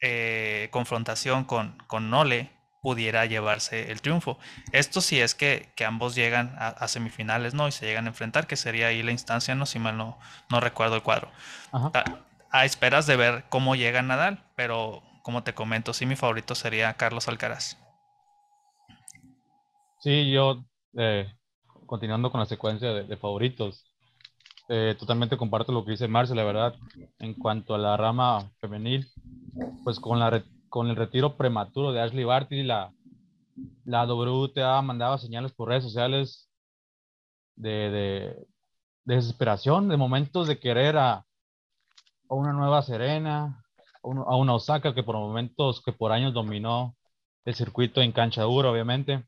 eh, 0.01 0.67
confrontación 0.71 1.45
con, 1.45 1.77
con 1.87 2.09
Nole 2.09 2.51
pudiera 2.81 3.25
llevarse 3.25 3.89
el 3.89 4.01
triunfo. 4.01 4.37
Esto 4.73 4.99
sí 4.99 5.21
es 5.21 5.33
que, 5.33 5.71
ambos 5.87 6.15
llegan 6.15 6.53
a, 6.59 6.85
semifinales, 6.89 7.53
¿no? 7.53 7.69
Y 7.69 7.71
se 7.71 7.85
llegan 7.85 8.05
a 8.05 8.09
enfrentar, 8.09 8.45
que 8.45 8.57
sería 8.57 8.87
ahí 8.87 9.01
la 9.01 9.11
instancia, 9.11 9.55
no 9.55 9.65
si 9.65 9.79
mal 9.79 9.95
no, 9.95 10.19
no 10.49 10.59
recuerdo 10.59 10.95
el 10.95 11.01
cuadro. 11.01 11.31
A, 11.71 12.03
a, 12.51 12.65
esperas 12.65 13.07
de 13.07 13.15
ver 13.15 13.45
cómo 13.47 13.75
llega 13.75 14.01
Nadal, 14.01 14.43
pero 14.57 15.01
como 15.21 15.43
te 15.43 15.53
comento, 15.53 15.93
sí 15.93 16.05
mi 16.05 16.17
favorito 16.17 16.55
sería 16.55 16.93
Carlos 16.95 17.29
Alcaraz. 17.29 17.77
Sí, 20.03 20.29
yo, 20.31 20.65
eh, 20.97 21.31
continuando 21.85 22.29
con 22.29 22.41
la 22.41 22.45
secuencia 22.45 22.91
de, 22.93 23.15
favoritos, 23.15 23.85
eh, 24.67 24.97
totalmente 24.99 25.37
comparto 25.37 25.71
lo 25.71 25.85
que 25.85 25.91
dice 25.91 26.09
Marce, 26.09 26.35
la 26.35 26.43
verdad, 26.43 26.75
en 27.19 27.33
cuanto 27.35 27.73
a 27.73 27.77
la 27.77 27.95
rama 27.95 28.51
femenil, 28.59 29.07
pues 29.85 30.01
con, 30.01 30.19
la, 30.19 30.43
con 30.67 30.89
el 30.89 30.97
retiro 30.97 31.37
prematuro 31.37 31.93
de 31.93 32.01
Ashley 32.01 32.25
Barty, 32.25 32.63
la, 32.63 32.91
la 33.85 34.05
WTA 34.05 34.81
mandaba 34.81 35.17
señales 35.19 35.53
por 35.53 35.69
redes 35.69 35.85
sociales 35.85 36.49
de, 37.55 37.89
de, 37.89 38.47
desesperación, 39.05 39.87
de 39.87 39.95
momentos 39.95 40.49
de 40.49 40.59
querer 40.59 40.97
a, 40.97 41.13
a 41.13 41.25
una 42.35 42.51
nueva 42.51 42.81
Serena, 42.81 43.63
a 44.03 44.35
una 44.35 44.53
Osaka 44.53 44.93
que 44.93 45.03
por 45.03 45.15
momentos, 45.15 45.81
que 45.81 45.93
por 45.93 46.11
años 46.11 46.33
dominó 46.33 46.93
el 47.45 47.55
circuito 47.55 48.01
en 48.01 48.11
cancha 48.11 48.41
dura, 48.41 48.69
obviamente, 48.69 49.23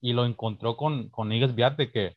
y 0.00 0.12
lo 0.12 0.24
encontró 0.24 0.76
con, 0.76 1.08
con 1.10 1.32
Igas 1.32 1.54
Viate, 1.54 1.90
que 1.90 2.16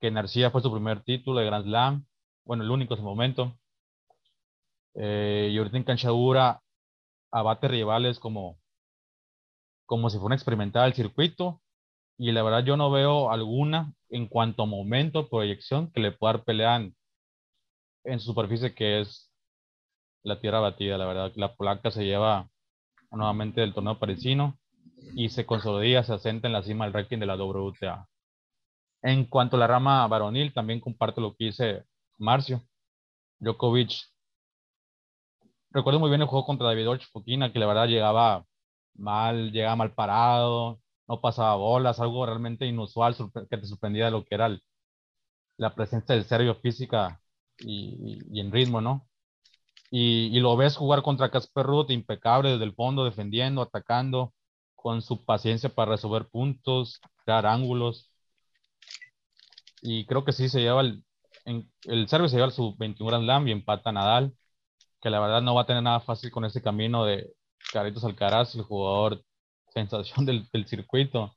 que 0.00 0.10
Narcía 0.10 0.50
fue 0.50 0.62
su 0.62 0.70
primer 0.72 1.02
título 1.02 1.40
de 1.40 1.46
Grand 1.46 1.64
Slam, 1.64 2.06
bueno, 2.44 2.64
el 2.64 2.70
único 2.70 2.94
en 2.94 2.98
ese 2.98 3.04
momento. 3.04 3.58
Eh, 4.94 5.50
y 5.52 5.58
ahorita 5.58 5.76
en 5.76 5.84
cancha 5.84 6.08
dura 6.08 6.62
abate 7.30 7.68
rivales 7.68 8.18
como, 8.18 8.58
como 9.86 10.10
si 10.10 10.18
fuera 10.18 10.34
experimental 10.34 10.88
el 10.88 10.94
circuito. 10.94 11.60
Y 12.18 12.32
la 12.32 12.42
verdad 12.42 12.64
yo 12.64 12.76
no 12.76 12.90
veo 12.90 13.30
alguna 13.30 13.92
en 14.10 14.26
cuanto 14.28 14.62
a 14.62 14.66
momento, 14.66 15.28
proyección, 15.28 15.90
que 15.92 16.00
le 16.00 16.12
pueda 16.12 16.34
dar 16.34 16.44
pelea 16.44 16.76
en, 16.76 16.96
en 18.04 18.20
su 18.20 18.26
superficie 18.26 18.74
que 18.74 19.00
es 19.00 19.30
la 20.22 20.40
tierra 20.40 20.60
batida. 20.60 20.98
La 20.98 21.06
verdad, 21.06 21.32
la 21.36 21.54
polaca 21.56 21.90
se 21.90 22.04
lleva 22.04 22.50
nuevamente 23.10 23.60
del 23.60 23.74
torneo 23.74 23.98
parisino 23.98 24.58
y 24.96 25.28
se 25.30 25.46
consolida, 25.46 26.02
se 26.04 26.14
asenta 26.14 26.46
en 26.48 26.52
la 26.52 26.62
cima 26.62 26.84
del 26.84 26.94
ranking 26.94 27.18
de 27.18 27.26
la 27.26 27.36
WTA. 27.36 28.08
En 29.02 29.24
cuanto 29.26 29.56
a 29.56 29.60
la 29.60 29.66
rama 29.66 30.06
varonil, 30.08 30.52
también 30.52 30.80
comparto 30.80 31.20
lo 31.20 31.34
que 31.34 31.46
dice 31.46 31.84
Marcio. 32.18 32.62
Djokovic, 33.38 33.92
recuerdo 35.70 36.00
muy 36.00 36.08
bien 36.10 36.22
el 36.22 36.28
juego 36.28 36.46
contra 36.46 36.68
David 36.68 37.00
Fukina, 37.12 37.52
que 37.52 37.58
la 37.58 37.66
verdad 37.66 37.86
llegaba 37.86 38.44
mal, 38.94 39.52
llegaba 39.52 39.76
mal 39.76 39.94
parado, 39.94 40.80
no 41.08 41.20
pasaba 41.20 41.56
bolas, 41.56 42.00
algo 42.00 42.26
realmente 42.26 42.66
inusual 42.66 43.14
que 43.50 43.56
te 43.58 43.66
sorprendía 43.66 44.06
de 44.06 44.10
lo 44.10 44.24
que 44.24 44.34
era 44.34 44.58
la 45.58 45.74
presencia 45.74 46.14
del 46.14 46.24
serbio 46.24 46.54
física 46.56 47.20
y, 47.58 48.18
y, 48.30 48.40
en 48.40 48.52
ritmo, 48.52 48.80
¿no? 48.80 49.06
Y, 49.90 50.36
y, 50.36 50.40
lo 50.40 50.56
ves 50.56 50.76
jugar 50.76 51.02
contra 51.02 51.30
Casper 51.30 51.66
Ruth 51.66 51.90
impecable 51.90 52.50
desde 52.50 52.64
el 52.64 52.74
fondo, 52.74 53.04
defendiendo, 53.04 53.62
atacando, 53.62 54.34
con 54.86 55.02
su 55.02 55.24
paciencia 55.24 55.68
para 55.68 55.90
resolver 55.90 56.28
puntos, 56.28 57.00
crear 57.24 57.44
ángulos. 57.44 58.08
Y 59.82 60.06
creo 60.06 60.24
que 60.24 60.32
sí 60.32 60.48
se 60.48 60.60
lleva 60.60 60.80
el, 60.82 61.04
en, 61.44 61.70
el 61.84 62.08
serbio 62.08 62.28
se 62.28 62.36
lleva 62.36 62.50
su 62.50 62.76
21 62.76 63.10
Grand 63.10 63.24
Slam 63.24 63.48
y 63.48 63.52
empata 63.52 63.92
Nadal, 63.92 64.34
que 65.02 65.10
la 65.10 65.20
verdad 65.20 65.42
no 65.42 65.54
va 65.54 65.62
a 65.62 65.66
tener 65.66 65.82
nada 65.82 66.00
fácil 66.00 66.30
con 66.32 66.44
ese 66.46 66.62
camino 66.62 67.04
de 67.06 67.32
Carlitos 67.72 68.04
Alcaraz, 68.04 68.54
el 68.56 68.62
jugador 68.62 69.24
sensación 69.74 70.26
del, 70.26 70.48
del 70.52 70.66
circuito. 70.68 71.34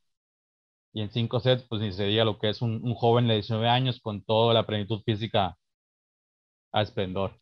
Y 0.93 1.01
en 1.01 1.11
cinco 1.11 1.39
sets, 1.39 1.65
pues 1.69 1.81
ni 1.81 1.91
se 1.93 2.07
lo 2.25 2.39
que 2.39 2.49
es 2.49 2.61
un, 2.61 2.81
un 2.83 2.95
joven 2.95 3.27
de 3.27 3.35
19 3.35 3.67
años 3.69 3.99
con 4.01 4.23
toda 4.23 4.53
la 4.53 4.65
plenitud 4.67 5.01
física 5.05 5.57
a 6.71 6.81
esplendor. 6.81 7.39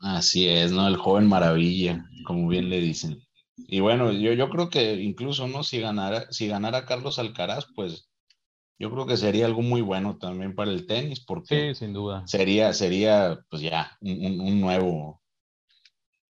Así 0.00 0.48
es, 0.48 0.72
¿no? 0.72 0.88
El 0.88 0.96
joven 0.96 1.28
maravilla, 1.28 2.04
como 2.26 2.48
bien 2.48 2.68
le 2.68 2.80
dicen. 2.80 3.22
Y 3.66 3.80
bueno, 3.80 4.12
yo, 4.12 4.32
yo 4.32 4.48
creo 4.48 4.70
que 4.70 4.94
incluso, 4.94 5.48
¿no? 5.48 5.62
Si 5.62 5.80
ganara, 5.80 6.30
si 6.30 6.48
ganara 6.48 6.84
Carlos 6.84 7.18
Alcaraz, 7.18 7.66
pues 7.74 8.08
yo 8.78 8.90
creo 8.90 9.06
que 9.06 9.16
sería 9.16 9.46
algo 9.46 9.62
muy 9.62 9.80
bueno 9.80 10.18
también 10.18 10.54
para 10.54 10.70
el 10.70 10.86
tenis, 10.86 11.20
porque 11.24 11.74
sí, 11.74 11.80
sin 11.86 11.92
duda. 11.92 12.26
Sería, 12.26 12.72
sería, 12.72 13.40
pues 13.50 13.62
ya, 13.62 13.96
un, 14.00 14.40
un, 14.40 14.60
nuevo, 14.60 15.20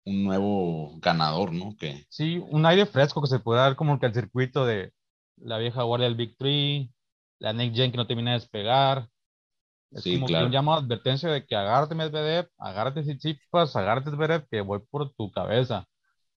un 0.05 0.23
nuevo 0.23 0.97
ganador, 0.99 1.51
¿no? 1.51 1.75
Que... 1.77 2.05
Sí, 2.09 2.41
un 2.49 2.65
aire 2.65 2.85
fresco 2.85 3.21
que 3.21 3.27
se 3.27 3.39
puede 3.39 3.59
dar 3.59 3.75
como 3.75 3.99
que 3.99 4.05
al 4.05 4.13
circuito 4.13 4.65
de 4.65 4.93
la 5.35 5.57
vieja 5.57 5.83
guardia 5.83 6.07
del 6.07 6.15
Big 6.15 6.37
Three, 6.37 6.89
la 7.39 7.51
Nick 7.51 7.75
Jen 7.75 7.91
que 7.91 7.97
no 7.97 8.07
termina 8.07 8.31
de 8.31 8.39
despegar. 8.39 9.09
Es 9.91 10.03
sí, 10.03 10.15
como 10.15 10.27
claro. 10.27 10.43
que 10.43 10.47
un 10.47 10.51
llamado 10.53 10.79
advertencia 10.79 11.29
de 11.29 11.45
que 11.45 11.55
agárrate 11.55 11.95
Medvedev, 11.95 12.49
agárrate 12.57 13.03
Tsitsipas, 13.03 13.75
agárrate 13.75 14.11
Medvedev, 14.11 14.47
que 14.49 14.61
voy 14.61 14.79
por 14.89 15.13
tu 15.13 15.31
cabeza. 15.31 15.85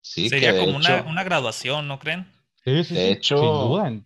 Sí, 0.03 0.29
Sería 0.29 0.59
como 0.59 0.77
una, 0.77 1.03
una, 1.03 1.25
graduación, 1.25 1.87
¿no 1.87 1.99
creen? 1.99 2.27
Sí, 2.65 2.85
sí, 2.85 2.95
de 2.95 3.01
sí, 3.01 3.13
hecho, 3.13 3.37
sin 3.37 3.47
duda. 3.47 4.03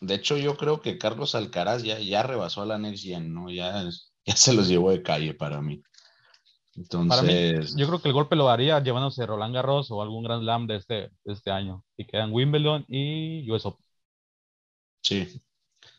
De 0.00 0.14
hecho, 0.14 0.36
yo 0.36 0.56
creo 0.56 0.80
que 0.80 0.98
Carlos 0.98 1.34
Alcaraz 1.34 1.82
ya, 1.82 1.98
ya 1.98 2.22
rebasó 2.22 2.62
a 2.62 2.66
la 2.66 2.78
Next 2.78 3.04
Gen, 3.04 3.32
¿no? 3.32 3.50
Ya, 3.50 3.84
ya 4.26 4.36
se 4.36 4.52
los 4.52 4.68
llevó 4.68 4.90
de 4.90 5.02
calle 5.02 5.34
para 5.34 5.60
mí. 5.60 5.82
Entonces. 6.74 7.08
Para 7.08 7.22
mí, 7.22 7.52
yo 7.76 7.86
creo 7.86 8.00
que 8.00 8.08
el 8.08 8.14
golpe 8.14 8.36
lo 8.36 8.48
haría 8.48 8.82
llevándose 8.82 9.26
Roland 9.26 9.54
Garros 9.54 9.90
o 9.90 10.02
algún 10.02 10.24
Grand 10.24 10.42
Slam 10.42 10.66
de 10.66 10.76
este, 10.76 10.94
de 10.94 11.32
este 11.32 11.50
año. 11.50 11.84
Y 11.96 12.06
quedan 12.06 12.32
Wimbledon 12.32 12.84
y 12.88 13.50
US 13.50 13.66
Open. 13.66 13.84
Sí. 15.02 15.42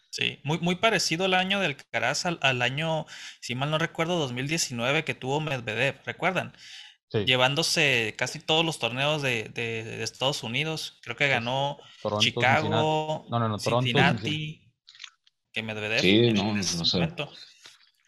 Sí, 0.09 0.39
muy, 0.43 0.59
muy 0.59 0.75
parecido 0.75 1.25
el 1.25 1.33
año 1.33 1.59
del 1.59 1.71
Alcaraz 1.71 2.27
al, 2.27 2.37
al, 2.41 2.61
año, 2.61 3.07
si 3.39 3.55
mal 3.55 3.71
no 3.71 3.79
recuerdo, 3.79 4.19
2019 4.19 5.03
que 5.03 5.15
tuvo 5.15 5.39
Medvedev, 5.41 5.99
¿recuerdan? 6.05 6.53
Sí. 7.13 7.25
Llevándose 7.25 8.15
casi 8.17 8.39
todos 8.39 8.65
los 8.65 8.79
torneos 8.79 9.21
de, 9.21 9.43
de, 9.53 9.83
de 9.83 10.03
Estados 10.03 10.41
Unidos. 10.41 10.97
Creo 11.03 11.15
que 11.15 11.27
ganó 11.27 11.77
Toronto, 12.01 12.23
Chicago, 12.23 12.69
no, 13.29 13.39
no, 13.39 13.49
no, 13.49 13.57
Toronto, 13.59 13.85
Cincinnati, 13.85 14.67
que 15.51 15.61
Medvedev 15.61 15.99
sí, 15.99 16.25
en, 16.25 16.33
no, 16.33 16.49
en 16.49 16.57
ese 16.57 16.75
no 16.79 16.85
sé. 16.85 16.97
momento. 16.97 17.29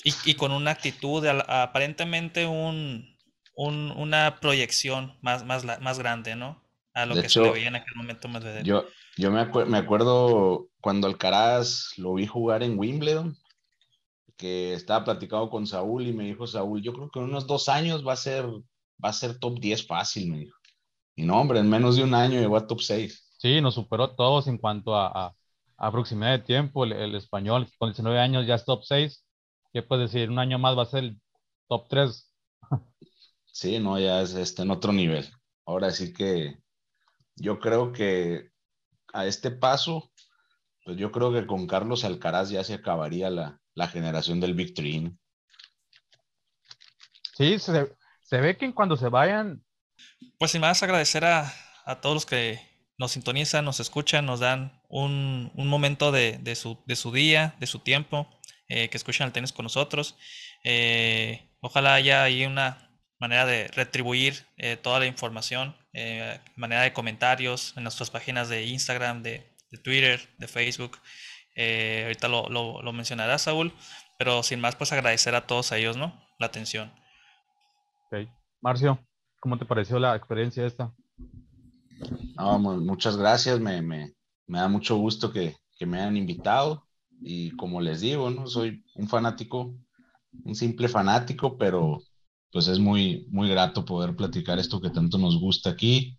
Y, 0.03 0.11
y, 0.25 0.33
con 0.33 0.51
una 0.51 0.71
actitud, 0.71 1.21
de, 1.21 1.29
aparentemente 1.47 2.47
un, 2.47 3.15
un, 3.55 3.91
una 3.91 4.39
proyección 4.39 5.19
más, 5.21 5.45
más, 5.45 5.63
más 5.81 5.99
grande, 5.99 6.35
¿no? 6.35 6.63
A 6.95 7.05
lo 7.05 7.13
De 7.13 7.21
que 7.21 7.27
hecho, 7.27 7.41
se 7.41 7.47
le 7.47 7.53
veía 7.53 7.67
en 7.67 7.75
aquel 7.75 7.95
momento 7.95 8.27
Medvedev. 8.27 8.63
Yo, 8.63 8.87
yo 9.17 9.29
me, 9.29 9.39
acu 9.39 9.67
me 9.67 9.77
acuerdo 9.77 10.69
cuando 10.81 11.05
Alcaraz 11.05 11.89
lo 11.97 12.15
vi 12.15 12.25
jugar 12.25 12.63
en 12.63 12.79
Wimbledon, 12.79 13.37
que 14.35 14.73
estaba 14.73 15.05
platicando 15.05 15.49
con 15.51 15.67
Saúl 15.67 16.07
y 16.07 16.13
me 16.13 16.23
dijo 16.23 16.47
Saúl, 16.47 16.81
yo 16.81 16.91
creo 16.91 17.11
que 17.11 17.19
en 17.19 17.25
unos 17.25 17.45
dos 17.45 17.69
años 17.69 18.05
va 18.05 18.13
a 18.13 18.17
ser, 18.17 18.45
va 19.03 19.09
a 19.09 19.13
ser 19.13 19.39
top 19.39 19.59
10 19.59 19.87
fácil, 19.87 20.31
me 20.31 20.39
dijo. 20.39 20.57
Y 21.15 21.23
no, 21.23 21.39
hombre, 21.39 21.59
en 21.59 21.69
menos 21.69 21.95
de 21.95 22.03
un 22.03 22.13
año 22.13 22.39
llegó 22.39 22.57
a 22.57 22.67
top 22.67 22.81
6. 22.81 23.33
Sí, 23.37 23.61
nos 23.61 23.75
superó 23.75 24.03
a 24.05 24.15
todos 24.15 24.47
en 24.47 24.57
cuanto 24.57 24.95
a, 24.95 25.07
a, 25.27 25.35
a 25.77 25.91
proximidad 25.91 26.31
de 26.31 26.39
tiempo. 26.39 26.83
El, 26.83 26.93
el, 26.93 27.15
español 27.15 27.67
con 27.77 27.89
19 27.89 28.19
años 28.19 28.45
ya 28.45 28.55
es 28.55 28.65
top 28.65 28.83
6. 28.83 29.25
¿Qué 29.71 29.81
puedes 29.81 30.11
decir? 30.11 30.29
Un 30.29 30.39
año 30.39 30.59
más 30.59 30.77
va 30.77 30.83
a 30.83 30.87
ser 30.87 31.03
el 31.03 31.21
top 31.67 31.87
3. 31.89 32.31
Sí, 33.57 33.79
no, 33.79 33.97
ya 33.97 34.21
es 34.21 34.33
este, 34.33 34.63
en 34.63 34.71
otro 34.71 34.91
nivel. 34.91 35.25
Ahora 35.65 35.89
sí 35.91 36.11
que 36.11 36.59
yo 37.37 37.61
creo 37.61 37.93
que 37.93 38.49
a 39.13 39.25
este 39.25 39.49
paso, 39.49 40.11
pues 40.83 40.97
yo 40.97 41.09
creo 41.09 41.31
que 41.31 41.47
con 41.47 41.65
Carlos 41.65 42.03
Alcaraz 42.03 42.49
ya 42.49 42.65
se 42.65 42.73
acabaría 42.73 43.29
la, 43.29 43.61
la 43.73 43.87
generación 43.87 44.41
del 44.41 44.55
Big. 44.55 44.73
Sí, 47.37 47.59
se, 47.59 47.95
se, 48.25 48.41
ve 48.41 48.57
que 48.57 48.73
cuando 48.73 48.97
se 48.97 49.09
vayan. 49.09 49.63
Pues 50.37 50.51
sin 50.51 50.61
más, 50.61 50.83
agradecer 50.83 51.23
a, 51.25 51.53
a 51.85 52.01
todos 52.01 52.15
los 52.15 52.25
que 52.25 52.59
nos 52.97 53.11
sintonizan, 53.11 53.65
nos 53.65 53.79
escuchan, 53.79 54.25
nos 54.25 54.39
dan 54.39 54.81
un, 54.87 55.51
un 55.55 55.67
momento 55.67 56.11
de, 56.11 56.37
de, 56.39 56.55
su, 56.55 56.81
de, 56.85 56.95
su, 56.95 57.11
día, 57.11 57.55
de 57.59 57.67
su 57.67 57.79
tiempo, 57.79 58.27
eh, 58.67 58.89
que 58.89 58.97
escuchan 58.97 59.27
el 59.27 59.33
tenis 59.33 59.51
con 59.51 59.63
nosotros. 59.63 60.17
Eh, 60.63 61.49
ojalá 61.61 61.93
haya 61.93 62.23
ahí 62.23 62.45
una 62.45 62.85
manera 63.19 63.45
de 63.45 63.67
retribuir 63.69 64.45
eh, 64.57 64.77
toda 64.77 64.99
la 64.99 65.05
información, 65.05 65.75
eh, 65.93 66.39
manera 66.55 66.81
de 66.81 66.93
comentarios 66.93 67.73
en 67.77 67.83
nuestras 67.83 68.09
páginas 68.09 68.49
de 68.49 68.65
Instagram, 68.65 69.23
de, 69.23 69.55
de 69.71 69.77
Twitter, 69.77 70.29
de 70.37 70.47
Facebook. 70.47 70.99
Eh, 71.55 72.03
ahorita 72.03 72.27
lo, 72.27 72.49
lo, 72.49 72.81
lo, 72.81 72.93
mencionará 72.93 73.37
Saúl, 73.37 73.73
pero 74.17 74.43
sin 74.43 74.59
más, 74.59 74.75
pues 74.75 74.91
agradecer 74.91 75.35
a 75.35 75.47
todos 75.47 75.71
ellos, 75.71 75.95
¿no? 75.95 76.21
La 76.37 76.47
atención. 76.47 76.93
Marcio, 78.61 78.99
¿cómo 79.39 79.57
te 79.57 79.65
pareció 79.65 79.99
la 79.99 80.15
experiencia 80.15 80.65
esta? 80.65 80.93
No, 82.35 82.59
muchas 82.59 83.17
gracias, 83.17 83.59
me, 83.59 83.81
me, 83.81 84.13
me 84.47 84.59
da 84.59 84.67
mucho 84.67 84.97
gusto 84.97 85.31
que, 85.31 85.55
que, 85.77 85.85
me 85.85 85.99
hayan 85.99 86.17
invitado 86.17 86.85
y 87.21 87.51
como 87.51 87.81
les 87.81 88.01
digo, 88.01 88.29
¿no? 88.29 88.47
Soy 88.47 88.83
un 88.95 89.07
fanático, 89.07 89.75
un 90.43 90.55
simple 90.55 90.87
fanático, 90.87 91.57
pero 91.57 92.01
pues 92.51 92.67
es 92.67 92.79
muy, 92.79 93.27
muy 93.29 93.49
grato 93.49 93.85
poder 93.85 94.15
platicar 94.15 94.59
esto 94.59 94.81
que 94.81 94.89
tanto 94.89 95.17
nos 95.17 95.39
gusta 95.39 95.69
aquí. 95.69 96.17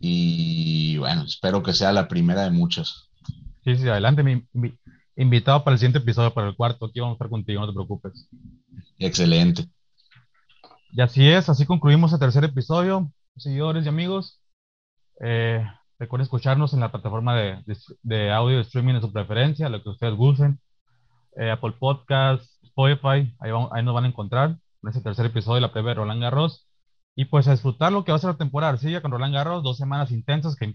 Y 0.00 0.96
bueno, 0.98 1.24
espero 1.24 1.62
que 1.62 1.72
sea 1.72 1.92
la 1.92 2.08
primera 2.08 2.44
de 2.44 2.50
muchas. 2.50 3.08
Sí, 3.64 3.76
sí, 3.76 3.88
adelante, 3.88 4.22
mi, 4.22 4.46
mi 4.52 4.72
invitado 5.16 5.64
para 5.64 5.74
el 5.74 5.78
siguiente 5.78 5.98
episodio, 5.98 6.32
para 6.32 6.48
el 6.48 6.56
cuarto. 6.56 6.86
Aquí 6.86 7.00
vamos 7.00 7.14
a 7.14 7.16
estar 7.16 7.28
contigo, 7.28 7.60
no 7.60 7.66
te 7.66 7.74
preocupes. 7.74 8.28
Excelente. 8.98 9.68
Y 10.90 11.00
así 11.02 11.28
es, 11.28 11.48
así 11.48 11.66
concluimos 11.66 12.12
el 12.12 12.18
tercer 12.18 12.44
episodio, 12.44 13.12
seguidores 13.36 13.84
y 13.84 13.88
amigos. 13.88 14.40
Eh, 15.20 15.64
recuerden 15.98 16.24
escucharnos 16.24 16.72
en 16.72 16.80
la 16.80 16.90
plataforma 16.90 17.36
de, 17.36 18.30
audio 18.32 18.60
streaming 18.60 18.94
de 18.94 19.00
su 19.02 19.12
preferencia, 19.12 19.68
lo 19.68 19.82
que 19.82 19.90
ustedes 19.90 20.14
gusten. 20.14 20.60
Eh, 21.36 21.50
Apple 21.50 21.74
Podcast, 21.78 22.44
Spotify, 22.62 23.34
ahí, 23.38 23.50
ahí 23.70 23.84
nos 23.84 23.94
van 23.94 24.04
a 24.04 24.08
encontrar 24.08 24.58
en 24.82 24.88
ese 24.88 25.02
tercer 25.02 25.26
episodio 25.26 25.56
de 25.56 25.60
la 25.62 25.72
previa 25.72 25.90
de 25.90 25.94
Roland 25.96 26.22
Garros. 26.22 26.66
Y 27.14 27.26
pues 27.26 27.48
a 27.48 27.52
disfrutar 27.52 27.92
lo 27.92 28.04
que 28.04 28.12
va 28.12 28.16
a 28.16 28.20
ser 28.20 28.30
la 28.30 28.36
temporada 28.36 28.76
sigue 28.78 29.02
con 29.02 29.10
Roland 29.10 29.34
Garros, 29.34 29.62
dos 29.62 29.76
semanas 29.76 30.10
intensas 30.10 30.56
que 30.56 30.74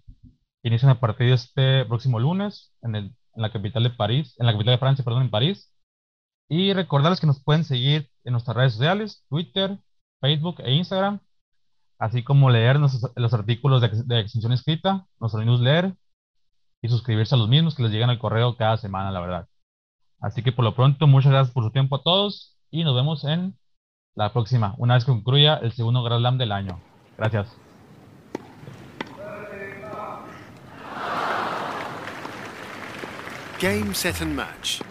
inician 0.61 0.91
a 0.91 0.99
partir 0.99 1.27
de 1.27 1.33
este 1.33 1.85
próximo 1.85 2.19
lunes 2.19 2.71
en, 2.83 2.95
el, 2.95 3.05
en 3.05 3.41
la 3.41 3.51
capital 3.51 3.83
de 3.83 3.89
París, 3.89 4.35
en 4.37 4.45
la 4.45 4.51
capital 4.51 4.73
de 4.75 4.79
Francia, 4.79 5.05
perdón, 5.05 5.23
en 5.23 5.31
París. 5.31 5.73
Y 6.49 6.73
recordarles 6.73 7.19
que 7.19 7.27
nos 7.27 7.41
pueden 7.43 7.63
seguir 7.63 8.09
en 8.25 8.33
nuestras 8.33 8.55
redes 8.55 8.73
sociales, 8.73 9.25
Twitter, 9.29 9.79
Facebook 10.23 10.61
e 10.63 10.71
Instagram, 10.71 11.19
así 11.99 12.23
como 12.23 12.49
leer 12.49 12.79
los, 12.79 13.11
los 13.17 13.33
artículos 13.33 13.81
de, 13.81 13.89
de, 14.05 14.21
extensión 14.21 14.53
escrita, 14.53 15.05
nuestro 15.19 15.43
newsletter 15.43 15.97
y 16.81 16.87
suscribirse 16.87 17.35
a 17.35 17.37
los 17.37 17.49
mismos 17.49 17.75
que 17.75 17.83
les 17.83 17.91
llegan 17.91 18.09
al 18.09 18.19
correo 18.19 18.55
cada 18.55 18.77
semana, 18.77 19.11
la 19.11 19.19
verdad. 19.19 19.47
Así 20.21 20.41
que 20.41 20.53
por 20.53 20.63
lo 20.63 20.75
pronto, 20.75 21.07
muchas 21.07 21.33
gracias 21.33 21.53
por 21.53 21.65
su 21.65 21.71
tiempo 21.71 21.97
a 21.97 22.03
todos 22.03 22.57
y 22.71 22.85
nos 22.85 22.95
vemos 22.95 23.25
en 23.25 23.57
la 24.15 24.31
próxima, 24.31 24.75
una 24.77 24.93
vez 24.93 25.03
que 25.03 25.11
concluya 25.11 25.55
el 25.57 25.73
segundo 25.73 26.03
Grand 26.03 26.21
Slam 26.21 26.37
del 26.37 26.53
año. 26.53 26.79
Gracias. 27.17 27.53
Game, 33.59 33.93
set 33.93 34.21
and 34.21 34.35
match. 34.35 34.81